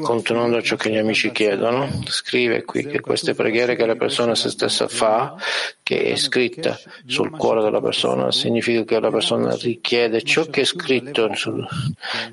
Continuando 0.02 0.58
a 0.58 0.60
ciò 0.60 0.76
che 0.76 0.90
gli 0.90 0.98
amici 0.98 1.32
chiedono, 1.32 1.88
scrive 2.04 2.62
qui 2.64 2.84
che 2.84 3.00
queste 3.00 3.32
preghiere 3.32 3.74
che 3.74 3.86
la 3.86 3.96
persona 3.96 4.34
se 4.34 4.50
stessa 4.50 4.86
fa, 4.86 5.34
che 5.82 6.12
è 6.12 6.16
scritta 6.16 6.78
sul 7.06 7.30
cuore 7.30 7.62
della 7.62 7.80
persona, 7.80 8.30
significa 8.30 8.84
che 8.84 9.00
la 9.00 9.10
persona 9.10 9.56
richiede 9.56 10.20
ciò 10.20 10.44
che 10.44 10.60
è 10.60 10.64
scritto, 10.64 11.30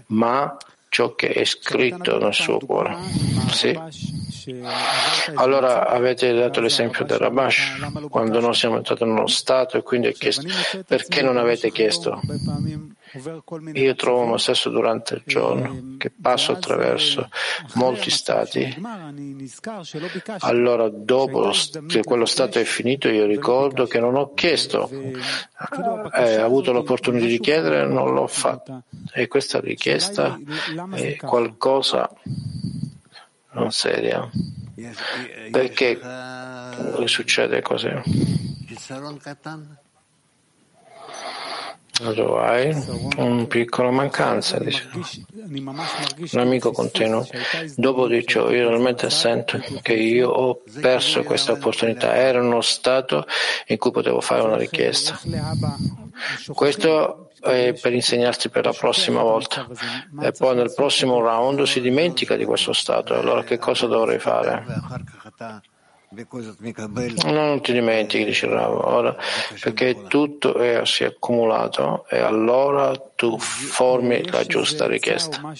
ma 0.07 0.57
ciò 0.95 1.13
che 1.13 1.27
è 1.27 1.43
scritto 1.43 2.17
nel 2.19 2.33
suo 2.33 2.57
cuore. 2.57 2.95
Sì. 3.51 3.77
Allora 5.33 5.89
avete 5.89 6.31
dato 6.31 6.61
l'esempio 6.61 7.03
del 7.03 7.17
Rabash, 7.17 8.07
quando 8.09 8.39
noi 8.39 8.53
siamo 8.53 8.77
entrati 8.77 9.03
nello 9.03 9.27
Stato 9.27 9.75
e 9.75 9.83
quindi 9.83 10.13
chiesto 10.13 10.47
perché 10.87 11.21
non 11.21 11.35
avete 11.35 11.69
chiesto? 11.69 12.21
Io 13.73 13.95
trovo 13.95 14.25
me 14.25 14.37
stesso 14.37 14.69
durante 14.69 15.15
il 15.15 15.23
giorno 15.25 15.95
che 15.97 16.11
passo 16.11 16.51
attraverso 16.51 17.29
molti 17.75 18.09
stati. 18.09 18.75
Allora, 20.39 20.89
dopo 20.89 21.51
che 21.87 22.03
quello 22.03 22.25
stato 22.25 22.59
è 22.59 22.63
finito, 22.63 23.07
io 23.09 23.25
ricordo 23.25 23.85
che 23.85 23.99
non 23.99 24.15
ho 24.15 24.33
chiesto, 24.33 24.89
eh, 24.89 26.41
ho 26.41 26.45
avuto 26.45 26.71
l'opportunità 26.71 27.25
di 27.25 27.39
chiedere 27.39 27.81
e 27.81 27.85
non 27.85 28.13
l'ho 28.13 28.27
fatto. 28.27 28.83
E 29.13 29.27
questa 29.27 29.59
richiesta 29.59 30.39
è 30.93 31.15
qualcosa 31.15 32.09
non 33.55 33.71
seria. 33.71 34.29
Perché 35.51 35.99
succede 37.05 37.61
così? 37.61 37.89
Allora 42.03 42.49
hai 42.49 42.75
una 43.17 43.45
piccola 43.45 43.89
mancanza, 43.89 44.59
dice. 44.59 44.89
L'amico 46.31 46.71
continua. 46.71 47.25
Dopo 47.75 48.07
di 48.07 48.25
ciò, 48.25 48.51
io 48.51 48.67
realmente 48.67 49.09
sento 49.09 49.61
che 49.81 49.93
io 49.93 50.29
ho 50.29 50.61
perso 50.81 51.23
questa 51.23 51.53
opportunità. 51.53 52.13
Era 52.15 52.41
uno 52.41 52.61
stato 52.61 53.25
in 53.67 53.77
cui 53.77 53.91
potevo 53.91 54.19
fare 54.19 54.41
una 54.41 54.57
richiesta. 54.57 55.17
Questo 56.53 57.29
è 57.41 57.73
per 57.79 57.93
insegnarti 57.93 58.49
per 58.49 58.65
la 58.65 58.73
prossima 58.73 59.21
volta. 59.21 59.65
E 60.21 60.31
poi 60.33 60.55
nel 60.55 60.73
prossimo 60.73 61.21
round 61.21 61.63
si 61.63 61.79
dimentica 61.79 62.35
di 62.35 62.43
questo 62.43 62.73
stato. 62.73 63.13
Allora 63.13 63.43
che 63.43 63.57
cosa 63.57 63.87
dovrei 63.87 64.19
fare? 64.19 64.65
Non 67.25 67.61
ti 67.61 67.73
dimentichi, 67.73 68.25
dice 68.25 68.47
Rav, 68.47 68.73
ora, 68.73 69.15
perché 69.61 70.03
tutto 70.07 70.55
è, 70.55 70.85
si 70.85 71.03
è 71.03 71.07
accumulato 71.07 72.05
e 72.09 72.19
allora 72.19 72.93
tu 73.15 73.37
formi 73.37 74.29
la 74.29 74.43
giusta 74.45 74.87
richiesta. 74.87 75.53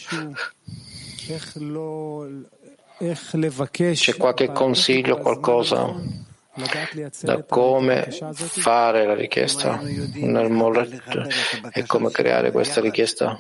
C'è 3.94 4.16
qualche 4.16 4.52
consiglio, 4.52 5.18
qualcosa 5.18 5.94
da 7.22 7.44
come 7.44 8.08
fare 8.12 9.06
la 9.06 9.14
richiesta 9.14 9.82
nel 9.82 10.50
molletto 10.50 11.28
e 11.74 11.86
come 11.86 12.12
creare 12.12 12.52
questa 12.52 12.80
richiesta? 12.80 13.38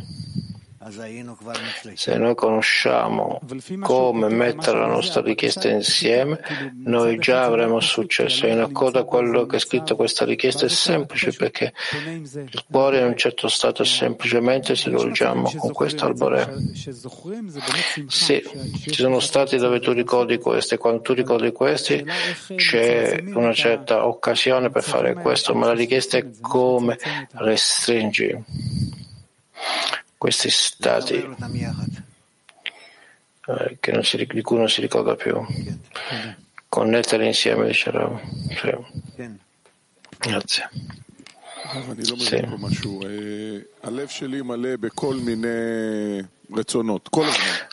Se 1.94 2.16
noi 2.18 2.36
conosciamo 2.36 3.42
come 3.82 4.30
mettere 4.30 4.78
la 4.78 4.86
nostra 4.86 5.22
richiesta 5.22 5.68
insieme, 5.68 6.40
noi 6.84 7.18
già 7.18 7.44
avremo 7.44 7.80
successo. 7.80 8.46
In 8.46 8.60
accordo 8.60 9.00
a 9.00 9.04
quello 9.04 9.48
che 9.48 9.56
è 9.56 9.60
scritto 9.60 9.96
questa 9.96 10.26
richiesta 10.26 10.68
è 10.68 10.70
semplice 10.70 11.32
perché 11.34 11.74
il 12.06 12.64
cuore 12.70 13.00
in 13.00 13.06
un 13.08 13.18
certo 13.18 13.48
stato 13.48 13.84
semplicemente 13.84 14.76
si 14.76 14.90
rivolgiamo 14.90 15.52
con 15.58 15.72
questo 15.72 16.06
albore. 16.06 16.54
Sì, 18.08 18.44
ci 18.84 18.94
sono 18.94 19.20
stati 19.20 19.58
dove 19.58 19.80
tu 19.80 19.92
ricordi 19.92 20.38
questo 20.38 20.76
e 20.76 20.78
quando 20.78 21.02
tu 21.02 21.14
ricordi 21.14 21.52
questi 21.52 22.06
c'è 22.56 23.24
una 23.34 23.54
certa 23.54 24.06
occasione 24.06 24.70
per 24.70 24.84
fare 24.84 25.16
questo, 25.16 25.56
ma 25.56 25.66
la 25.66 25.74
richiesta 25.74 26.18
è 26.18 26.30
come 26.42 27.00
restringi 27.32 28.44
questi 30.18 30.50
stati 30.50 31.16
eh, 33.48 34.02
si, 34.02 34.26
di 34.26 34.42
cui 34.42 34.58
non 34.58 34.70
si 34.70 34.82
ricorda 34.82 35.16
più. 35.16 35.40
Connettere 36.68 37.26
insieme, 37.26 37.68
dice 37.68 37.92
Rav. 37.92 38.20
Sì. 39.16 39.30
Grazie. 40.18 40.70
Sì. 42.18 42.38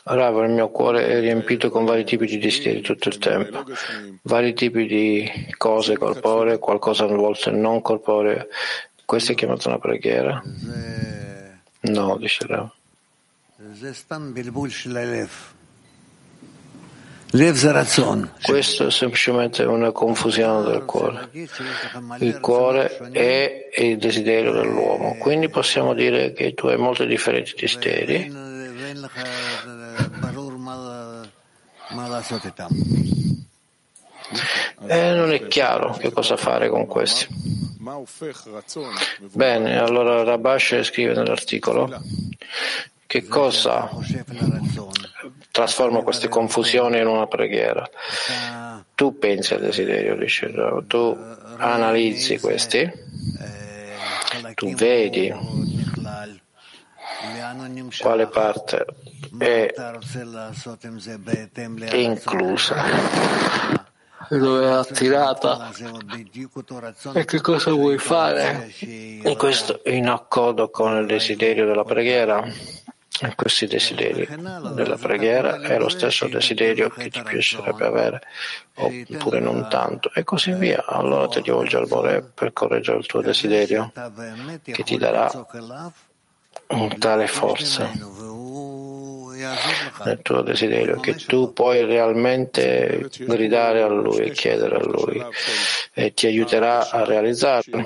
Rav, 0.04 0.42
il 0.44 0.50
mio 0.50 0.70
cuore 0.70 1.06
è 1.06 1.20
riempito 1.20 1.70
con 1.70 1.84
vari 1.84 2.04
tipi 2.04 2.26
di 2.26 2.38
desideri 2.38 2.80
tutto 2.80 3.08
il 3.08 3.18
tempo, 3.18 3.64
vari 4.22 4.54
tipi 4.54 4.86
di 4.86 5.30
cose 5.56 5.96
corporee, 5.96 6.58
qualcosa 6.58 7.04
a 7.04 7.08
volte 7.08 7.50
non 7.50 7.82
corporee. 7.82 8.48
Questo 9.04 9.32
è 9.32 9.34
chiamato 9.34 9.68
una 9.68 9.78
preghiera. 9.78 10.42
No, 11.92 12.16
dice 12.16 12.46
Rav. 12.46 12.70
Questo 18.42 18.86
è 18.86 18.90
semplicemente 18.90 19.62
una 19.64 19.90
confusione 19.90 20.70
del 20.70 20.84
cuore. 20.84 21.30
Il 22.18 22.40
cuore 22.40 22.98
è 23.10 23.70
il 23.78 23.96
desiderio 23.96 24.52
dell'uomo, 24.52 25.16
quindi 25.16 25.48
possiamo 25.48 25.94
dire 25.94 26.34
che 26.34 26.52
tu 26.52 26.66
hai 26.66 26.76
molti 26.76 27.06
differenti 27.06 27.54
desideri. 27.58 28.30
E 34.86 35.12
non 35.12 35.32
è 35.32 35.46
chiaro 35.46 35.92
che 35.92 36.12
cosa 36.12 36.36
fare 36.36 36.68
con 36.68 36.86
questi. 36.86 37.26
Bene, 39.32 39.78
allora 39.78 40.22
Rabash 40.22 40.82
scrive 40.82 41.14
nell'articolo 41.14 42.02
che 43.06 43.26
cosa 43.26 43.90
trasforma 45.50 46.02
queste 46.02 46.28
confusioni 46.28 46.98
in 46.98 47.06
una 47.06 47.26
preghiera. 47.26 47.88
Tu 48.94 49.18
pensi 49.18 49.54
al 49.54 49.60
desiderio, 49.60 50.16
dice 50.16 50.52
tu 50.86 51.18
analizzi 51.58 52.38
questi, 52.38 52.90
tu 54.54 54.74
vedi 54.74 55.34
quale 58.00 58.26
parte 58.28 58.86
è 59.38 59.72
inclusa 61.96 62.84
dove 64.28 64.66
è 64.66 64.70
attirata. 64.70 65.70
e 67.12 67.24
che 67.24 67.40
cosa 67.40 67.70
vuoi 67.72 67.98
fare. 67.98 68.72
E 68.78 69.34
questo 69.36 69.80
in 69.84 70.08
accordo 70.08 70.70
con 70.70 70.96
il 70.96 71.06
desiderio 71.06 71.66
della 71.66 71.84
preghiera. 71.84 72.44
E 73.20 73.34
questi 73.36 73.66
desideri 73.66 74.26
della 74.26 74.96
preghiera 74.96 75.60
è 75.60 75.78
lo 75.78 75.90
stesso 75.90 76.26
desiderio 76.28 76.88
che 76.88 77.10
ti 77.10 77.22
piacerebbe 77.22 77.86
avere, 77.86 78.22
oppure 78.74 79.38
non 79.38 79.68
tanto, 79.68 80.10
e 80.14 80.24
così 80.24 80.52
via. 80.52 80.84
Allora 80.86 81.28
ti 81.28 81.40
rivolgi 81.42 81.76
al 81.76 81.86
Bore 81.86 82.22
per 82.22 82.52
correggere 82.52 82.98
il 82.98 83.06
tuo 83.06 83.20
desiderio, 83.20 83.92
che 84.62 84.82
ti 84.82 84.96
darà 84.96 85.30
tale 86.98 87.26
forza 87.26 87.90
nel 90.04 90.20
tuo 90.22 90.42
desiderio, 90.42 91.00
che 91.00 91.14
tu 91.14 91.52
puoi 91.52 91.84
realmente 91.84 93.08
gridare 93.18 93.82
a 93.82 93.88
Lui 93.88 94.26
e 94.26 94.30
chiedere 94.30 94.76
a 94.76 94.84
Lui 94.84 95.24
e 95.94 96.12
ti 96.14 96.26
aiuterà 96.26 96.90
a 96.90 97.04
realizzarlo. 97.04 97.84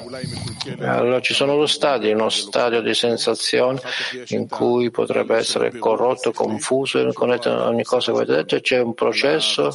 Allora 0.80 1.20
ci 1.20 1.34
sono 1.34 1.56
due 1.56 1.68
stadi, 1.68 2.10
uno 2.10 2.28
stadio 2.28 2.80
di 2.80 2.94
sensazione 2.94 3.80
in 4.28 4.48
cui 4.48 4.90
potrebbe 4.90 5.36
essere 5.36 5.76
corrotto, 5.76 6.32
confuso 6.32 7.04
con 7.12 7.30
ogni 7.30 7.84
cosa 7.84 8.12
che 8.12 8.18
avete 8.18 8.34
detto 8.34 8.56
e 8.56 8.60
c'è 8.60 8.80
un 8.80 8.94
processo 8.94 9.72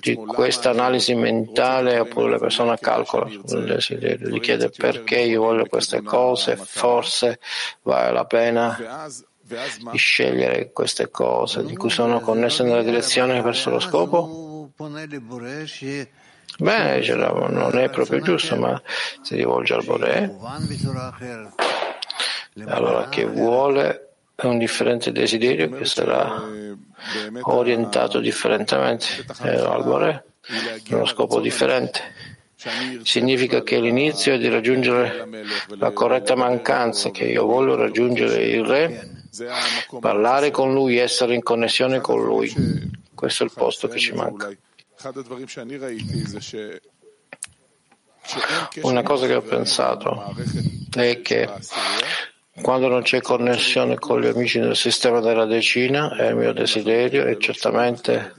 di 0.00 0.14
questa 0.14 0.70
analisi 0.70 1.14
mentale 1.14 1.98
oppure 1.98 2.30
la 2.30 2.38
persona 2.38 2.76
calcola 2.76 3.28
il 3.28 3.64
desiderio, 3.64 4.28
gli 4.28 4.40
chiede 4.40 4.70
perché 4.70 5.20
io 5.20 5.42
voglio 5.42 5.66
queste 5.66 6.02
cose, 6.02 6.56
forse 6.56 7.38
vale 7.82 8.12
la 8.12 8.24
pena 8.24 9.08
di 9.90 9.98
scegliere 9.98 10.70
queste 10.72 11.10
cose 11.10 11.64
di 11.64 11.76
cui 11.76 11.90
sono 11.90 12.20
connesse 12.20 12.62
nella 12.62 12.82
direzione 12.82 13.42
verso 13.42 13.70
lo 13.70 13.80
scopo? 13.80 14.72
Bene, 16.58 17.14
non 17.14 17.78
è 17.78 17.88
proprio 17.90 18.20
giusto, 18.20 18.56
ma 18.56 18.80
si 19.22 19.36
rivolge 19.36 19.74
al 19.74 19.84
Bore. 19.84 20.36
Allora 22.66 23.08
che 23.08 23.24
vuole 23.24 24.08
un 24.42 24.58
differente 24.58 25.12
desiderio 25.12 25.70
che 25.70 25.84
sarà 25.84 26.42
orientato 27.42 28.20
differentemente 28.20 29.06
eh, 29.42 29.48
al 29.48 29.84
Bore, 29.84 30.24
uno 30.90 31.06
scopo 31.06 31.40
differente. 31.40 32.00
Significa 33.02 33.62
che 33.62 33.80
l'inizio 33.80 34.34
è 34.34 34.38
di 34.38 34.48
raggiungere 34.48 35.26
la 35.78 35.92
corretta 35.92 36.34
mancanza, 36.34 37.10
che 37.10 37.24
io 37.24 37.46
voglio 37.46 37.74
raggiungere 37.74 38.44
il 38.44 38.64
Re 38.64 39.19
parlare 40.00 40.50
con 40.50 40.72
lui, 40.72 40.96
essere 40.98 41.34
in 41.34 41.42
connessione 41.42 42.00
con 42.00 42.22
lui. 42.22 42.52
Questo 43.14 43.42
è 43.42 43.46
il 43.46 43.52
posto 43.54 43.88
che 43.88 43.98
ci 43.98 44.12
manca. 44.12 44.50
Una 48.82 49.02
cosa 49.02 49.26
che 49.26 49.34
ho 49.34 49.42
pensato 49.42 50.34
è 50.94 51.20
che 51.20 51.48
quando 52.60 52.88
non 52.88 53.02
c'è 53.02 53.20
connessione 53.20 53.98
con 53.98 54.20
gli 54.20 54.26
amici 54.26 54.60
del 54.60 54.76
sistema 54.76 55.20
della 55.20 55.46
decina, 55.46 56.14
è 56.16 56.28
il 56.28 56.36
mio 56.36 56.52
desiderio 56.52 57.24
e 57.24 57.38
certamente 57.38 58.34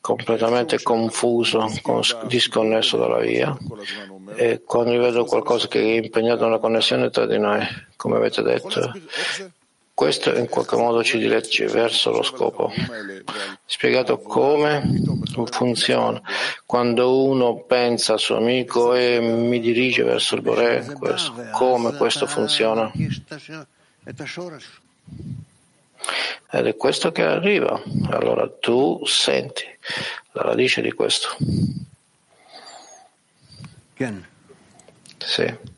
completamente 0.00 0.80
confuso, 0.82 1.66
disconnesso 2.26 2.96
dalla 2.96 3.18
via. 3.18 3.56
E 4.36 4.62
quando 4.64 4.96
vedo 4.98 5.24
qualcosa 5.24 5.66
che 5.66 5.80
è 5.80 5.96
impegnato 5.96 6.44
nella 6.44 6.58
connessione 6.58 7.10
tra 7.10 7.26
di 7.26 7.38
noi, 7.38 7.66
come 7.96 8.16
avete 8.16 8.42
detto, 8.42 8.92
questo 9.96 10.36
in 10.36 10.50
qualche 10.50 10.76
modo 10.76 11.02
ci 11.02 11.16
dirige 11.16 11.68
verso 11.68 12.10
lo 12.10 12.22
scopo. 12.22 12.70
Spiegato 13.64 14.18
come 14.18 14.82
funziona. 15.46 16.20
Quando 16.66 17.24
uno 17.24 17.62
pensa 17.62 18.12
al 18.12 18.18
suo 18.18 18.36
amico 18.36 18.92
e 18.92 19.20
mi 19.20 19.58
dirige 19.58 20.02
verso 20.02 20.34
il 20.34 20.42
Bore, 20.42 20.84
questo, 20.98 21.32
come 21.52 21.96
questo 21.96 22.26
funziona. 22.26 22.92
Ed 26.50 26.66
è 26.66 26.76
questo 26.76 27.10
che 27.10 27.22
arriva. 27.22 27.82
Allora 28.10 28.50
tu 28.50 29.00
senti 29.06 29.64
la 30.32 30.42
radice 30.42 30.82
di 30.82 30.92
questo. 30.92 31.34
Sì. 35.16 35.75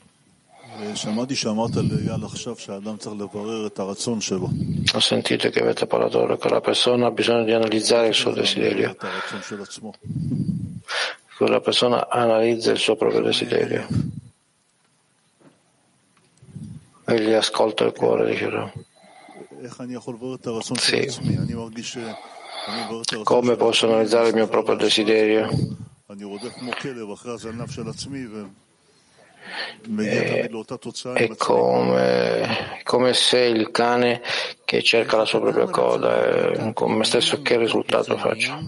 Ho 4.95 5.01
sentito 5.01 5.51
che 5.51 5.61
avete 5.61 5.87
parlato 5.87 6.21
ora 6.21 6.37
che 6.37 6.49
la 6.49 6.61
persona 6.61 7.07
ha 7.07 7.11
bisogno 7.11 7.45
di 7.45 7.53
analizzare 7.53 8.09
il 8.09 8.15
suo 8.15 8.33
desiderio. 8.33 8.95
Che 11.37 11.49
la 11.49 11.61
persona 11.61 12.09
analizza 12.09 12.71
il 12.71 12.79
suo 12.79 12.97
proprio 12.97 13.23
desiderio. 13.23 13.87
E 17.07 17.21
gli 17.21 17.33
ascolta 17.33 17.85
il 17.85 17.93
cuore, 17.93 18.31
dice 18.31 18.49
Sì. 20.77 21.07
Come 23.25 23.57
posso 23.57 23.87
analizzare 23.87 24.29
il 24.29 24.35
mio 24.35 24.47
proprio 24.47 24.77
desiderio? 24.77 25.49
È, 29.97 30.49
è 31.15 31.37
come, 31.37 32.81
come, 32.83 33.15
se 33.15 33.41
il 33.41 33.71
cane 33.71 34.23
che 34.65 34.83
cerca 34.83 35.17
la 35.17 35.25
sua 35.25 35.41
propria 35.41 35.67
coda, 35.67 36.53
è 36.53 36.73
come 36.73 37.05
stesso 37.05 37.43
che 37.43 37.57
risultato 37.57 38.17
faccio. 38.17 38.59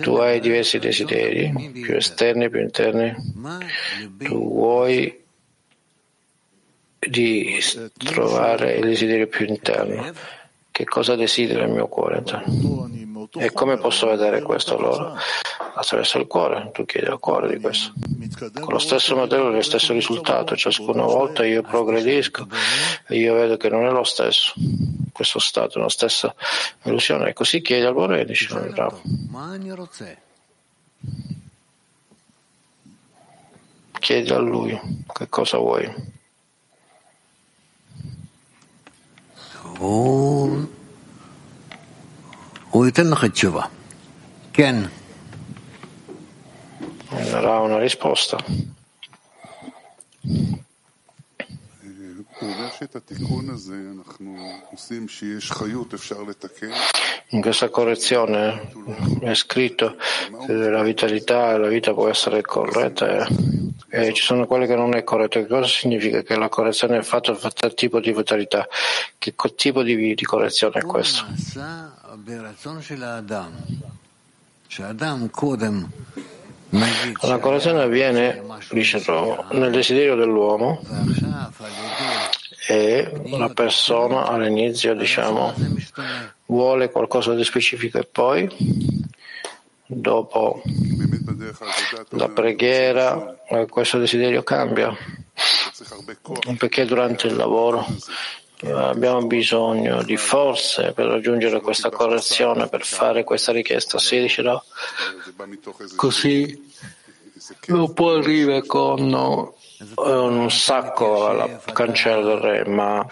Tu 0.00 0.14
hai 0.14 0.38
diversi 0.40 0.78
desideri, 0.78 1.70
più 1.72 1.94
esterni, 1.96 2.44
e 2.44 2.50
più 2.50 2.60
interni. 2.60 3.14
Tu 4.18 4.52
vuoi 4.52 5.24
di 6.98 7.58
trovare 7.96 8.76
il 8.76 8.86
desiderio 8.86 9.26
più 9.26 9.46
interno. 9.46 10.12
Che 10.70 10.84
cosa 10.84 11.16
desidera 11.16 11.64
il 11.64 11.70
mio 11.70 11.88
cuore? 11.88 12.22
E 13.36 13.52
come 13.52 13.76
posso 13.76 14.06
vedere 14.06 14.42
questo 14.42 14.76
allora? 14.76 15.14
Attraverso 15.74 16.18
il 16.18 16.26
cuore, 16.26 16.70
tu 16.72 16.84
chiedi 16.84 17.06
al 17.06 17.18
cuore 17.18 17.48
di 17.48 17.60
questo. 17.60 17.92
Con 18.60 18.72
lo 18.72 18.78
stesso 18.78 19.14
modello, 19.14 19.50
lo 19.50 19.62
stesso 19.62 19.92
risultato, 19.92 20.56
ciascuna 20.56 21.02
volta 21.02 21.44
io 21.44 21.62
progredisco 21.62 22.46
e 23.06 23.16
io 23.16 23.34
vedo 23.34 23.56
che 23.56 23.68
non 23.68 23.84
è 23.86 23.90
lo 23.90 24.04
stesso, 24.04 24.54
questo 25.12 25.38
stato, 25.38 25.78
la 25.78 25.88
stessa 25.88 26.34
illusione. 26.84 27.28
E 27.30 27.32
così 27.32 27.60
chiedi 27.60 27.84
al 27.84 27.94
Bore 27.94 28.20
e 28.20 28.24
dice, 28.24 28.48
bravo. 28.54 29.00
Chiedi 34.00 34.30
a 34.30 34.38
lui 34.38 35.04
che 35.12 35.28
cosa 35.28 35.58
vuoi. 35.58 36.16
הוא 42.69 42.85
ייתן 42.85 43.07
לך 43.07 43.25
תשובה. 43.25 43.63
כן. 44.53 44.75
Darà 47.31 47.61
una 47.61 47.77
risposta. 47.77 48.37
In 57.30 57.40
questa 57.40 57.68
correzione 57.68 58.70
è 59.20 59.34
scritto 59.34 59.96
che 60.46 60.52
la 60.52 60.82
vitalità 60.82 61.52
e 61.52 61.58
la 61.58 61.68
vita 61.68 61.92
può 61.92 62.08
essere 62.08 62.42
corretta 62.42 63.26
e 63.90 64.12
ci 64.12 64.22
sono 64.22 64.46
quelle 64.46 64.66
che 64.66 64.76
non 64.76 64.94
è 64.94 65.02
corretto. 65.02 65.40
Che 65.40 65.46
cosa 65.46 65.66
significa 65.66 66.22
che 66.22 66.36
la 66.36 66.48
correzione 66.48 66.98
è 66.98 67.02
fatta 67.02 67.32
per 67.32 67.52
tal 67.52 67.74
tipo 67.74 68.00
di 68.00 68.12
vitalità? 68.12 68.68
Che 69.18 69.34
tipo 69.56 69.82
di, 69.82 70.14
di 70.14 70.24
correzione 70.24 70.80
è 70.80 70.82
questo? 70.82 71.26
La 76.70 77.38
correzione 77.38 77.80
avviene, 77.82 78.42
dice 78.70 79.02
nel 79.52 79.70
desiderio 79.70 80.16
dell'uomo 80.16 80.82
e 82.66 83.10
la 83.24 83.48
persona 83.48 84.26
all'inizio, 84.26 84.94
diciamo, 84.94 85.54
vuole 86.46 86.90
qualcosa 86.90 87.34
di 87.34 87.44
specifico 87.44 87.98
e 87.98 88.04
poi, 88.04 88.48
dopo 89.86 90.62
la 92.10 92.28
preghiera, 92.28 93.36
questo 93.70 93.98
desiderio 93.98 94.42
cambia. 94.42 94.94
Perché 96.58 96.84
durante 96.84 97.28
il 97.28 97.36
lavoro 97.36 97.86
abbiamo 98.66 99.26
bisogno 99.26 100.02
di 100.02 100.16
forze 100.16 100.92
per 100.92 101.06
raggiungere 101.06 101.60
questa 101.60 101.90
correzione, 101.90 102.68
per 102.68 102.84
fare 102.84 103.24
questa 103.24 103.52
richiesta. 103.52 103.98
Si 103.98 104.20
dice 104.20 104.42
no? 104.42 104.64
Così 105.96 106.66
non 107.66 107.92
può 107.94 108.16
arrivare 108.16 108.66
con 108.66 109.52
un 109.94 110.50
sacco 110.50 111.28
alla 111.28 111.60
cancella 111.72 112.22
del 112.22 112.38
re, 112.38 112.64
ma, 112.66 113.06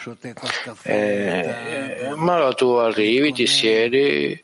eh, 0.83 2.13
ma 2.17 2.53
tu 2.55 2.71
arrivi, 2.71 3.33
ti 3.33 3.47
siedi, 3.47 4.43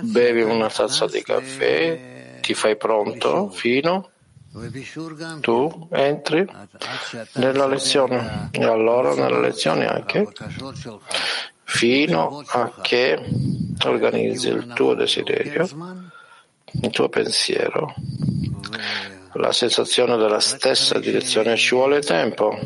bevi 0.00 0.42
una 0.42 0.68
tazza 0.68 1.06
di 1.06 1.22
caffè, 1.22 2.38
ti 2.40 2.54
fai 2.54 2.76
pronto 2.76 3.50
fino 3.50 4.10
tu 5.40 5.88
entri 5.92 6.46
nella 7.34 7.66
lezione 7.66 8.48
e 8.52 8.64
allora 8.64 9.14
nella 9.14 9.40
lezione 9.40 9.86
anche 9.86 10.26
fino 11.64 12.42
a 12.46 12.72
che 12.80 13.22
organizzi 13.84 14.48
il 14.48 14.72
tuo 14.74 14.94
desiderio, 14.94 15.68
il 16.80 16.90
tuo 16.90 17.08
pensiero, 17.08 17.94
la 19.34 19.52
sensazione 19.52 20.16
della 20.16 20.40
stessa 20.40 20.98
direzione 20.98 21.56
ci 21.56 21.74
vuole 21.74 22.00
tempo. 22.00 22.58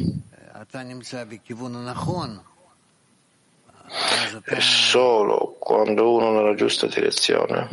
E 4.45 4.61
solo 4.61 5.57
quando 5.59 6.15
uno 6.15 6.33
nella 6.33 6.55
giusta 6.55 6.87
direzione 6.87 7.69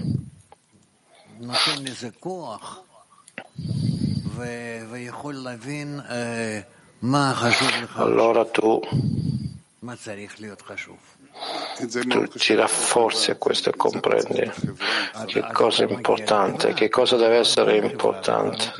allora 7.96 8.46
tu, 8.46 8.82
tu 12.08 12.28
ci 12.38 12.56
rafforzi 12.56 13.32
a 13.32 13.36
questo 13.36 13.70
e 13.70 13.76
comprendi 13.76 14.52
che 15.28 15.46
cosa 15.54 15.84
è 15.84 15.92
importante, 15.92 16.74
che 16.74 16.90
cosa 16.90 17.16
deve 17.16 17.38
essere 17.38 17.78
importante. 17.78 18.74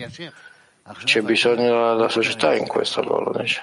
C'è 1.03 1.22
bisogno 1.22 1.95
della 1.95 2.10
società 2.10 2.55
in 2.55 2.68
questo 2.68 2.99
allora. 3.01 3.41
Dice. 3.41 3.62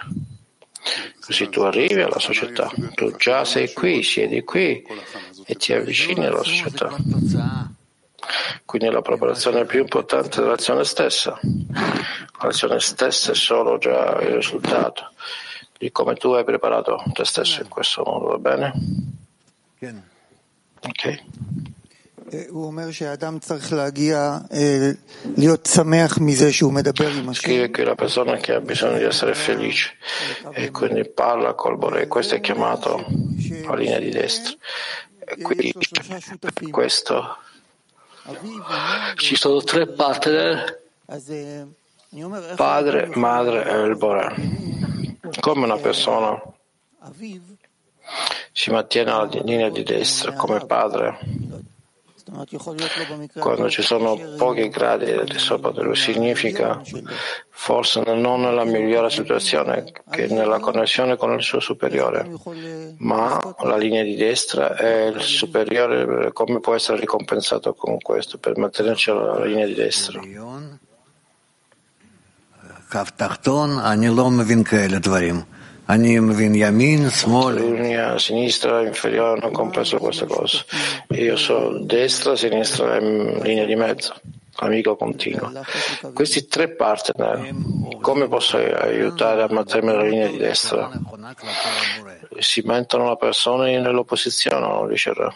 Così 1.20 1.48
tu 1.48 1.62
arrivi 1.62 2.00
alla 2.00 2.20
società, 2.20 2.70
tu 2.94 3.16
già 3.16 3.44
sei 3.44 3.72
qui, 3.72 4.02
siedi 4.04 4.44
qui 4.44 4.84
e 5.44 5.54
ti 5.56 5.72
avvicini 5.72 6.24
alla 6.24 6.44
società. 6.44 6.94
Quindi 8.64 8.90
la 8.90 9.02
preparazione 9.02 9.64
più 9.64 9.80
importante 9.80 10.40
dell'azione 10.40 10.84
stessa. 10.84 11.38
L'azione 12.42 12.80
stessa 12.80 13.32
è 13.32 13.34
solo 13.34 13.78
già 13.78 14.18
il 14.20 14.34
risultato 14.34 15.10
di 15.78 15.92
come 15.92 16.14
tu 16.14 16.32
hai 16.32 16.44
preparato 16.44 17.02
te 17.12 17.24
stesso 17.24 17.60
in 17.62 17.68
questo 17.68 18.02
modo, 18.04 18.28
va 18.28 18.38
bene? 18.38 18.72
Ok. 20.80 21.22
Scrive 27.34 27.70
che 27.70 27.84
la 27.84 27.94
persona 27.94 28.36
che 28.36 28.54
ha 28.54 28.60
bisogno 28.60 28.98
di 28.98 29.04
essere 29.04 29.34
felice 29.34 29.94
e 30.50 30.70
quindi 30.70 31.08
parla 31.08 31.54
col 31.54 31.76
Bore, 31.76 32.08
questo 32.08 32.34
è 32.34 32.40
chiamato 32.40 33.06
la 33.64 33.74
linea 33.74 33.98
di 33.98 34.10
destra. 34.10 34.54
E 35.24 35.40
quindi 35.40 35.72
questo 36.70 37.38
ci 39.16 39.36
sono 39.36 39.62
tre 39.62 39.86
partner, 39.86 40.82
padre, 42.56 43.10
madre 43.14 43.64
e 43.64 43.82
il 43.82 43.96
Bore. 43.96 44.34
Come 45.40 45.64
una 45.64 45.76
persona 45.76 46.40
si 48.52 48.70
mantiene 48.70 49.10
alla 49.10 49.28
linea 49.42 49.68
di 49.68 49.82
destra 49.82 50.32
come 50.32 50.64
padre, 50.66 51.18
quando 53.38 53.70
ci 53.70 53.82
sono 53.82 54.18
pochi 54.36 54.68
gradi 54.68 55.14
di 55.24 55.38
sopra 55.38 55.70
di 55.70 55.80
lui, 55.82 55.94
significa 55.94 56.82
forse 57.50 58.02
non 58.02 58.40
nella 58.40 58.64
migliore 58.64 59.10
situazione 59.10 59.92
che 60.10 60.26
nella 60.26 60.58
connessione 60.58 61.16
con 61.16 61.32
il 61.32 61.42
suo 61.42 61.60
superiore, 61.60 62.28
ma 62.98 63.40
la 63.62 63.76
linea 63.76 64.02
di 64.02 64.16
destra 64.16 64.74
è 64.74 65.06
il 65.06 65.20
superiore, 65.20 66.32
come 66.32 66.58
può 66.58 66.74
essere 66.74 66.98
ricompensato 66.98 67.74
con 67.74 67.98
questo 67.98 68.38
per 68.38 68.56
mantenerci 68.58 69.10
alla 69.10 69.44
linea 69.44 69.66
di 69.66 69.74
destra? 69.74 70.20
Linea 77.76 78.18
sinistra, 78.18 78.82
inferiore, 78.82 79.38
non 79.40 79.52
compreso 79.52 79.98
queste 79.98 80.26
cose. 80.26 80.64
Io 81.10 81.36
so 81.36 81.78
destra, 81.78 82.34
sinistra 82.34 82.96
e 82.96 83.00
linea 83.42 83.64
di 83.64 83.76
mezzo, 83.76 84.14
amico 84.56 84.96
continuo. 84.96 85.52
Questi 86.12 86.48
tre 86.48 86.70
partner, 86.70 87.54
come 88.00 88.26
posso 88.26 88.56
aiutare 88.56 89.42
a 89.42 89.48
mantenere 89.48 89.98
la 89.98 90.08
linea 90.08 90.26
di 90.28 90.38
destra? 90.38 90.90
Si 92.38 92.62
mettono 92.62 93.06
la 93.06 93.16
persona 93.16 93.66
nell'opposizione, 93.66 94.66
non 94.66 94.88
riuscirà. 94.88 95.32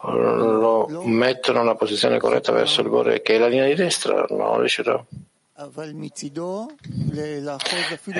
Lo 0.00 1.02
mettono 1.06 1.58
nella 1.58 1.74
posizione 1.74 2.18
corretta 2.18 2.52
verso 2.52 2.82
il 2.82 2.88
Bore, 2.88 3.20
che 3.20 3.34
è 3.34 3.38
la 3.38 3.48
linea 3.48 3.66
di 3.66 3.74
destra, 3.74 4.24
non 4.30 4.58
riuscirà. 4.58 5.04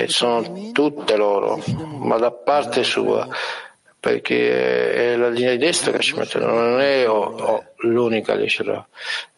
E 0.02 0.08
sono 0.08 0.72
tutte 0.72 1.14
loro, 1.14 1.62
ma 1.76 2.16
da 2.18 2.32
parte 2.32 2.82
sua, 2.82 3.28
perché 4.00 5.12
è 5.12 5.16
la 5.16 5.28
linea 5.28 5.52
di 5.52 5.58
destra 5.58 5.92
che 5.92 6.00
ci 6.00 6.16
mette, 6.16 6.40
non 6.40 6.80
è 6.80 7.08
oh, 7.08 7.36
oh, 7.36 7.64
l'unica 7.82 8.34
Lishra, 8.34 8.84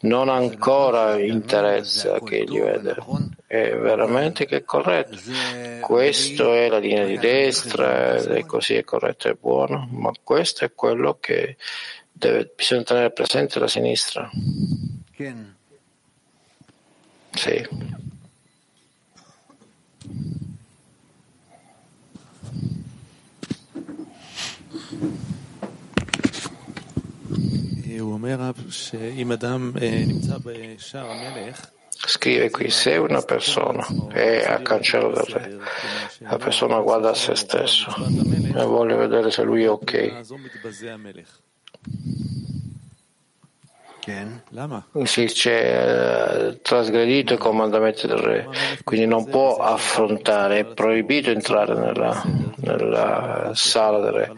non 0.00 0.30
ancora 0.30 1.18
interessa 1.18 2.20
che 2.20 2.44
gli 2.44 2.58
vede, 2.58 2.96
è 3.46 3.76
veramente 3.76 4.46
che 4.46 4.56
è 4.56 4.64
corretto. 4.64 5.18
Questo 5.80 6.54
è 6.54 6.68
la 6.68 6.78
linea 6.78 7.04
di 7.04 7.18
destra, 7.18 8.16
e 8.16 8.46
così 8.46 8.76
è 8.76 8.82
corretto 8.82 9.28
e 9.28 9.36
buono, 9.38 9.86
ma 9.92 10.10
questo 10.24 10.64
è 10.64 10.72
quello 10.74 11.18
che 11.20 11.58
deve, 12.10 12.50
bisogna 12.56 12.82
tenere 12.82 13.10
presente 13.10 13.58
la 13.58 13.68
sinistra. 13.68 14.30
Sì. 17.34 17.68
Scrive 31.92 32.50
qui, 32.50 32.70
se 32.70 32.96
una 32.96 33.22
persona 33.22 33.86
è 34.12 34.44
a 34.46 34.60
cancello 34.62 35.10
del 35.10 35.24
re, 35.24 35.58
la 36.18 36.36
persona 36.38 36.80
guarda 36.80 37.10
a 37.10 37.14
se 37.14 37.34
stesso 37.34 37.94
e 37.96 38.64
vuole 38.64 38.94
vedere 38.94 39.30
se 39.30 39.42
lui 39.42 39.64
è 39.64 39.70
ok. 39.70 40.22
Si 45.04 45.24
c'è 45.26 46.48
eh, 46.48 46.60
trasgredito 46.60 47.34
i 47.34 47.38
comandamenti 47.38 48.06
del 48.06 48.18
re, 48.18 48.48
quindi 48.84 49.06
non 49.06 49.26
può 49.28 49.56
affrontare, 49.56 50.58
è 50.58 50.64
proibito 50.64 51.30
entrare 51.30 51.74
nella, 51.74 52.22
nella 52.56 53.52
sala 53.54 54.00
del 54.00 54.12
re. 54.12 54.32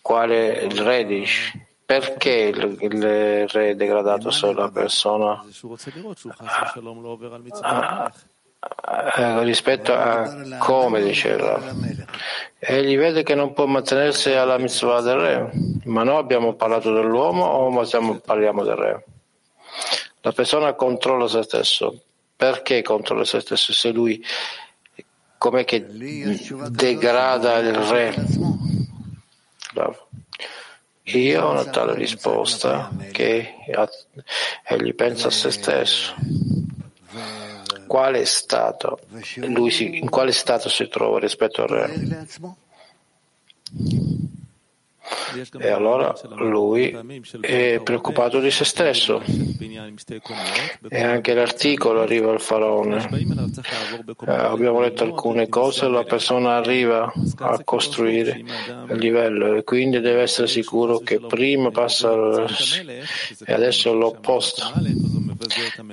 Quale 0.00 0.48
il 0.62 0.80
re 0.80 1.04
dice? 1.04 1.66
Perché 1.84 2.52
il, 2.54 2.76
il 2.80 3.48
re 3.48 3.70
è 3.70 3.74
degradato 3.74 4.30
solo 4.30 4.60
la 4.60 4.70
persona? 4.70 5.42
Ah, 7.60 8.12
eh, 8.12 8.27
rispetto 9.42 9.94
a 9.94 10.58
come 10.58 11.02
diceva 11.02 11.60
egli 12.58 12.96
vede 12.96 13.22
che 13.22 13.34
non 13.34 13.52
può 13.52 13.66
mantenersi 13.66 14.32
alla 14.32 14.58
mitzvah 14.58 15.00
del 15.00 15.16
re 15.16 15.50
ma 15.84 16.02
noi 16.02 16.18
abbiamo 16.18 16.54
parlato 16.54 16.92
dell'uomo 16.92 17.44
o 17.44 17.84
stiamo, 17.84 18.18
parliamo 18.18 18.62
del 18.62 18.76
re? 18.76 19.04
La 20.20 20.32
persona 20.32 20.74
controlla 20.74 21.28
se 21.28 21.42
stesso. 21.42 22.02
Perché 22.36 22.82
controlla 22.82 23.24
se 23.24 23.40
stesso? 23.40 23.72
Se 23.72 23.90
lui 23.90 24.22
com'è 25.38 25.64
che 25.64 25.86
degrada 25.86 27.58
il 27.58 27.74
re? 27.74 28.14
Io 31.04 31.42
ho 31.42 31.50
una 31.52 31.64
tale 31.64 31.94
risposta 31.94 32.90
che 33.12 33.54
egli 34.64 34.94
pensa 34.94 35.28
a 35.28 35.30
se 35.30 35.50
stesso 35.50 36.14
quale 37.88 38.24
stato 38.24 39.00
lui 39.40 39.72
si, 39.72 39.98
in 39.98 40.08
quale 40.08 40.30
stato 40.30 40.68
si 40.68 40.86
trova 40.86 41.18
rispetto 41.18 41.62
al 41.62 41.68
re? 41.68 42.26
E 45.58 45.68
allora 45.68 46.14
lui 46.36 46.96
è 47.40 47.80
preoccupato 47.82 48.40
di 48.40 48.50
se 48.50 48.64
stesso. 48.64 49.22
E 50.88 51.02
anche 51.02 51.34
l'articolo 51.34 52.02
arriva 52.02 52.30
al 52.30 52.40
faraone. 52.40 53.08
Eh, 54.26 54.32
abbiamo 54.32 54.80
letto 54.80 55.04
alcune 55.04 55.48
cose, 55.48 55.88
la 55.88 56.04
persona 56.04 56.56
arriva 56.56 57.12
a 57.38 57.60
costruire 57.64 58.42
il 58.88 58.98
livello 58.98 59.54
e 59.54 59.64
quindi 59.64 60.00
deve 60.00 60.22
essere 60.22 60.46
sicuro 60.46 60.98
che 60.98 61.20
prima 61.20 61.70
passa 61.70 62.46
e 63.44 63.52
adesso 63.52 63.90
è 63.90 63.94
l'opposto 63.94 64.72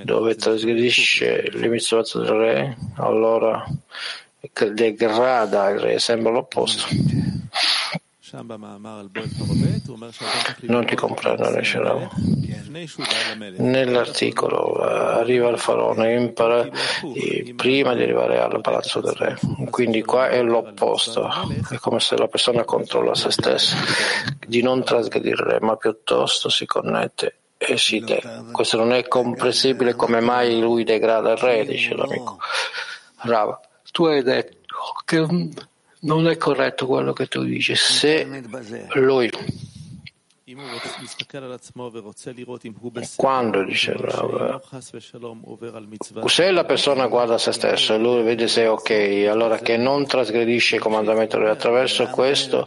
dove 0.03 0.36
trasgredisce 0.36 1.49
le 1.51 1.67
mitzvot 1.67 2.17
del 2.17 2.27
re, 2.27 2.77
allora 2.95 3.65
degrada 4.71 5.69
il 5.69 5.79
re, 5.79 5.99
sembra 5.99 6.31
l'opposto. 6.31 6.86
Non 10.61 10.86
ti 10.86 10.95
comprendo, 10.95 11.49
Nesherau. 11.49 12.09
Nell'articolo 13.57 14.81
eh, 14.81 15.19
arriva 15.19 15.49
il 15.49 15.57
faraone 15.57 16.13
impara 16.13 16.67
prima 17.55 17.93
di 17.93 18.03
arrivare 18.03 18.39
al 18.39 18.59
palazzo 18.61 18.99
del 18.99 19.13
re. 19.13 19.39
Quindi 19.69 20.01
qua 20.03 20.29
è 20.29 20.41
l'opposto, 20.41 21.29
è 21.69 21.77
come 21.77 21.99
se 21.99 22.17
la 22.17 22.27
persona 22.27 22.63
controlla 22.63 23.15
se 23.15 23.31
stessa, 23.31 23.77
di 24.45 24.61
non 24.61 24.83
trasgredire, 24.83 25.59
ma 25.61 25.75
piuttosto 25.77 26.49
si 26.49 26.65
connette 26.65 27.38
e 27.57 27.77
si 27.77 27.99
de. 27.99 28.21
Questo 28.51 28.77
non 28.77 28.91
è 28.91 29.07
comprensibile 29.07 29.95
come 29.95 30.19
mai 30.19 30.59
lui 30.59 30.83
degrada 30.83 31.31
il 31.31 31.38
re, 31.38 31.65
dice 31.65 31.95
l'amico. 31.95 32.38
Brava, 33.23 33.59
tu 33.91 34.05
hai 34.05 34.21
detto 34.21 34.75
che 35.05 35.25
non 36.06 36.28
è 36.28 36.38
corretto 36.38 36.86
quello 36.86 37.14
che 37.14 37.28
tu 37.28 37.43
dici. 37.43 37.76
Se 37.76 38.26
lui 38.93 39.30
quando 43.16 43.64
dice 43.64 43.95
se 46.28 46.51
la 46.51 46.64
persona 46.66 47.08
guarda 47.08 47.39
se 47.39 47.51
stesso 47.51 47.95
e 47.95 47.97
lui 47.97 48.22
vede 48.22 48.47
se 48.47 48.62
è 48.62 48.70
ok, 48.70 49.28
allora 49.28 49.58
che 49.58 49.76
non 49.76 50.06
trasgredisce 50.06 50.76
il 50.76 50.82
comandamento 50.82 51.38
attraverso 51.38 52.06
questo, 52.08 52.66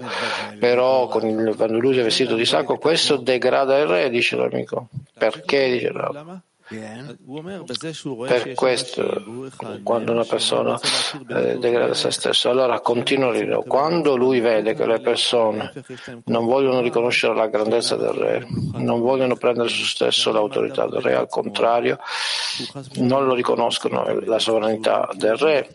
però 0.58 1.04
il, 1.22 1.54
quando 1.56 1.78
lui 1.78 1.98
è 1.98 2.02
vestito 2.02 2.34
di 2.34 2.44
sacco, 2.44 2.78
questo 2.78 3.16
degrada 3.16 3.78
il 3.78 3.86
re, 3.86 4.10
dice 4.10 4.34
l'amico. 4.34 4.88
Perché? 5.16 5.70
Dice 5.70 5.92
l'amico. 5.92 6.42
Per 8.26 8.54
questo, 8.54 9.50
quando 9.82 10.12
una 10.12 10.24
persona 10.24 10.78
eh, 11.28 11.56
degrada 11.58 11.94
se 11.94 12.10
stesso, 12.10 12.50
allora 12.50 12.80
continua 12.80 13.28
a 13.28 13.32
ridere. 13.32 13.62
Quando 13.66 14.16
lui 14.16 14.40
vede 14.40 14.74
che 14.74 14.86
le 14.86 15.00
persone 15.00 15.72
non 16.26 16.44
vogliono 16.46 16.80
riconoscere 16.80 17.34
la 17.34 17.46
grandezza 17.46 17.96
del 17.96 18.10
re, 18.10 18.46
non 18.74 19.00
vogliono 19.00 19.36
prendere 19.36 19.68
su 19.68 19.84
stesso 19.84 20.30
l'autorità 20.30 20.86
del 20.86 21.00
re, 21.00 21.14
al 21.14 21.28
contrario, 21.28 21.98
non 22.96 23.24
lo 23.24 23.34
riconoscono 23.34 24.04
la 24.20 24.38
sovranità 24.38 25.08
del 25.14 25.36
re, 25.36 25.68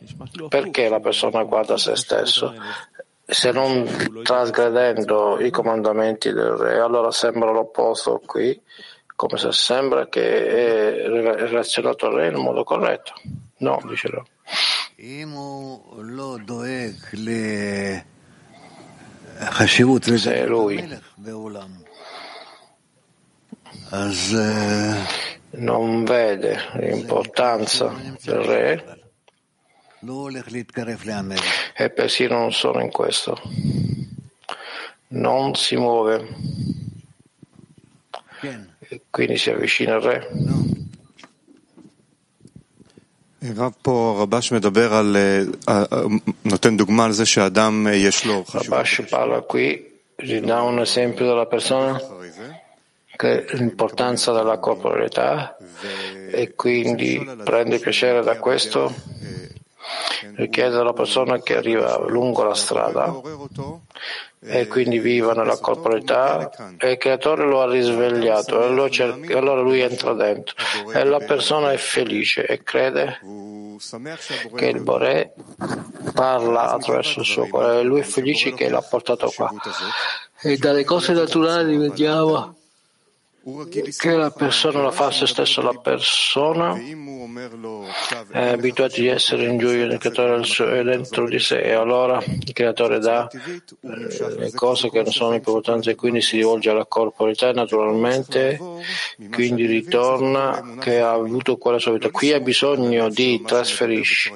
perché 0.48 0.90
la 0.90 1.00
persona 1.00 1.44
guarda 1.44 1.78
se 1.78 1.96
stesso? 1.96 2.54
se 3.26 3.52
non 3.52 3.88
trasgredendo 4.22 5.40
i 5.40 5.50
comandamenti 5.50 6.34
del 6.34 6.52
re, 6.52 6.80
allora 6.80 7.10
sembra 7.10 7.52
l'opposto 7.52 8.22
qui 8.26 8.62
come 9.26 9.40
se 9.40 9.54
sembra 9.54 10.10
che 10.10 10.48
è 10.48 11.08
relazionato 11.08 12.08
a 12.08 12.14
lei 12.14 12.30
in 12.30 12.42
modo 12.42 12.66
corretto. 12.66 13.14
No, 13.60 13.82
dice 13.88 14.10
no. 14.10 14.26
Se 20.18 20.46
lui. 20.46 20.76
Non 25.52 26.04
vede 26.04 26.58
l'importanza 26.74 27.96
del 28.24 28.40
re. 28.40 29.02
e 31.78 31.90
persino 31.92 32.38
non 32.40 32.52
sono 32.52 32.82
in 32.82 32.92
questo, 32.92 33.40
non 35.10 35.56
si 35.56 35.78
muove 35.78 36.28
quindi 39.10 39.38
si 39.38 39.50
avvicina 39.50 39.96
al 39.96 40.02
re. 40.02 40.30
Rabash 48.50 49.04
parla 49.10 49.42
qui, 49.42 50.00
dà 50.42 50.62
un 50.62 50.80
esempio 50.80 51.26
della 51.26 51.46
persona 51.46 52.00
che 53.16 53.46
l'importanza 53.52 54.32
della 54.32 54.60
corporalità 54.60 55.58
e 56.32 56.54
quindi 56.56 57.22
prende 57.44 57.80
piacere 57.80 58.24
da 58.24 58.40
questo 58.40 58.94
richiede 60.36 60.78
alla 60.78 60.94
persona 60.94 61.42
che 61.42 61.56
arriva 61.56 62.00
lungo 62.08 62.44
la 62.44 62.56
strada 62.56 63.14
e 64.46 64.68
quindi 64.68 65.00
viva 65.00 65.34
nella 65.34 65.58
corporalità 65.58 66.50
e 66.78 66.92
il 66.92 66.98
creatore 66.98 67.46
lo 67.46 67.62
ha 67.62 67.70
risvegliato. 67.70 68.62
E 68.62 69.34
allora 69.34 69.62
lui 69.62 69.82
entra 69.82 70.14
dentro. 70.14 70.56
E 70.94 71.04
la 71.04 71.20
persona 71.20 71.72
è 71.72 71.78
felice 71.78 72.46
e 72.46 72.64
crede 72.64 73.20
che 74.56 74.66
il 74.68 74.82
Bore 74.82 75.34
parla 76.14 76.72
attraverso 76.72 77.20
il 77.20 77.26
suo 77.26 77.48
cuore. 77.48 77.80
E 77.80 77.84
lui 77.84 78.02
è 78.02 78.04
felice 78.04 78.54
che 78.54 78.70
l'ha 78.70 78.82
portato 78.82 79.32
qua. 79.36 79.52
E 80.42 80.58
dalle 80.58 80.84
cose 80.84 81.14
naturali 81.14 81.78
vediamo 81.78 82.56
che 84.00 84.16
la 84.16 84.32
persona 84.32 84.82
la 84.82 84.92
fa 84.92 85.08
a 85.08 85.12
se 85.12 85.28
stesso, 85.28 85.62
la 85.62 85.74
persona 85.74 86.80
è 88.32 88.48
abituata 88.48 88.96
di 88.96 89.08
essere 89.08 89.48
in 89.48 89.58
gioia 89.58 89.86
del 89.86 89.98
creatore 89.98 90.80
è 90.80 90.84
dentro 90.84 91.28
di 91.28 91.40
sé 91.40 91.62
e 91.62 91.74
allora 91.74 92.24
il 92.26 92.54
creatore 92.54 93.00
dà 93.00 93.28
eh, 93.28 94.36
le 94.38 94.52
cose 94.54 94.90
che 94.90 95.02
non 95.02 95.12
sono 95.12 95.34
importanti 95.36 95.90
e 95.90 95.96
quindi 95.96 96.22
si 96.22 96.38
rivolge 96.38 96.70
alla 96.70 96.86
corporalità 96.86 97.52
naturalmente 97.52 98.58
quindi 99.30 99.66
ritorna 99.66 100.78
che 100.80 101.02
ha 101.02 101.12
avuto 101.12 101.58
quella 101.58 101.80
sua 101.80 101.92
vita. 101.92 102.10
Qui 102.12 102.32
ha 102.32 102.40
bisogno 102.40 103.10
di 103.10 103.42
trasferirsi 103.46 104.32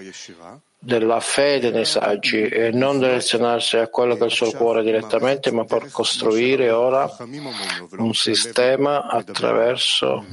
della 0.80 1.20
fede 1.20 1.72
nei 1.72 1.86
saggi 1.86 2.44
e 2.44 2.70
non 2.72 3.00
direzionarsi 3.00 3.78
a 3.78 3.88
quello 3.88 4.16
che 4.16 4.24
è 4.24 4.26
il 4.26 4.32
suo 4.32 4.52
cuore 4.52 4.84
direttamente, 4.84 5.52
ma 5.52 5.66
per 5.66 5.90
costruire 5.92 6.70
ora 6.70 7.12
un 7.98 8.14
sistema 8.14 9.08
attraverso 9.08 10.24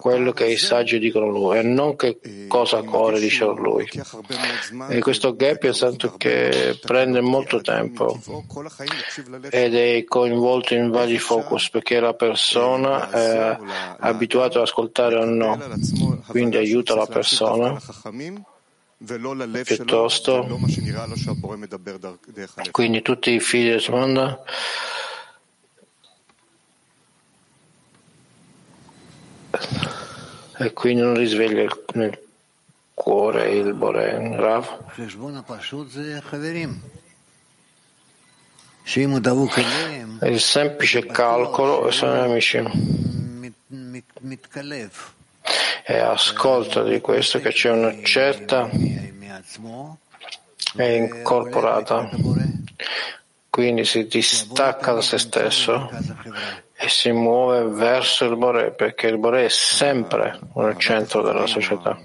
quello 0.00 0.32
che 0.32 0.46
i 0.46 0.56
saggi 0.56 0.98
dicono 0.98 1.28
lui 1.28 1.58
e 1.58 1.62
non 1.62 1.96
che 1.96 2.18
cosa 2.48 2.82
cuore 2.82 3.20
dice 3.20 3.44
lui. 3.44 3.88
E 4.88 5.00
questo 5.00 5.36
gap 5.36 5.64
è 5.64 5.72
stato 5.74 6.14
che 6.16 6.78
prende 6.80 7.20
molto 7.20 7.60
tempo 7.60 8.18
ed 9.50 9.74
è 9.74 10.04
coinvolto 10.04 10.74
in 10.74 10.90
vari 10.90 11.18
focus 11.18 11.70
perché 11.70 12.00
la 12.00 12.14
persona 12.14 13.10
è 13.10 13.58
abituata 13.98 14.58
ad 14.58 14.64
ascoltare 14.64 15.16
o 15.16 15.24
no, 15.24 15.58
quindi 16.26 16.56
aiuta 16.56 16.94
la 16.94 17.06
persona 17.06 17.78
piuttosto 19.64 20.46
quindi 22.70 23.00
tutti 23.00 23.30
i 23.30 23.40
figli 23.40 23.70
del 23.70 23.84
mondo 23.88 24.44
e 30.58 30.72
quindi 30.74 31.00
non 31.02 31.14
risveglia 31.14 31.66
nel 31.94 32.18
cuore 32.92 33.50
il 33.50 33.72
Boren 33.72 34.36
Rav? 34.36 34.92
il 40.22 40.40
semplice 40.40 41.06
calcolo 41.06 41.90
sono 41.90 42.20
amici 42.22 42.62
e 45.84 45.98
ascolta 45.98 46.82
di 46.82 47.00
questo 47.00 47.40
che 47.40 47.50
c'è 47.50 47.70
una 47.70 47.94
certa 48.02 48.68
è 50.76 50.84
incorporata, 50.84 52.08
quindi 53.48 53.84
si 53.84 54.06
distacca 54.06 54.92
da 54.92 55.02
se 55.02 55.18
stesso 55.18 55.90
e 56.76 56.88
si 56.88 57.10
muove 57.10 57.64
verso 57.64 58.24
il 58.24 58.36
Bore, 58.36 58.72
perché 58.72 59.08
il 59.08 59.18
Bore 59.18 59.46
è 59.46 59.48
sempre 59.48 60.38
nel 60.54 60.78
centro 60.78 61.22
della 61.22 61.46
società. 61.46 61.98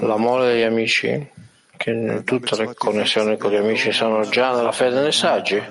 L'amore 0.00 0.52
degli 0.52 0.62
amici 0.62 1.30
che 1.78 2.22
tutte 2.24 2.56
le 2.56 2.74
connessioni 2.74 3.38
con 3.38 3.52
gli 3.52 3.56
amici 3.56 3.92
sono 3.92 4.28
già 4.28 4.54
nella 4.54 4.72
fede 4.72 5.00
nei 5.00 5.12
saggi. 5.12 5.62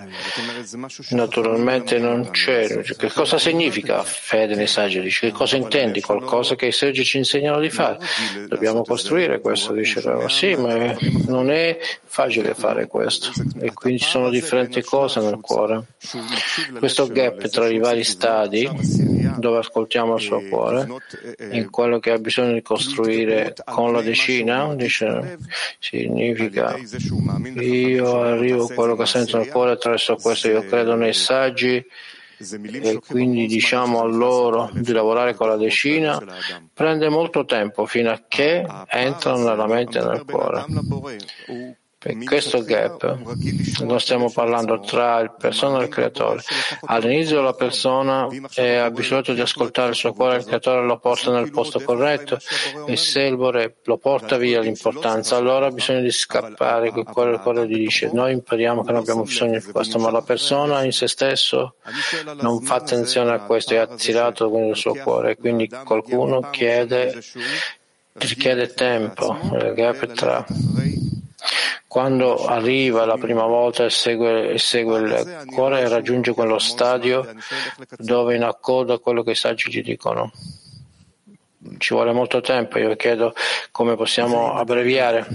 Naturalmente 1.09 1.99
non 1.99 2.31
c'è. 2.31 2.81
Che 2.81 3.11
cosa 3.11 3.37
significa 3.37 4.01
fede 4.01 4.55
nei 4.55 4.65
saggi? 4.65 5.01
Dice, 5.01 5.27
che 5.27 5.33
cosa 5.33 5.57
intendi? 5.57 6.01
Qualcosa 6.01 6.55
che 6.55 6.67
i 6.67 6.71
saggi 6.71 7.03
ci 7.03 7.17
insegnano 7.17 7.59
di 7.59 7.69
fare. 7.69 7.99
Dobbiamo 8.47 8.83
costruire 8.83 9.39
questo, 9.39 9.73
dice 9.73 10.01
Sì, 10.29 10.55
ma 10.55 10.95
non 11.27 11.51
è 11.51 11.77
facile 12.05 12.55
fare 12.55 12.87
questo. 12.87 13.31
E 13.59 13.73
quindi 13.73 14.01
ci 14.01 14.09
sono 14.09 14.29
differenti 14.29 14.81
cose 14.81 15.19
nel 15.19 15.39
cuore. 15.41 15.83
Questo 16.79 17.07
gap 17.07 17.47
tra 17.49 17.67
i 17.67 17.77
vari 17.77 18.03
stadi, 18.03 18.67
dove 19.37 19.59
ascoltiamo 19.59 20.15
il 20.15 20.21
suo 20.21 20.41
cuore, 20.47 20.87
in 21.51 21.69
quello 21.69 21.99
che 21.99 22.11
ha 22.11 22.17
bisogno 22.17 22.53
di 22.53 22.61
costruire 22.61 23.53
con 23.65 23.91
la 23.91 24.01
decina, 24.01 24.73
dice, 24.73 25.37
sì, 25.79 25.96
significa 26.01 26.77
io 27.55 28.21
arrivo 28.21 28.65
a 28.65 28.73
quello 28.73 28.95
che 28.95 29.05
sento 29.05 29.37
nel 29.37 29.49
cuore 29.49 29.71
attraverso 29.71 30.15
questo, 30.15 30.49
io 30.49 30.65
credo 30.65 30.95
nei 30.95 31.13
saggi 31.13 31.83
e 32.39 32.99
quindi 33.07 33.47
diciamo 33.47 34.01
a 34.01 34.05
loro 34.05 34.69
di 34.73 34.91
lavorare 34.91 35.33
con 35.33 35.47
la 35.47 35.57
decina 35.57 36.21
prende 36.71 37.09
molto 37.09 37.45
tempo 37.45 37.87
fino 37.87 38.11
a 38.11 38.21
che 38.27 38.65
entrano 38.87 39.47
nella 39.47 39.65
mente 39.65 39.99
e 39.99 40.03
nel 40.03 40.23
cuore. 40.23 40.65
Per 41.99 42.15
questo 42.25 42.63
gap 42.63 43.23
non 43.81 43.99
stiamo 43.99 44.29
parlando 44.29 44.79
tra 44.81 45.19
il 45.19 45.33
persona 45.35 45.79
e 45.79 45.85
il 45.85 45.89
creatore. 45.89 46.43
All'inizio 46.85 47.41
la 47.41 47.53
persona 47.53 48.27
è 48.53 48.75
abituata 48.75 49.33
di 49.33 49.41
ascoltare 49.41 49.89
il 49.89 49.95
suo 49.95 50.13
cuore, 50.13 50.37
il 50.37 50.45
creatore 50.45 50.85
lo 50.85 50.99
porta 50.99 51.31
nel 51.31 51.49
posto 51.49 51.79
corretto 51.79 52.37
e 52.85 52.95
se 52.97 53.21
il 53.21 53.35
Bore 53.35 53.77
lo 53.83 53.97
porta 53.97 54.37
via 54.37 54.59
l'importanza, 54.59 55.37
allora 55.37 55.65
ha 55.65 55.71
bisogno 55.71 56.01
di 56.01 56.11
scappare, 56.11 56.89
il 56.95 57.03
cuore, 57.03 57.31
il 57.31 57.39
cuore 57.39 57.67
gli 57.67 57.77
dice 57.77 58.11
noi 58.13 58.33
impariamo 58.33 58.83
che 58.83 58.91
non 58.91 59.01
abbiamo 59.01 59.23
bisogno 59.23 59.57
di 59.57 59.71
questo, 59.71 59.97
ma 59.97 60.11
la 60.11 60.21
persona 60.21 60.83
in 60.83 60.91
se 60.91 61.07
stesso 61.07 61.77
non 62.41 62.61
fa 62.61 62.75
attenzione 62.75 63.31
a 63.31 63.39
questo, 63.39 63.73
è 63.73 63.77
attirato 63.77 64.51
con 64.51 64.65
il 64.65 64.75
suo 64.75 64.93
cuore, 64.93 65.35
quindi 65.35 65.67
qualcuno 65.83 66.41
chiede, 66.51 67.23
richiede 68.13 68.71
tempo, 68.75 69.35
il 69.53 69.73
gap 69.73 70.13
tra 70.13 70.45
quando 71.97 72.45
arriva 72.45 73.05
la 73.05 73.17
prima 73.17 73.47
volta 73.47 73.83
e 73.83 73.89
segue, 73.89 74.55
segue 74.59 74.99
il 74.99 75.45
cuore 75.51 75.81
e 75.81 75.87
raggiunge 75.87 76.35
quello 76.35 76.59
stadio 76.59 77.27
dove 77.97 78.35
in 78.35 78.43
accordo 78.43 78.93
a 78.93 78.99
quello 78.99 79.23
che 79.23 79.31
i 79.31 79.35
saggi 79.35 79.71
gli 79.71 79.81
dicono. 79.81 80.31
Ci 81.79 81.95
vuole 81.95 82.11
molto 82.11 82.39
tempo, 82.39 82.77
io 82.77 82.95
chiedo 82.95 83.33
come 83.71 83.95
possiamo 83.95 84.53
abbreviare. 84.53 85.25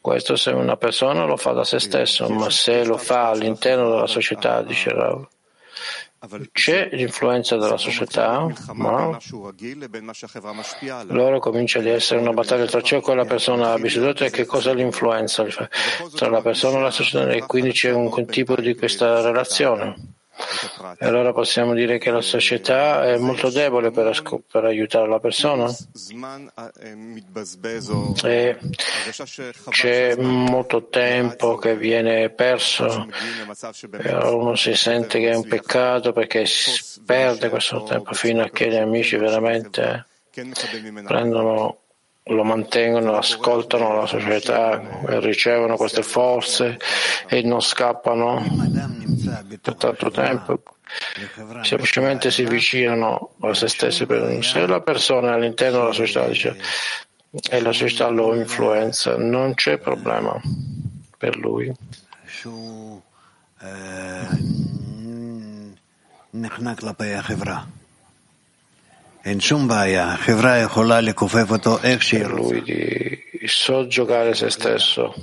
Questo 0.00 0.34
se 0.34 0.50
una 0.50 0.76
persona 0.76 1.26
lo 1.26 1.36
fa 1.36 1.52
da 1.52 1.62
se 1.62 1.78
stesso, 1.78 2.28
ma 2.28 2.50
se 2.50 2.84
lo 2.84 2.96
fa 2.96 3.28
all'interno 3.28 3.88
della 3.88 4.08
società, 4.08 4.62
dice 4.62 4.90
Rav, 4.90 5.28
c'è 6.52 6.88
l'influenza 6.92 7.56
della 7.56 7.76
società, 7.76 8.46
ma 8.72 9.18
loro 11.08 11.38
comincia 11.38 11.78
ad 11.78 11.86
essere 11.86 12.20
una 12.20 12.32
battaglia 12.32 12.66
tra 12.66 12.80
ciò 12.80 13.00
che 13.00 13.14
la 13.14 13.24
persona 13.24 13.68
ha 13.68 13.72
abituato 13.72 14.24
e 14.24 14.30
che 14.30 14.44
cosa 14.44 14.72
l'influenza 14.72 15.44
tra 16.14 16.28
la 16.28 16.42
persona 16.42 16.78
e 16.78 16.82
la 16.82 16.90
società 16.90 17.30
e 17.30 17.44
quindi 17.46 17.72
c'è 17.72 17.92
un 17.92 18.26
tipo 18.26 18.54
di 18.56 18.74
questa 18.74 19.20
relazione. 19.20 20.22
E 20.98 21.06
allora 21.06 21.32
possiamo 21.32 21.74
dire 21.74 21.98
che 21.98 22.10
la 22.10 22.20
società 22.20 23.04
è 23.04 23.18
molto 23.18 23.50
debole 23.50 23.90
per, 23.90 24.20
per 24.50 24.64
aiutare 24.64 25.08
la 25.08 25.20
persona? 25.20 25.72
E 28.24 28.58
c'è 29.70 30.16
molto 30.16 30.88
tempo 30.88 31.56
che 31.56 31.76
viene 31.76 32.30
perso. 32.30 33.06
Uno 34.24 34.56
si 34.56 34.74
sente 34.74 35.20
che 35.20 35.30
è 35.30 35.36
un 35.36 35.46
peccato 35.46 36.12
perché 36.12 36.46
si 36.46 37.00
perde 37.04 37.48
questo 37.48 37.84
tempo 37.84 38.12
fino 38.14 38.42
a 38.42 38.50
che 38.50 38.68
gli 38.68 38.76
amici 38.76 39.16
veramente 39.16 40.06
prendono 41.04 41.83
lo 42.28 42.42
mantengono, 42.42 43.16
ascoltano 43.16 43.96
la 43.96 44.06
società, 44.06 44.80
ricevono 45.20 45.76
queste 45.76 46.02
forze 46.02 46.78
e 47.28 47.42
non 47.42 47.60
scappano 47.60 48.42
per 49.60 49.74
tanto 49.74 50.10
tempo. 50.10 50.62
Semplicemente 51.62 52.30
si 52.30 52.44
avvicinano 52.44 53.32
a 53.40 53.52
se 53.52 53.68
stessi. 53.68 54.06
Se 54.40 54.66
la 54.66 54.80
persona 54.80 55.32
è 55.32 55.34
all'interno 55.34 55.80
della 55.80 55.92
società 55.92 56.26
dice, 56.26 56.56
e 57.50 57.60
la 57.60 57.72
società 57.72 58.08
lo 58.08 58.34
influenza, 58.34 59.16
non 59.16 59.54
c'è 59.54 59.78
problema 59.78 60.40
per 61.18 61.36
lui. 61.36 61.72
Per 72.24 72.34
lui 72.34 72.62
di 72.62 73.46
soggiogare 73.48 74.34
se 74.34 74.50
stesso. 74.50 75.14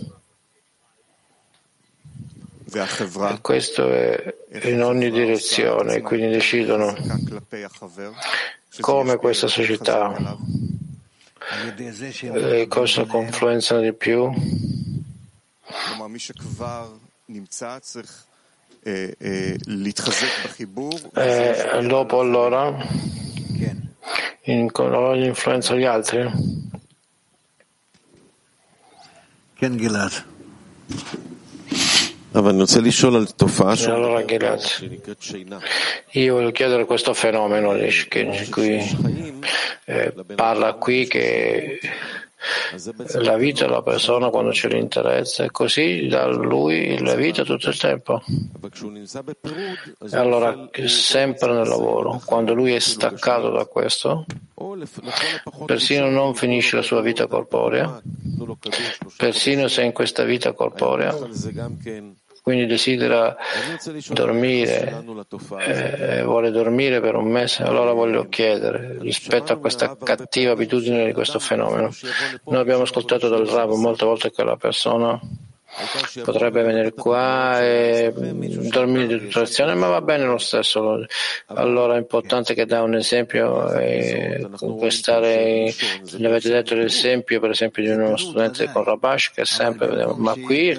E 3.36 3.42
questo 3.42 3.92
è 3.92 4.36
in 4.64 4.82
ogni 4.82 5.12
direzione, 5.12 6.02
quindi 6.02 6.30
decidono 6.30 6.96
come 8.80 9.18
questa 9.18 9.48
società 9.48 10.38
e 12.34 12.68
cosa 12.68 13.06
confluenzano 13.06 13.82
di 13.82 13.94
più? 13.94 14.32
Eh, 21.14 21.86
dopo 21.86 22.20
allora 22.20 22.74
influenza 25.28 25.76
gli 25.76 25.84
altri? 25.84 26.30
Allora 33.92 34.24
Gilad, 34.24 35.62
io 36.12 36.34
voglio 36.36 36.52
chiedere 36.52 36.86
questo 36.86 37.14
fenomeno 37.14 37.76
in 38.40 38.50
cui 38.50 38.80
eh, 39.86 40.14
parla 40.36 40.74
qui 40.76 41.08
che 41.08 41.80
la 43.20 43.36
vita 43.38 43.66
della 43.66 43.82
persona 43.82 44.30
quando 44.30 44.52
c'è 44.52 44.68
l'interesse 44.68 45.46
e 45.46 45.52
così 45.52 46.08
da 46.08 46.28
lui 46.28 46.98
la 47.00 47.16
vita 47.16 47.44
tutto 47.44 47.70
il 47.70 47.78
tempo. 47.78 48.22
E 50.00 50.18
allora 50.18 50.70
sempre 50.86 51.54
nel 51.54 51.68
lavoro, 51.68 52.22
quando 52.26 52.54
lui 52.54 52.74
è 52.74 52.80
staccato 52.80 53.50
da 53.50 53.66
questo, 53.66 54.26
persino 55.66 56.10
non 56.10 56.34
finisce 56.36 56.76
la 56.76 56.82
sua 56.82 57.02
vita 57.02 57.28
corporea, 57.28 58.02
persino 59.18 59.68
se 59.68 59.84
in 59.84 59.92
questa 59.92 60.24
vita 60.24 60.54
corporea 60.54 61.16
quindi 62.42 62.66
desidera 62.66 63.36
dormire, 64.10 65.04
eh, 65.60 66.24
vuole 66.24 66.50
dormire 66.50 67.00
per 67.00 67.16
un 67.16 67.30
mese, 67.30 67.64
allora 67.64 67.94
voglio 67.94 68.28
chiedere 68.30 68.98
rispetto 69.00 69.54
a 69.54 69.58
questa 69.58 69.96
cattiva 69.96 70.54
abitudine 70.54 71.06
di 71.06 71.14
questo 71.14 71.38
fenomeno. 71.40 71.92
Noi 72.46 72.60
abbiamo 72.60 72.84
ascoltato 72.84 73.30
dal 73.30 73.46
Rav 73.46 73.74
molte 73.76 74.06
volte 74.06 74.32
che 74.32 74.44
la 74.44 74.58
persona 74.58 75.20
potrebbe 76.24 76.64
venire 76.64 76.94
qua 76.94 77.62
e 77.62 78.12
dormire 78.14 79.08
di 79.08 79.20
tutta 79.20 79.40
l'azione, 79.40 79.74
ma 79.74 79.88
va 79.88 80.02
bene 80.02 80.26
lo 80.26 80.38
stesso. 80.38 81.06
Allora 81.48 81.96
è 81.96 81.98
importante 81.98 82.54
che 82.54 82.66
dà 82.66 82.82
un 82.82 82.96
esempio 82.96 83.72
e 83.74 84.48
stare, 84.90 85.74
gli 86.04 86.26
avete 86.26 86.50
detto 86.50 86.76
l'esempio 86.76 87.40
per 87.40 87.52
esempio 87.52 87.84
di 87.84 87.90
uno 87.90 88.18
studente 88.18 88.70
con 88.72 88.84
Rabash 88.84 89.32
che 89.32 89.46
sempre, 89.46 90.06
ma 90.16 90.34
qui 90.34 90.78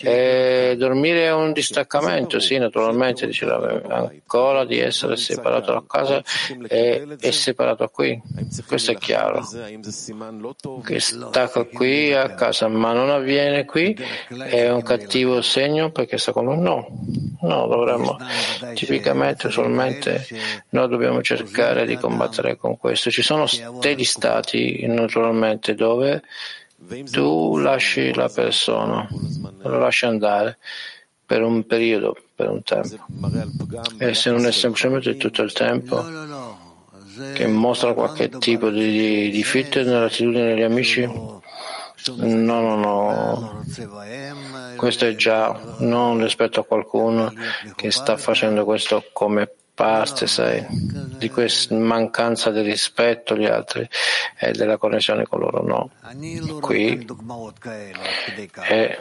eh, 0.00 0.74
dormire 0.78 1.24
è 1.24 1.32
un 1.32 1.52
distaccamento, 1.52 2.40
sì 2.40 2.58
naturalmente 2.58 3.26
diceva 3.26 3.82
ancora 3.88 4.64
di 4.64 4.78
essere 4.78 5.16
separato 5.16 5.72
da 5.72 5.82
casa 5.86 6.22
e 6.66 7.06
è 7.20 7.30
separato 7.30 7.88
qui, 7.88 8.20
questo 8.66 8.92
è 8.92 8.96
chiaro, 8.96 9.46
che 10.84 11.00
stacca 11.00 11.64
qui 11.64 12.14
a 12.14 12.34
casa 12.34 12.68
ma 12.68 12.92
non 12.92 13.10
avviene 13.10 13.64
qui 13.64 13.96
è 14.48 14.70
un 14.70 14.82
cattivo 14.82 15.42
segno 15.42 15.90
perché 15.90 16.18
secondo 16.18 16.50
me 16.50 16.56
no, 16.56 16.88
no, 17.42 17.66
dovremmo 17.66 18.16
tipicamente 18.74 19.46
usualmente 19.48 20.26
noi 20.70 20.88
dobbiamo 20.88 21.22
cercare 21.22 21.86
di 21.86 21.96
combattere 21.96 22.56
con 22.56 22.76
questo. 22.76 23.10
Ci 23.10 23.22
sono 23.22 23.46
degli 23.80 24.04
stati 24.04 24.86
naturalmente 24.86 25.74
dove 25.74 26.22
tu 27.10 27.58
lasci 27.58 28.14
la 28.14 28.28
persona, 28.28 29.06
lo 29.62 29.78
lasci 29.78 30.04
andare 30.06 30.58
per 31.26 31.42
un 31.42 31.66
periodo, 31.66 32.16
per 32.34 32.48
un 32.48 32.62
tempo. 32.62 32.96
E 33.98 34.14
se 34.14 34.30
non 34.30 34.46
è 34.46 34.52
semplicemente 34.52 35.16
tutto 35.16 35.42
il 35.42 35.52
tempo 35.52 36.02
che 37.34 37.46
mostra 37.46 37.94
qualche 37.94 38.28
tipo 38.28 38.70
di, 38.70 39.28
di 39.30 39.42
fit 39.42 39.82
nell'attitudine 39.82 40.54
degli 40.54 40.62
amici, 40.62 41.06
No, 42.16 42.60
no, 42.60 42.76
no. 42.76 43.64
Questo 44.76 45.06
è 45.06 45.14
già 45.14 45.58
non 45.78 46.22
rispetto 46.22 46.60
a 46.60 46.64
qualcuno 46.64 47.32
che 47.74 47.90
sta 47.90 48.16
facendo 48.16 48.64
questo 48.64 49.04
come 49.12 49.50
parte, 49.74 50.26
sai, 50.26 50.66
di 50.70 51.30
questa 51.30 51.74
mancanza 51.76 52.50
di 52.50 52.62
rispetto 52.62 53.34
agli 53.34 53.46
altri 53.46 53.88
e 54.36 54.50
della 54.52 54.76
connessione 54.76 55.24
con 55.24 55.38
loro. 55.38 55.62
No. 55.62 55.90
Qui 56.60 57.06
e 58.68 58.98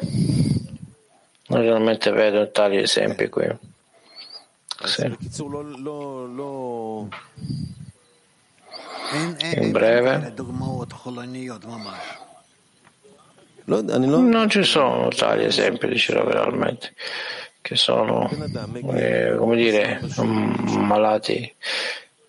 non 1.47 1.61
realmente 1.61 2.11
vedo 2.11 2.51
tali 2.51 2.77
esempi 2.77 3.29
qui. 3.29 3.47
Sì. 4.83 5.17
In 9.55 9.71
breve. 9.71 10.33
Non 13.67 14.49
ci 14.49 14.63
sono 14.63 15.09
tali 15.09 15.43
esempi, 15.43 15.87
diceva 15.87 16.23
veramente, 16.23 16.93
che 17.59 17.75
sono, 17.75 18.29
eh, 18.93 19.35
come 19.37 19.55
dire, 19.57 19.99
malati. 20.77 21.53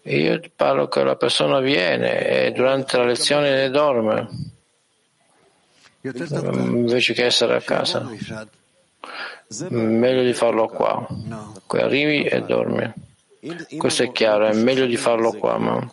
Io 0.03 0.41
parlo 0.57 0.89
che 0.89 1.05
la 1.05 1.15
persona 1.15 1.61
viene 1.61 2.47
e 2.47 2.51
durante 2.53 2.97
la 2.97 3.05
lezione 3.05 3.71
dorme, 3.71 4.29
invece 6.01 7.13
che 7.13 7.27
essere 7.27 7.55
a 7.57 7.61
casa. 7.61 8.09
Meglio 9.69 10.23
di 10.25 10.33
farlo 10.33 10.67
qua. 10.67 11.07
Qui 11.67 11.79
arrivi 11.81 12.25
e 12.25 12.43
dormi. 12.43 12.93
Questo 13.77 14.03
è 14.03 14.11
chiaro, 14.11 14.47
è 14.47 14.53
meglio 14.53 14.85
di 14.85 14.97
farlo 14.97 15.33
qua, 15.33 15.59
ma 15.59 15.89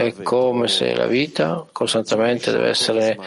è 0.00 0.12
come 0.22 0.68
se 0.68 0.94
la 0.94 1.06
vita 1.06 1.66
costantemente 1.72 2.52
deve, 2.52 2.68
essere, 2.68 3.18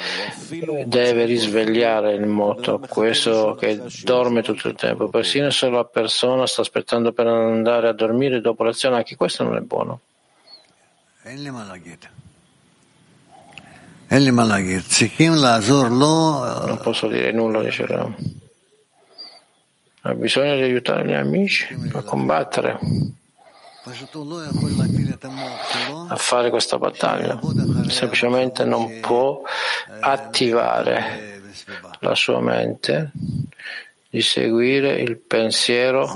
deve 0.85 1.25
risvegliare 1.25 2.13
il 2.13 2.27
moto, 2.27 2.79
questo 2.87 3.57
che 3.59 3.81
dorme 4.03 4.43
tutto 4.43 4.67
il 4.67 4.75
tempo. 4.75 5.09
Persino 5.09 5.49
se 5.49 5.69
la 5.69 5.85
persona 5.85 6.45
sta 6.45 6.61
aspettando 6.61 7.13
per 7.13 7.25
andare 7.25 7.87
a 7.87 7.93
dormire 7.93 8.39
dopo 8.41 8.63
l'azione, 8.63 8.97
anche 8.97 9.15
questo 9.15 9.43
non 9.43 9.55
è 9.55 9.61
buono. 9.61 10.01
Non 16.67 16.77
posso 16.77 17.07
dire 17.07 17.31
nulla, 17.31 17.63
dice 17.63 17.87
Ram 17.87 18.15
ha 20.07 20.13
bisogno 20.13 20.55
di 20.55 20.61
aiutare 20.61 21.07
gli 21.07 21.13
amici 21.13 21.75
a 21.93 22.03
combattere, 22.03 22.77
a 26.07 26.15
fare 26.15 26.51
questa 26.51 26.77
battaglia. 26.77 27.39
Semplicemente 27.87 28.65
non 28.65 28.99
può 28.99 29.41
attivare 29.99 31.41
la 32.01 32.13
sua 32.13 32.39
mente 32.39 33.11
di 34.07 34.21
seguire 34.21 34.93
il 35.01 35.17
pensiero 35.17 36.15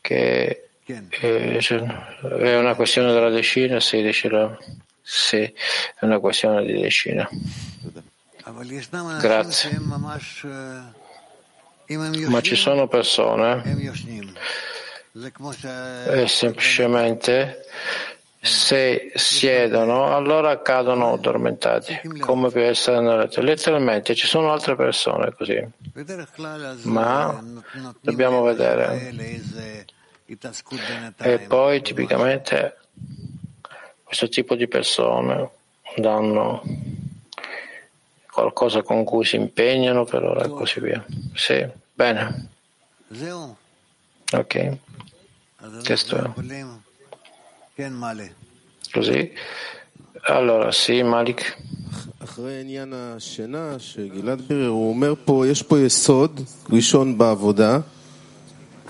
che 0.00 0.68
è 0.84 2.56
una 2.56 2.74
questione 2.76 3.12
della 3.12 3.30
decina, 3.30 3.80
sì, 3.80 3.98
è 5.42 5.52
una 6.04 6.20
questione 6.20 6.64
di 6.64 6.80
decina. 6.80 7.28
Grazie 9.18 9.80
ma 11.96 12.40
ci 12.40 12.54
sono 12.54 12.86
persone 12.86 13.62
e 16.06 16.28
semplicemente 16.28 17.64
se 18.42 19.12
siedono 19.14 20.14
allora 20.14 20.62
cadono 20.62 21.12
addormentati 21.12 22.00
come 22.20 22.48
può 22.48 22.60
essere 22.60 23.00
nella 23.00 23.28
letteralmente 23.42 24.14
ci 24.14 24.26
sono 24.26 24.50
altre 24.50 24.76
persone 24.76 25.32
così. 25.34 25.62
Ma 26.84 27.42
dobbiamo 28.00 28.42
vedere. 28.42 29.12
e 31.18 31.38
poi 31.40 31.82
tipicamente 31.82 32.76
questo 34.04 34.28
tipo 34.28 34.54
di 34.54 34.68
persone 34.68 35.50
danno 35.96 36.62
qualcosa 38.30 38.82
con 38.82 39.04
cui 39.04 39.24
si 39.24 39.36
impegnano 39.36 40.04
per 40.04 40.22
ora 40.22 40.44
e 40.44 40.48
così 40.48 40.80
via. 40.80 41.04
Sì, 41.34 41.66
bene. 41.94 42.48
Ok. 44.32 44.76
Questo 45.84 46.16
è. 46.16 46.30
Così. 48.92 49.32
Allora, 50.22 50.70
sì, 50.72 51.02
Malik. 51.02 51.56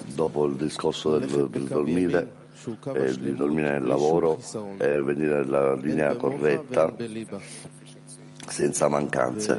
Dopo 0.06 0.46
il 0.46 0.56
discorso 0.56 1.18
del, 1.18 1.48
del 1.48 1.64
dormire, 1.64 2.30
eh, 2.94 3.18
di 3.18 3.34
dormire 3.34 3.78
nel 3.78 3.86
lavoro 3.86 4.38
e 4.78 5.00
venire 5.02 5.40
nella 5.44 5.74
linea 5.76 6.14
corretta, 6.16 6.92
senza 8.60 8.88
mancanze. 8.88 9.54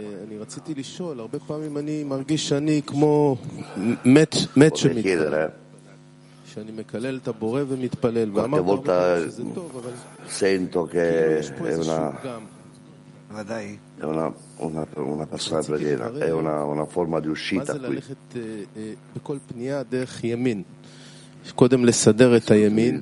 Vorrei 4.57 5.01
chiedere 5.01 5.59
qualche 8.31 8.59
volta 8.61 9.17
sento 10.25 10.83
che 10.85 11.39
è 11.39 11.75
una, 11.75 12.19
è 13.97 14.03
una, 14.03 14.33
una, 14.57 14.87
una 14.95 15.25
persona 15.25 15.61
preghiera, 15.61 16.11
è 16.17 16.31
una, 16.31 16.63
una 16.65 16.85
forma 16.85 17.19
di 17.19 17.27
uscita 17.27 17.77
qui. 17.79 18.01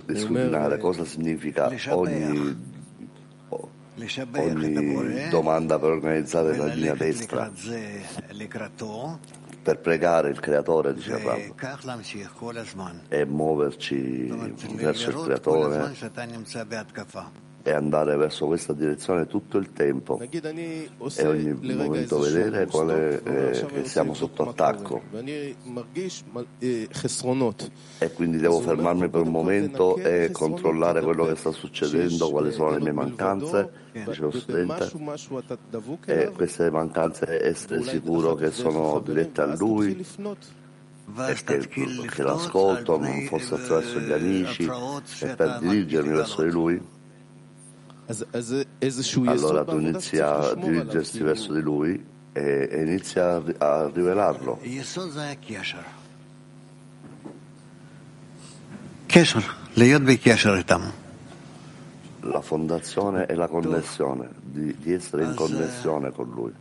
Di 0.06 0.14
scrutinare 0.20 0.78
cosa 0.78 1.04
significa 1.06 1.70
ogni, 1.89 2.56
ogni 4.36 5.30
domanda 5.30 5.80
per 5.80 5.89
organizzare 5.91 6.56
la 6.56 6.66
linea 6.66 6.93
destra. 6.95 7.52
Per 9.62 9.80
pregare 9.80 10.30
il 10.30 10.39
creatore, 10.39 10.93
dice 10.93 11.22
Rav, 11.22 11.54
e 13.10 13.26
muoverci 13.26 14.28
verso 14.76 15.10
il 15.10 15.16
creatore 15.24 15.91
e 17.62 17.72
andare 17.72 18.16
verso 18.16 18.45
questa 18.45 18.72
direzione 18.74 19.28
tutto 19.28 19.57
il 19.57 19.74
tempo 19.74 20.20
e 20.20 21.28
ogni 21.28 21.57
momento 21.76 22.20
vedere 22.20 22.66
quale, 22.68 23.22
eh, 23.22 23.66
che 23.66 23.86
siamo 23.86 24.14
sotto 24.14 24.49
attacco 24.49 25.01
e 27.97 28.14
quindi 28.14 28.38
devo 28.38 28.60
fermarmi 28.62 29.10
per 29.10 29.22
un 29.22 29.30
momento 29.30 29.97
e 29.97 30.30
controllare 30.32 31.01
quello 31.01 31.26
che 31.26 31.36
sta 31.36 31.51
succedendo, 31.51 32.30
quali 32.30 32.51
sono 32.51 32.72
le 32.72 32.80
mie 32.80 32.93
mancanze, 32.93 33.72
dice 33.91 34.22
lo 34.22 34.32
studente, 34.32 34.91
e 36.05 36.32
queste 36.32 36.72
mancanze 36.72 37.43
essere 37.45 37.84
sicuro 37.84 38.36
che 38.36 38.51
sono 38.51 38.99
dirette 38.99 39.41
a 39.41 39.55
lui 39.57 40.05
e 41.28 41.34
che, 41.43 41.68
che 41.68 42.24
l'ascolto, 42.24 43.01
forse 43.28 43.55
attraverso 43.55 43.99
gli 43.99 44.12
amici, 44.12 44.64
e 44.64 45.36
per 45.36 45.57
dirigermi 45.60 46.14
verso 46.14 46.43
di 46.43 46.51
lui 46.51 46.97
allora 49.26 49.64
tu 49.64 49.78
inizi 49.78 50.18
a 50.20 50.53
dirigersi 50.55 51.22
verso 51.22 51.53
di 51.53 51.62
lui 51.62 52.03
e, 52.34 52.68
e 52.72 52.82
inizi 52.82 53.20
a, 53.20 53.36
a 53.36 53.89
rivelarlo. 53.93 54.60
La 62.22 62.41
fondazione 62.41 63.26
è 63.26 63.36
la 63.36 63.47
connessione, 63.47 64.30
di, 64.41 64.76
di 64.78 64.93
essere 64.93 65.24
in 65.26 65.36
connessione 65.36 66.12
con 66.12 66.30
lui. 66.30 66.51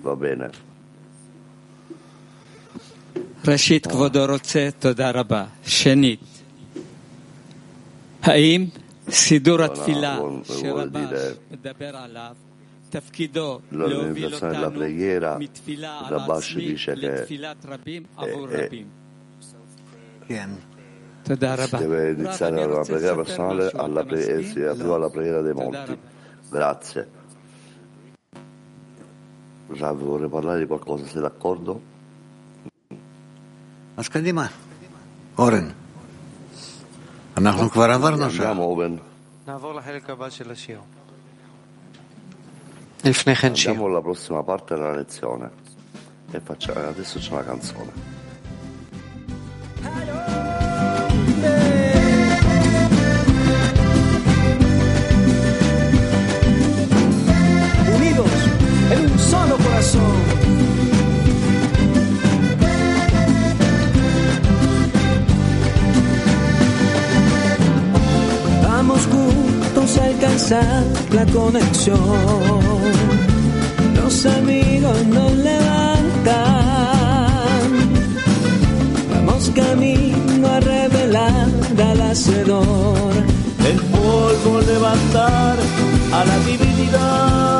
Va 0.00 0.16
bene. 0.16 0.50
Rashid 3.42 3.86
Kvodorotze 3.86 4.76
Todaraba, 4.78 5.50
Shenit. 5.62 6.39
Vuol 10.56 10.90
dire 10.90 11.38
l'organizzazione 13.68 14.52
della 14.52 14.70
preghiera, 14.70 15.38
Rabash 16.08 16.54
dice 16.56 16.94
che 16.94 17.12
è, 17.12 17.26
è, 20.26 20.46
si 21.26 21.76
deve 21.76 22.10
iniziare 22.10 22.56
dalla 22.56 22.82
preghiera 22.82 23.14
personale 23.14 23.70
alla 23.74 24.04
preghiera, 24.04 24.74
prima 24.74 24.94
alla 24.94 25.10
preghiera 25.10 25.40
dei 25.40 25.54
monti. 25.54 25.98
Grazie. 26.50 27.08
Rav, 29.68 29.98
vorrei 29.98 30.28
parlare 30.28 30.58
di 30.58 30.66
qualcosa, 30.66 31.06
sei 31.06 31.20
d'accordo? 31.20 31.80
Ascandima, 33.94 34.50
Oren. 35.36 35.74
אורן. 37.39 37.47
אנחנו 37.47 37.69
כבר 37.69 37.91
עברנו 37.91 38.29
שם. 38.31 38.43
Andiamo, 38.43 38.61
Owen. 38.61 38.99
נעבור 39.47 39.73
לחלק 39.73 40.09
הבא 40.09 40.29
של 40.29 40.51
השיעור. 40.51 40.85
לפני 43.03 43.35
כן 43.35 43.55
שיר. 43.55 43.71
Andiamo 43.71 43.85
alla 43.85 44.01
prossima 44.01 44.43
parte 44.43 44.75
della 44.75 44.95
lezione. 44.95 45.49
E 46.31 46.39
facciamo, 46.39 46.79
adesso 46.79 47.19
c'è 47.19 47.31
una 47.33 47.43
canzone. 47.43 47.91
unidos 57.95 58.31
en 58.91 58.99
un 59.11 59.19
solo 59.19 59.55
corazón. 59.57 60.58
La 70.50 71.24
conexión. 71.32 72.00
Los 73.94 74.26
amigos 74.26 75.06
nos 75.06 75.32
levantan. 75.32 76.40
Vamos 79.12 79.52
camino 79.54 80.48
a 80.48 80.58
revelar 80.58 81.46
al 81.78 82.00
hacedor. 82.00 83.12
El 83.64 83.80
polvo 83.80 84.60
levantar 84.66 85.56
a 86.12 86.24
la 86.24 86.38
divinidad. 86.40 87.59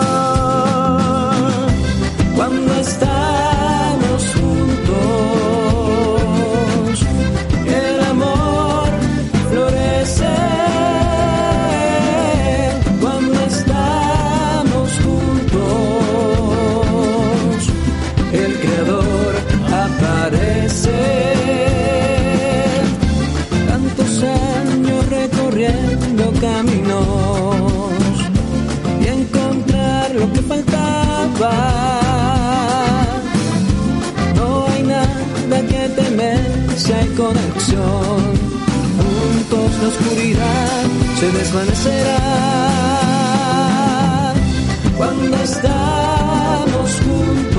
Conexión. 37.21 38.21
Juntos 38.97 39.71
la 39.83 39.89
oscuridad 39.89 40.85
se 41.19 41.33
desvanecerá. 41.33 42.21
Cuando 44.97 45.37
estamos 45.37 46.91
juntos, 47.05 47.50